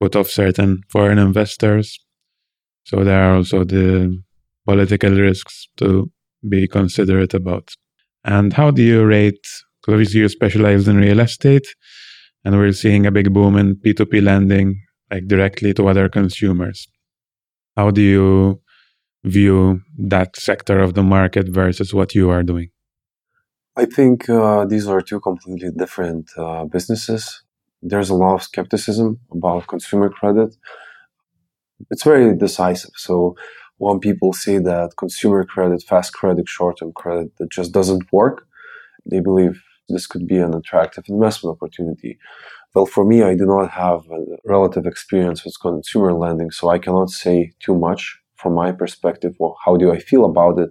put 0.00 0.14
off 0.16 0.28
certain 0.28 0.82
foreign 0.88 1.18
investors. 1.18 1.98
So 2.84 3.04
there 3.04 3.22
are 3.22 3.36
also 3.36 3.64
the 3.64 4.22
political 4.66 5.10
risks 5.10 5.68
to 5.78 6.10
be 6.48 6.68
considerate 6.68 7.34
about. 7.34 7.70
And 8.24 8.52
how 8.52 8.70
do 8.70 8.82
you 8.82 9.04
rate? 9.04 9.46
Because 9.80 9.94
obviously 9.94 10.20
you 10.20 10.28
specialize 10.28 10.86
in 10.86 10.96
real 10.96 11.20
estate, 11.20 11.66
and 12.44 12.56
we're 12.56 12.72
seeing 12.72 13.06
a 13.06 13.10
big 13.10 13.32
boom 13.32 13.56
in 13.56 13.76
P2P 13.76 14.22
lending, 14.22 14.80
like 15.10 15.26
directly 15.26 15.74
to 15.74 15.88
other 15.88 16.08
consumers. 16.08 16.86
How 17.76 17.90
do 17.90 18.00
you 18.00 18.60
view 19.24 19.82
that 19.98 20.36
sector 20.36 20.80
of 20.80 20.94
the 20.94 21.02
market 21.02 21.48
versus 21.48 21.92
what 21.92 22.14
you 22.14 22.30
are 22.30 22.42
doing? 22.42 22.70
I 23.76 23.84
think 23.84 24.28
uh, 24.28 24.64
these 24.64 24.86
are 24.86 25.00
two 25.00 25.20
completely 25.20 25.70
different 25.76 26.30
uh, 26.36 26.64
businesses. 26.64 27.42
There's 27.82 28.10
a 28.10 28.14
lot 28.14 28.34
of 28.34 28.42
skepticism 28.42 29.20
about 29.32 29.68
consumer 29.68 30.10
credit. 30.10 30.56
It's 31.90 32.02
very 32.02 32.36
decisive. 32.36 32.90
So 32.96 33.36
when 33.78 34.00
people 34.00 34.32
say 34.32 34.58
that 34.58 34.96
consumer 34.98 35.44
credit, 35.44 35.82
fast 35.82 36.12
credit, 36.12 36.46
short-term 36.48 36.92
credit, 36.92 37.36
that 37.38 37.50
just 37.50 37.72
doesn't 37.72 38.12
work, 38.12 38.46
they 39.10 39.20
believe 39.20 39.62
this 39.88 40.06
could 40.06 40.26
be 40.26 40.36
an 40.36 40.54
attractive 40.54 41.04
investment 41.08 41.56
opportunity. 41.56 42.18
Well, 42.74 42.86
for 42.86 43.04
me, 43.04 43.22
I 43.22 43.34
do 43.34 43.46
not 43.46 43.70
have 43.70 44.02
relative 44.44 44.86
experience 44.86 45.44
with 45.44 45.60
consumer 45.60 46.12
lending, 46.12 46.50
so 46.50 46.68
I 46.68 46.78
cannot 46.78 47.10
say 47.10 47.52
too 47.58 47.76
much 47.76 48.18
from 48.36 48.54
my 48.54 48.70
perspective. 48.72 49.34
Well, 49.38 49.56
how 49.64 49.76
do 49.76 49.92
I 49.92 49.98
feel 49.98 50.24
about 50.24 50.58
it? 50.58 50.70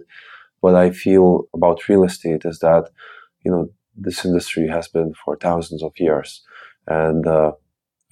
What 0.60 0.74
I 0.74 0.90
feel 0.90 1.44
about 1.54 1.88
real 1.88 2.04
estate 2.04 2.42
is 2.44 2.58
that, 2.60 2.90
you 3.44 3.50
know, 3.50 3.68
this 3.94 4.24
industry 4.24 4.68
has 4.68 4.88
been 4.88 5.12
for 5.24 5.36
thousands 5.36 5.82
of 5.82 5.92
years. 5.98 6.42
And 6.86 7.26
uh, 7.26 7.52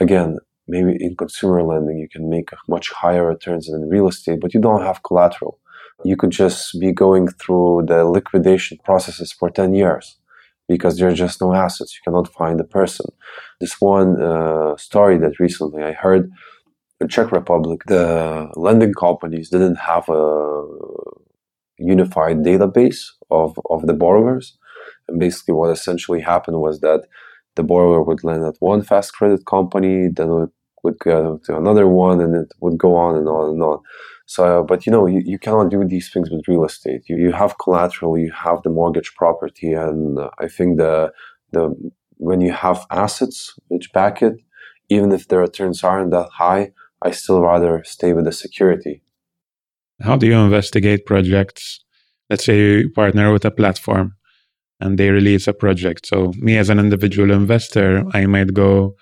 again, 0.00 0.38
maybe 0.68 0.96
in 1.00 1.16
consumer 1.16 1.62
lending 1.62 1.98
you 1.98 2.08
can 2.08 2.28
make 2.28 2.50
much 2.68 2.90
higher 2.90 3.26
returns 3.26 3.66
than 3.66 3.82
in 3.82 3.88
real 3.88 4.06
estate 4.06 4.38
but 4.40 4.54
you 4.54 4.60
don't 4.60 4.82
have 4.82 5.02
collateral 5.02 5.58
you 6.04 6.16
could 6.16 6.30
just 6.30 6.78
be 6.78 6.92
going 6.92 7.26
through 7.26 7.82
the 7.88 8.04
liquidation 8.04 8.78
processes 8.84 9.32
for 9.32 9.50
10 9.50 9.74
years 9.74 10.17
because 10.68 10.98
there 10.98 11.08
are 11.08 11.14
just 11.14 11.40
no 11.40 11.54
assets. 11.54 11.94
You 11.94 12.00
cannot 12.04 12.32
find 12.32 12.58
the 12.58 12.64
person. 12.64 13.06
This 13.60 13.80
one 13.80 14.22
uh, 14.22 14.76
story 14.76 15.18
that 15.18 15.40
recently 15.40 15.82
i 15.82 15.92
heard 15.92 16.30
in 17.00 17.08
czech 17.08 17.32
republic 17.32 17.80
the 17.86 18.04
lending 18.54 18.92
companies 18.92 19.48
didn't 19.50 19.76
have 19.76 20.08
a 20.08 20.22
unified 21.78 22.38
database 22.38 23.00
of, 23.30 23.58
of 23.70 23.86
the 23.86 23.94
borrowers. 23.94 24.58
And 25.06 25.18
basically 25.18 25.54
what 25.54 25.70
essentially 25.70 26.20
happened 26.20 26.60
was 26.60 26.80
that 26.80 27.06
the 27.56 27.62
borrower 27.62 28.02
would 28.02 28.24
lend 28.24 28.44
at 28.44 28.56
one 28.60 28.82
fast 28.82 29.14
credit 29.14 29.46
company, 29.46 30.08
then 30.08 30.28
would 30.28 30.50
would 30.84 30.98
go 31.00 31.40
to 31.44 31.56
another 31.56 31.88
one 31.88 32.20
and 32.20 32.36
it 32.36 32.52
would 32.60 32.78
go 32.78 32.94
on 32.94 33.16
and 33.16 33.28
on 33.28 33.50
and 33.50 33.62
on. 33.62 33.80
So, 34.28 34.62
but 34.62 34.84
you 34.84 34.92
know, 34.92 35.06
you, 35.06 35.22
you 35.24 35.38
cannot 35.38 35.70
do 35.70 35.82
these 35.86 36.10
things 36.12 36.30
with 36.30 36.46
real 36.46 36.66
estate. 36.66 37.08
You, 37.08 37.16
you 37.16 37.32
have 37.32 37.56
collateral, 37.56 38.18
you 38.18 38.30
have 38.30 38.62
the 38.62 38.68
mortgage 38.68 39.14
property. 39.14 39.72
And 39.72 40.18
I 40.38 40.48
think 40.48 40.76
the, 40.76 41.12
the, 41.52 41.74
when 42.18 42.42
you 42.42 42.52
have 42.52 42.84
assets 42.90 43.58
which 43.68 43.90
back 43.94 44.22
it, 44.22 44.34
even 44.90 45.12
if 45.12 45.28
the 45.28 45.38
returns 45.38 45.82
aren't 45.82 46.10
that 46.10 46.28
high, 46.34 46.72
I 47.00 47.10
still 47.12 47.40
rather 47.40 47.82
stay 47.84 48.12
with 48.12 48.26
the 48.26 48.32
security. 48.32 49.02
How 50.02 50.18
do 50.18 50.26
you 50.26 50.34
investigate 50.34 51.06
projects? 51.06 51.82
Let's 52.28 52.44
say 52.44 52.58
you 52.58 52.90
partner 52.90 53.32
with 53.32 53.46
a 53.46 53.50
platform 53.50 54.14
and 54.78 54.98
they 54.98 55.08
release 55.08 55.48
a 55.48 55.54
project. 55.54 56.06
So, 56.06 56.34
me 56.36 56.58
as 56.58 56.68
an 56.68 56.78
individual 56.78 57.30
investor, 57.30 58.04
I 58.12 58.26
might 58.26 58.52
go 58.52 58.94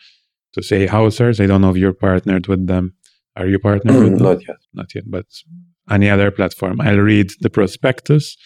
to 0.53 0.63
say 0.63 0.87
Housers. 0.87 1.41
I 1.41 1.47
don't 1.47 1.63
know 1.63 1.71
if 1.71 1.77
you're 1.77 1.93
partnered 1.93 2.47
with 2.47 2.69
them. 2.69 2.95
Are 3.37 3.47
you 3.47 3.59
partnered 3.59 3.97
with 4.05 4.19
them? 4.19 4.23
Not 4.29 4.49
yet. 4.49 4.57
Not 4.75 4.95
yet, 4.95 5.05
but 5.07 5.27
any 5.91 6.09
other 6.11 6.31
platform. 6.31 6.81
I'll 6.81 6.99
read 6.99 7.31
the 7.41 7.51
prospectus. 7.51 8.37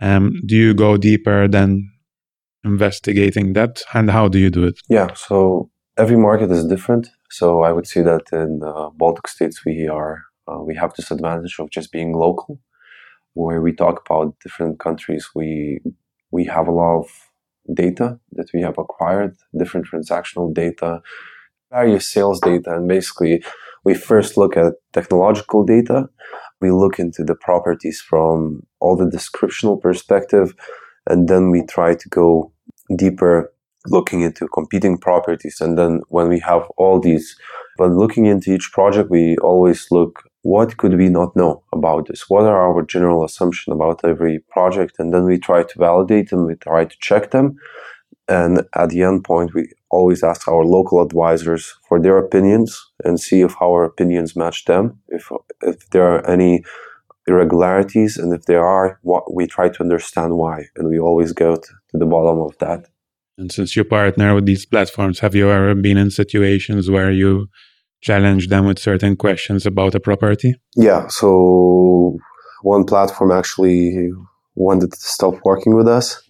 Um, 0.00 0.40
do 0.46 0.56
you 0.56 0.74
go 0.74 0.96
deeper 0.96 1.48
than 1.48 1.90
investigating 2.64 3.52
that? 3.54 3.82
And 3.94 4.10
how 4.10 4.28
do 4.28 4.38
you 4.38 4.50
do 4.50 4.64
it? 4.64 4.78
Yeah, 4.88 5.14
so 5.14 5.70
every 5.96 6.16
market 6.16 6.50
is 6.50 6.66
different. 6.66 7.08
So 7.30 7.62
I 7.62 7.72
would 7.72 7.86
say 7.86 8.02
that 8.02 8.24
in 8.32 8.60
uh, 8.64 8.90
Baltic 8.90 9.28
states 9.28 9.64
we 9.64 9.88
are 9.88 10.22
uh, 10.48 10.62
we 10.62 10.76
have 10.76 10.94
this 10.94 11.10
advantage 11.10 11.56
of 11.58 11.70
just 11.70 11.92
being 11.92 12.12
local. 12.12 12.60
where 13.34 13.60
we 13.60 13.72
talk 13.72 14.02
about 14.04 14.34
different 14.42 14.78
countries. 14.80 15.30
We 15.34 15.80
we 16.30 16.44
have 16.46 16.68
a 16.68 16.72
lot 16.72 17.00
of 17.00 17.06
data 17.74 18.18
that 18.32 18.48
we 18.54 18.62
have 18.62 18.78
acquired, 18.78 19.36
different 19.58 19.86
transactional 19.86 20.52
data, 20.52 21.02
various 21.70 22.08
sales 22.08 22.40
data, 22.40 22.74
and 22.76 22.88
basically 22.88 23.42
we 23.86 23.94
first 23.94 24.36
look 24.36 24.56
at 24.56 24.74
technological 24.92 25.64
data. 25.64 26.08
We 26.60 26.72
look 26.72 26.98
into 26.98 27.22
the 27.22 27.36
properties 27.36 28.00
from 28.00 28.66
all 28.80 28.96
the 28.96 29.08
descriptional 29.08 29.80
perspective, 29.80 30.54
and 31.08 31.28
then 31.28 31.52
we 31.52 31.62
try 31.64 31.94
to 31.94 32.08
go 32.08 32.52
deeper 32.96 33.52
looking 33.86 34.22
into 34.22 34.48
competing 34.48 34.98
properties. 34.98 35.60
And 35.60 35.78
then 35.78 36.00
when 36.08 36.28
we 36.28 36.40
have 36.40 36.64
all 36.76 36.98
these, 36.98 37.36
when 37.76 37.96
looking 37.96 38.26
into 38.26 38.52
each 38.52 38.72
project, 38.72 39.08
we 39.08 39.36
always 39.36 39.86
look 39.92 40.24
what 40.42 40.76
could 40.78 40.96
we 40.96 41.08
not 41.08 41.36
know 41.36 41.62
about 41.72 42.08
this? 42.08 42.28
What 42.28 42.44
are 42.44 42.60
our 42.68 42.82
general 42.82 43.24
assumptions 43.24 43.72
about 43.72 44.04
every 44.04 44.40
project? 44.50 44.94
And 44.98 45.12
then 45.14 45.24
we 45.26 45.38
try 45.38 45.62
to 45.62 45.78
validate 45.78 46.30
them, 46.30 46.46
we 46.46 46.56
try 46.56 46.86
to 46.86 46.96
check 47.00 47.30
them. 47.30 47.56
And 48.28 48.62
at 48.74 48.90
the 48.90 49.02
end 49.02 49.24
point, 49.24 49.54
we 49.54 49.68
always 49.90 50.24
ask 50.24 50.48
our 50.48 50.64
local 50.64 51.00
advisors 51.00 51.74
for 51.88 52.00
their 52.00 52.18
opinions 52.18 52.84
and 53.04 53.20
see 53.20 53.40
if 53.42 53.54
our 53.62 53.84
opinions 53.84 54.34
match 54.34 54.64
them. 54.64 55.00
If, 55.08 55.30
if 55.62 55.88
there 55.90 56.06
are 56.14 56.28
any 56.28 56.64
irregularities, 57.28 58.16
and 58.16 58.32
if 58.32 58.44
there 58.46 58.64
are, 58.64 58.98
what 59.02 59.34
we 59.34 59.46
try 59.46 59.68
to 59.68 59.80
understand 59.80 60.36
why. 60.36 60.64
And 60.76 60.88
we 60.88 60.98
always 60.98 61.32
go 61.32 61.56
to 61.56 61.68
the 61.92 62.06
bottom 62.06 62.40
of 62.40 62.56
that. 62.58 62.86
And 63.38 63.52
since 63.52 63.76
you 63.76 63.84
partner 63.84 64.34
with 64.34 64.46
these 64.46 64.64
platforms, 64.64 65.20
have 65.20 65.34
you 65.34 65.50
ever 65.50 65.74
been 65.74 65.98
in 65.98 66.10
situations 66.10 66.90
where 66.90 67.10
you 67.10 67.48
challenge 68.00 68.48
them 68.48 68.66
with 68.66 68.78
certain 68.78 69.16
questions 69.16 69.66
about 69.66 69.94
a 69.94 70.00
property? 70.00 70.54
Yeah. 70.74 71.06
So 71.08 72.16
one 72.62 72.84
platform 72.84 73.32
actually 73.32 74.10
wanted 74.56 74.90
to 74.92 74.98
stop 74.98 75.34
working 75.44 75.76
with 75.76 75.86
us. 75.86 76.22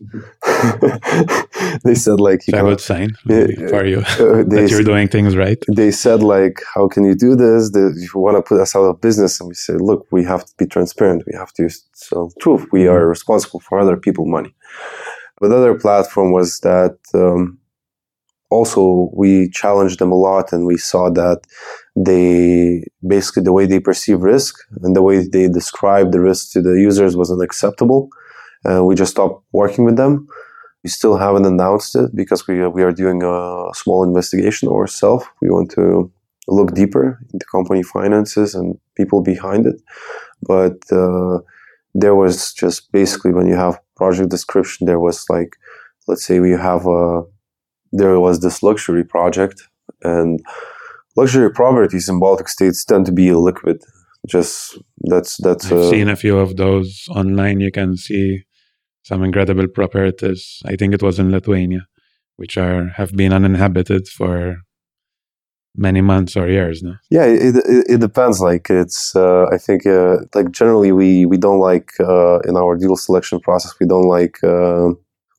they 1.85 1.95
said 1.95 2.21
like, 2.21 2.47
you 2.47 2.59
a 2.59 2.63
good 2.63 2.81
sign 2.81 3.17
uh, 3.31 3.47
for 3.69 3.87
you 3.87 4.01
uh, 4.01 4.43
that 4.53 4.69
you're 4.71 4.83
doing 4.83 5.09
things 5.09 5.37
right. 5.37 5.63
They 5.75 5.91
said 5.91 6.23
like, 6.23 6.61
how 6.75 6.89
can 6.89 7.05
you 7.05 7.15
do 7.15 7.37
this? 7.37 7.71
If 7.75 8.15
you 8.15 8.21
want 8.21 8.37
to 8.37 8.43
put 8.43 8.61
us 8.61 8.75
out 8.75 8.83
of 8.83 9.01
business, 9.01 9.41
and 9.41 9.49
we 9.49 9.55
said, 9.55 9.81
look, 9.81 10.07
we 10.11 10.25
have 10.25 10.45
to 10.45 10.53
be 10.59 10.67
transparent. 10.67 11.25
We 11.27 11.37
have 11.39 11.53
to 11.55 11.69
tell 12.09 12.33
truth. 12.41 12.67
We 12.73 12.89
are 12.89 13.07
responsible 13.07 13.61
for 13.61 13.79
other 13.79 13.97
people' 13.97 14.27
money. 14.27 14.55
But 15.41 15.53
other 15.53 15.79
platform 15.79 16.33
was 16.33 16.61
that 16.61 16.99
um, 17.15 17.59
also 18.51 19.11
we 19.15 19.51
challenged 19.51 19.99
them 19.99 20.13
a 20.13 20.17
lot 20.17 20.53
and 20.53 20.67
we 20.67 20.79
saw 20.79 21.11
that 21.11 21.43
they 21.97 22.85
basically 23.07 23.43
the 23.43 23.53
way 23.53 23.67
they 23.67 23.81
perceive 23.81 24.21
risk 24.21 24.55
and 24.83 24.95
the 24.95 25.03
way 25.03 25.27
they 25.27 25.49
describe 25.49 26.13
the 26.13 26.21
risk 26.21 26.53
to 26.53 26.61
the 26.61 26.73
users 26.73 27.17
was 27.17 27.31
unacceptable 27.31 28.09
and 28.65 28.87
we 28.87 28.95
just 28.95 29.13
stopped 29.13 29.43
working 29.53 29.85
with 29.85 29.97
them. 29.97 30.27
We 30.85 30.91
still 30.91 31.17
haven't 31.17 31.47
announced 31.47 31.97
it 31.97 32.15
because 32.15 32.47
we, 32.47 32.67
we 32.69 32.83
are 32.83 32.93
doing 32.93 33.23
a 33.23 33.71
small 33.75 34.05
investigation 34.05 34.69
ourselves. 34.69 35.25
We 35.41 35.49
want 35.51 35.71
to 35.73 36.13
look 36.49 36.75
deeper 36.75 37.19
into 37.33 37.47
company 37.51 37.83
finances 37.83 38.55
and 38.55 38.79
people 38.95 39.23
behind 39.23 39.67
it. 39.67 39.81
But 40.43 40.77
uh, 40.93 41.39
there 41.95 42.15
was 42.15 42.53
just 42.53 42.93
basically 42.93 43.33
when 43.33 43.49
you 43.49 43.57
have 43.57 43.81
project 43.97 44.29
description 44.29 44.87
there 44.87 45.01
was 45.01 45.25
like 45.31 45.57
let's 46.07 46.25
say 46.25 46.39
we 46.39 46.51
have 46.51 46.87
a 46.87 47.23
there 47.93 48.21
was 48.21 48.41
this 48.41 48.63
luxury 48.63 49.05
project, 49.05 49.63
and 50.03 50.41
luxury 51.17 51.51
properties 51.51 52.09
in 52.09 52.19
Baltic 52.19 52.49
states 52.49 52.85
tend 52.85 53.07
to 53.07 53.13
be 53.13 53.27
illiquid. 53.27 53.79
Just 54.27 54.79
that's 54.99 55.37
that's. 55.39 55.67
I've 55.67 55.79
uh, 55.79 55.91
seen 55.91 56.09
a 56.09 56.17
few 56.17 56.39
of 56.39 56.57
those 56.57 57.07
online. 57.11 57.61
You 57.61 57.71
can 57.71 57.97
see 57.97 58.45
some 59.03 59.23
incredible 59.23 59.69
properties. 59.69 60.63
I 60.65 60.77
think 60.77 60.95
it 60.95 61.03
was 61.03 61.19
in 61.19 61.31
Lithuania, 61.31 61.87
which 62.37 62.57
are 62.57 62.89
have 62.97 63.13
been 63.13 63.33
uninhabited 63.33 64.09
for 64.09 64.57
many 65.77 66.01
months 66.01 66.37
or 66.37 66.49
years 66.49 66.83
now. 66.83 66.97
Yeah, 67.11 67.27
it, 67.27 67.55
it, 67.57 67.87
it 67.89 68.01
depends. 68.01 68.41
Like 68.41 68.69
it's, 68.69 69.15
uh, 69.15 69.47
I 69.53 69.59
think, 69.59 69.87
uh, 69.87 70.17
like 70.35 70.51
generally 70.51 70.91
we 70.91 71.27
we 71.27 71.37
don't 71.37 71.61
like 71.61 71.91
uh, 72.01 72.41
in 72.41 72.57
our 72.57 72.77
deal 72.77 72.97
selection 72.97 73.39
process 73.41 73.75
we 73.79 73.87
don't 73.87 74.09
like 74.09 74.43
uh, 74.43 74.89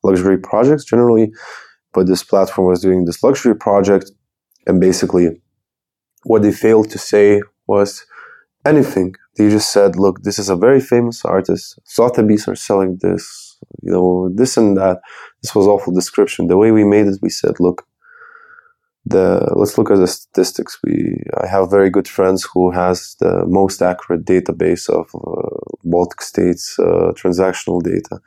luxury 0.03 0.38
projects 0.38 0.86
generally 0.86 1.32
but 1.97 2.05
this 2.05 2.23
platform 2.23 2.67
was 2.67 2.82
doing 2.82 3.05
this 3.05 3.23
luxury 3.23 3.55
project 3.55 4.11
and 4.67 4.80
basically 4.80 5.41
what 6.28 6.41
they 6.41 6.51
failed 6.51 6.89
to 6.91 6.97
say 6.97 7.41
was 7.67 8.05
anything. 8.65 9.15
They 9.38 9.49
just 9.49 9.71
said 9.71 9.95
look 9.95 10.23
this 10.23 10.39
is 10.39 10.49
a 10.49 10.55
very 10.55 10.82
famous 10.82 11.23
artist. 11.25 11.80
Sotheby's 11.86 12.47
are 12.47 12.55
selling 12.55 12.97
this 13.01 13.57
you 13.84 13.91
know 13.91 14.30
this 14.34 14.57
and 14.57 14.78
that. 14.78 14.97
This 15.41 15.55
was 15.55 15.67
awful 15.67 15.93
description. 15.93 16.47
The 16.47 16.57
way 16.57 16.71
we 16.71 16.84
made 16.84 17.07
it 17.07 17.19
we 17.21 17.30
said 17.30 17.59
look 17.59 17.88
the 19.05 19.53
let's 19.55 19.78
look 19.78 19.91
at 19.91 19.97
the 19.97 20.07
statistics. 20.07 20.78
We 20.84 20.95
i 21.43 21.47
have 21.47 21.71
very 21.78 21.89
good 21.89 22.07
friends 22.07 22.47
who 22.51 22.71
has 22.71 23.15
the 23.19 23.34
most 23.59 23.82
accurate 23.82 24.25
database 24.25 24.89
of 24.89 25.05
uh, 25.15 25.57
baltic 25.84 26.21
states 26.21 26.78
uh, 26.80 27.11
transactional 27.21 27.82
data. 27.82 28.19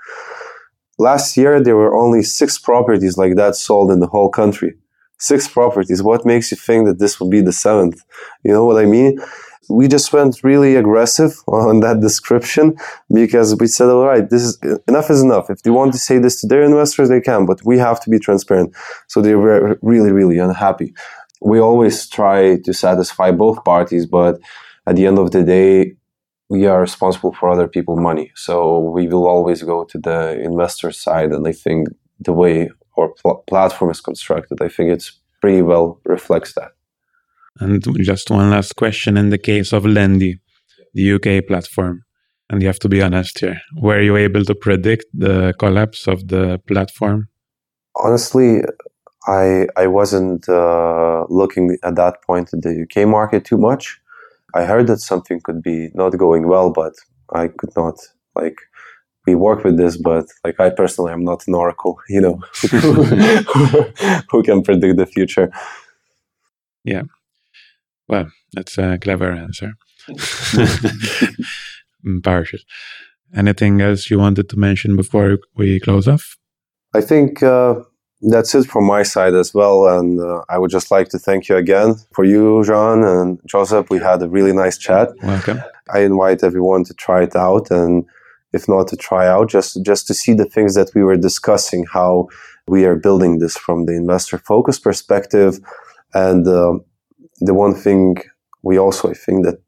Last 0.99 1.37
year, 1.37 1.63
there 1.63 1.77
were 1.77 1.97
only 1.97 2.23
six 2.23 2.59
properties 2.59 3.17
like 3.17 3.35
that 3.37 3.55
sold 3.57 3.91
in 3.91 4.01
the 4.01 4.07
whole 4.15 4.29
country. 4.29 4.73
Six 5.21 5.49
properties. 5.49 6.03
What 6.03 6.25
makes 6.25 6.51
you 6.51 6.57
think 6.57 6.87
that 6.87 6.99
this 6.99 7.21
will 7.21 7.29
be 7.29 7.43
the 7.43 7.53
seventh? 7.53 8.03
You 8.43 8.53
know 8.53 8.65
what 8.65 8.83
I 8.83 8.87
mean? 8.87 9.21
We 9.69 9.87
just 9.87 10.13
went 10.13 10.43
really 10.43 10.75
aggressive 10.75 11.33
on 11.47 11.81
that 11.81 12.01
description 12.01 12.77
because 13.13 13.55
we 13.61 13.67
said, 13.67 13.89
all 13.91 14.07
right, 14.07 14.29
this 14.29 14.43
is 14.43 14.59
enough 14.89 15.11
is 15.11 15.23
enough. 15.23 15.51
If 15.51 15.63
they 15.63 15.71
want 15.71 15.93
to 15.93 15.99
say 15.99 16.19
this 16.19 16.41
to 16.41 16.47
their 16.47 16.63
investors, 16.63 17.11
they 17.11 17.21
can, 17.21 17.47
but 17.47 17.65
we 17.65 17.79
have 17.79 18.01
to 18.01 18.11
be 18.11 18.19
transparent. 18.19 18.75
So 19.09 19.21
they 19.21 19.35
were 19.35 19.79
really, 19.83 20.11
really 20.11 20.39
unhappy. 20.39 20.95
We 21.43 21.61
always 21.61 22.09
try 22.09 22.59
to 22.65 22.73
satisfy 22.73 23.31
both 23.31 23.65
parties, 23.65 24.07
but 24.07 24.41
at 24.87 24.97
the 24.97 25.07
end 25.07 25.19
of 25.19 25.31
the 25.31 25.45
day, 25.45 25.97
we 26.49 26.67
are 26.67 26.81
responsible 26.81 27.33
for 27.33 27.49
other 27.49 27.69
people's 27.69 28.01
money. 28.01 28.33
So 28.35 28.81
we 28.81 29.07
will 29.07 29.29
always 29.29 29.63
go 29.63 29.85
to 29.85 29.99
the 29.99 30.41
investor 30.41 30.91
side. 30.91 31.31
And 31.31 31.47
I 31.47 31.53
think 31.53 31.89
the 32.19 32.33
way 32.33 32.71
our 32.99 33.09
pl- 33.09 33.45
platform 33.47 33.91
is 33.91 34.01
constructed, 34.01 34.61
I 34.61 34.69
think 34.69 34.91
it's 34.91 35.13
pretty 35.41 35.63
well 35.63 36.01
reflects 36.05 36.55
that. 36.55 36.73
And 37.59 37.83
just 38.03 38.31
one 38.31 38.51
last 38.51 38.77
question 38.77 39.17
in 39.17 39.31
the 39.31 39.39
case 39.39 39.73
of 39.73 39.85
Lendy, 39.85 40.41
the 40.95 41.13
UK 41.13 41.47
platform, 41.47 42.05
and 42.49 42.63
you 42.63 42.69
have 42.69 42.79
to 42.81 42.89
be 42.89 43.03
honest 43.03 43.39
here, 43.39 43.61
were 43.77 44.01
you 44.01 44.17
able 44.17 44.45
to 44.45 44.55
predict 44.55 45.07
the 45.13 45.55
collapse 45.59 46.07
of 46.07 46.29
the 46.29 46.61
platform? 46.67 47.29
Honestly, 47.97 48.63
I 49.27 49.67
I 49.77 49.87
wasn't 49.87 50.49
uh, 50.49 51.25
looking 51.29 51.77
at 51.83 51.97
that 51.97 52.23
point 52.23 52.55
at 52.55 52.63
the 52.63 52.83
UK 52.83 53.07
market 53.07 53.45
too 53.45 53.59
much. 53.59 54.01
I 54.55 54.65
heard 54.65 54.87
that 54.87 55.01
something 55.01 55.41
could 55.41 55.63
be 55.63 55.91
not 55.95 56.17
going 56.17 56.49
well, 56.49 56.71
but 56.71 56.95
I 57.33 57.49
could 57.49 57.71
not 57.77 57.97
like 58.35 58.57
we 59.27 59.35
work 59.35 59.65
with 59.65 59.77
this, 59.77 59.97
but 59.97 60.27
like 60.45 60.59
I 60.61 60.71
personally 60.71 61.13
am 61.13 61.25
not 61.25 61.47
an 61.47 61.55
oracle, 61.55 61.99
you 62.09 62.21
know, 62.21 62.41
who 64.31 64.43
can 64.43 64.63
predict 64.63 64.97
the 64.97 65.07
future. 65.07 65.51
Yeah. 66.85 67.03
Well, 68.09 68.31
that's 68.53 68.79
a 68.79 68.99
clever 68.99 69.31
answer. 69.31 69.75
Partial. 72.23 72.59
Anything 73.35 73.81
else 73.81 74.11
you 74.11 74.19
wanted 74.19 74.49
to 74.49 74.59
mention 74.59 74.97
before 74.97 75.39
we 75.55 75.79
close 75.79 76.09
off? 76.09 76.37
I 76.95 77.01
think 77.01 77.43
uh, 77.43 77.77
that's 78.23 78.55
it 78.55 78.67
from 78.67 78.85
my 78.85 79.03
side 79.03 79.35
as 79.35 79.55
well. 79.55 79.87
And 79.87 80.21
uh, 80.21 80.43
I 80.49 80.59
would 80.59 80.71
just 80.71 80.91
like 80.91 81.09
to 81.11 81.19
thank 81.19 81.49
you 81.49 81.57
again 81.57 81.95
for 82.13 82.25
you, 82.25 82.65
Jean 82.65 83.05
and 83.05 83.41
Joseph. 83.47 83.91
We 83.91 83.99
had 83.99 84.23
a 84.23 84.29
really 84.29 84.53
nice 84.53 84.79
chat. 84.79 85.11
Welcome. 85.23 85.63
I 85.93 86.01
invite 86.01 86.43
everyone 86.43 86.85
to 86.85 86.95
try 86.95 87.23
it 87.23 87.37
out. 87.37 87.71
And 87.71 88.05
if 88.53 88.69
not 88.69 88.89
to 88.89 88.97
try 88.97 89.27
out, 89.27 89.49
just, 89.49 89.85
just 89.85 90.07
to 90.07 90.15
see 90.15 90.35
the 90.35 90.45
things 90.45 90.75
that 90.75 90.91
we 90.95 91.03
were 91.03 91.17
discussing, 91.17 91.87
how 91.93 92.29
we 92.67 92.85
are 92.85 92.97
building 92.97 93.39
this 93.39 93.57
from 93.57 93.87
the 93.87 93.95
investor 93.95 94.39
focus 94.39 94.79
perspective. 94.79 95.59
And 96.15 96.47
uh, 96.47 96.75
the 97.41 97.55
one 97.55 97.75
thing 97.75 98.17
we 98.63 98.79
also, 98.79 99.11
I 99.11 99.15
think 99.15 99.45
that 99.45 99.59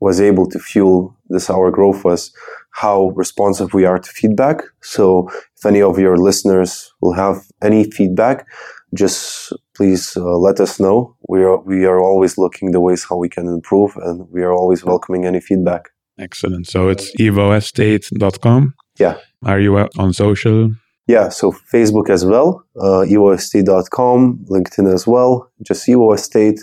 was 0.00 0.20
able 0.20 0.46
to 0.50 0.58
fuel 0.58 1.16
this 1.28 1.48
our 1.48 1.70
growth 1.70 2.04
was 2.04 2.32
how 2.72 3.12
responsive 3.14 3.72
we 3.72 3.84
are 3.84 3.98
to 3.98 4.10
feedback. 4.10 4.62
So 4.82 5.28
if 5.56 5.64
any 5.64 5.80
of 5.80 5.98
your 5.98 6.16
listeners 6.18 6.92
will 7.00 7.14
have 7.14 7.36
any 7.62 7.90
feedback, 7.90 8.46
just 8.94 9.52
please 9.74 10.16
uh, 10.16 10.36
let 10.38 10.60
us 10.60 10.78
know. 10.78 11.16
We 11.28 11.42
are 11.42 11.58
we 11.62 11.84
are 11.84 12.00
always 12.00 12.38
looking 12.38 12.72
the 12.72 12.80
ways 12.80 13.06
how 13.08 13.16
we 13.16 13.28
can 13.28 13.48
improve, 13.48 13.96
and 13.96 14.28
we 14.30 14.42
are 14.42 14.52
always 14.52 14.84
welcoming 14.84 15.24
any 15.24 15.40
feedback. 15.40 15.90
Excellent. 16.18 16.66
So 16.66 16.88
it's 16.88 17.14
evoestate.com. 17.16 18.74
Yeah. 18.98 19.18
Are 19.44 19.60
you 19.60 19.76
on 19.98 20.12
social? 20.12 20.70
Yeah, 21.06 21.28
so 21.28 21.52
Facebook 21.52 22.08
as 22.08 22.24
well, 22.24 22.64
uh, 22.80 23.04
evoestate.com, 23.04 24.46
LinkedIn 24.48 24.92
as 24.92 25.06
well, 25.06 25.50
just 25.62 25.86
evoestate. 25.86 26.60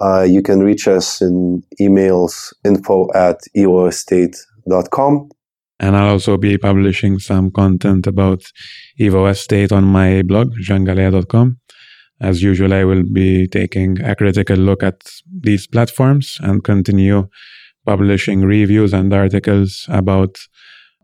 Uh, 0.00 0.22
you 0.22 0.40
can 0.40 0.60
reach 0.60 0.86
us 0.86 1.20
in 1.20 1.64
emails 1.80 2.52
info 2.64 3.08
at 3.14 3.40
evoestate.com. 3.56 5.30
And 5.80 5.96
I'll 5.96 6.10
also 6.10 6.36
be 6.36 6.58
publishing 6.58 7.18
some 7.18 7.50
content 7.50 8.06
about 8.06 8.44
Evo 9.00 9.28
Estate 9.28 9.72
on 9.72 9.82
my 9.82 10.22
blog, 10.22 10.52
jeangalea.com. 10.64 11.58
As 12.20 12.40
usual, 12.40 12.72
I 12.72 12.84
will 12.84 13.02
be 13.02 13.48
taking 13.48 14.00
a 14.00 14.14
critical 14.14 14.56
look 14.56 14.84
at 14.84 15.00
these 15.26 15.66
platforms 15.66 16.38
and 16.40 16.62
continue 16.62 17.26
publishing 17.84 18.42
reviews 18.42 18.92
and 18.92 19.12
articles 19.12 19.86
about 19.88 20.38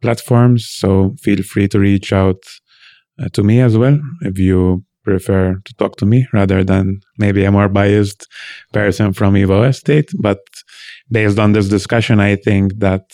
platforms. 0.03 0.69
So 0.69 1.15
feel 1.21 1.43
free 1.43 1.69
to 1.69 1.79
reach 1.79 2.13
out 2.13 2.43
uh, 3.21 3.29
to 3.33 3.43
me 3.43 3.61
as 3.61 3.77
well 3.77 3.99
if 4.23 4.39
you 4.39 4.85
prefer 5.05 5.57
to 5.65 5.75
talk 5.75 5.97
to 5.97 6.07
me 6.07 6.27
rather 6.33 6.63
than 6.63 7.01
maybe 7.19 7.45
a 7.45 7.53
more 7.53 7.69
biased 7.69 8.27
person 8.73 9.13
from 9.13 9.35
Evo 9.35 9.67
Estate. 9.67 10.11
But 10.21 10.41
based 11.11 11.39
on 11.39 11.53
this 11.53 11.69
discussion, 11.69 12.21
I 12.21 12.37
think 12.37 12.79
that 12.79 13.05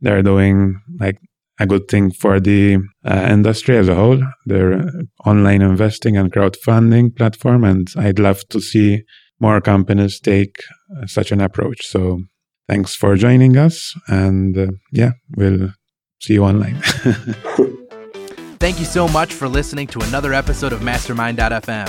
they're 0.00 0.22
doing 0.22 0.80
like 0.98 1.18
a 1.60 1.66
good 1.66 1.88
thing 1.88 2.10
for 2.12 2.40
the 2.40 2.78
uh, 3.04 3.28
industry 3.30 3.76
as 3.76 3.88
a 3.88 3.94
whole. 3.94 4.20
They're 4.46 4.90
online 5.26 5.62
investing 5.62 6.16
and 6.16 6.32
crowdfunding 6.32 7.16
platform, 7.16 7.64
and 7.64 7.88
I'd 7.96 8.18
love 8.18 8.40
to 8.50 8.60
see 8.60 9.02
more 9.40 9.60
companies 9.60 10.20
take 10.20 10.56
uh, 10.96 11.06
such 11.06 11.32
an 11.32 11.40
approach. 11.40 11.86
So 11.86 12.20
thanks 12.68 12.94
for 12.94 13.16
joining 13.16 13.56
us, 13.56 13.94
and 14.06 14.56
uh, 14.56 14.66
yeah, 14.92 15.12
we'll 15.36 15.70
see 16.20 16.34
you 16.34 16.44
online. 16.44 16.80
Thank 18.60 18.80
you 18.80 18.84
so 18.84 19.06
much 19.06 19.32
for 19.32 19.48
listening 19.48 19.86
to 19.88 20.00
another 20.00 20.34
episode 20.34 20.72
of 20.72 20.82
Mastermind.fm. 20.82 21.88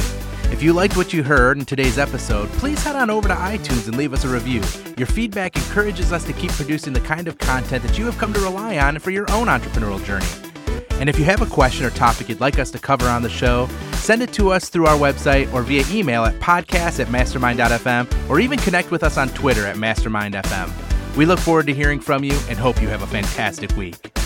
If 0.51 0.63
you 0.63 0.73
liked 0.73 0.97
what 0.97 1.13
you 1.13 1.23
heard 1.23 1.57
in 1.57 1.65
today's 1.65 1.97
episode, 1.97 2.47
please 2.53 2.83
head 2.83 2.95
on 2.95 3.09
over 3.09 3.27
to 3.27 3.33
iTunes 3.33 3.87
and 3.87 3.97
leave 3.97 4.13
us 4.13 4.23
a 4.23 4.27
review. 4.27 4.61
Your 4.97 5.07
feedback 5.07 5.55
encourages 5.55 6.11
us 6.11 6.23
to 6.25 6.33
keep 6.33 6.51
producing 6.51 6.93
the 6.93 7.01
kind 7.01 7.27
of 7.27 7.37
content 7.37 7.83
that 7.83 7.97
you 7.97 8.05
have 8.05 8.17
come 8.17 8.33
to 8.33 8.39
rely 8.39 8.77
on 8.77 8.99
for 8.99 9.11
your 9.11 9.31
own 9.31 9.47
entrepreneurial 9.47 10.03
journey. 10.05 10.48
And 10.99 11.09
if 11.09 11.17
you 11.17 11.25
have 11.25 11.41
a 11.41 11.45
question 11.45 11.85
or 11.85 11.91
topic 11.91 12.27
you'd 12.27 12.41
like 12.41 12.59
us 12.59 12.71
to 12.71 12.79
cover 12.79 13.07
on 13.07 13.21
the 13.21 13.29
show, 13.29 13.69
send 13.93 14.21
it 14.21 14.33
to 14.33 14.51
us 14.51 14.67
through 14.69 14.85
our 14.85 14.97
website 14.97 15.51
or 15.53 15.61
via 15.63 15.83
email 15.89 16.25
at 16.25 16.37
podcast 16.41 16.99
at 16.99 17.09
mastermind.fm 17.09 18.29
or 18.29 18.39
even 18.39 18.59
connect 18.59 18.91
with 18.91 19.03
us 19.03 19.17
on 19.17 19.29
Twitter 19.29 19.65
at 19.65 19.77
mastermind.fm. 19.77 21.15
We 21.15 21.25
look 21.25 21.39
forward 21.39 21.67
to 21.67 21.73
hearing 21.73 21.99
from 21.99 22.23
you 22.23 22.37
and 22.49 22.59
hope 22.59 22.81
you 22.81 22.89
have 22.89 23.01
a 23.01 23.07
fantastic 23.07 23.75
week. 23.77 24.18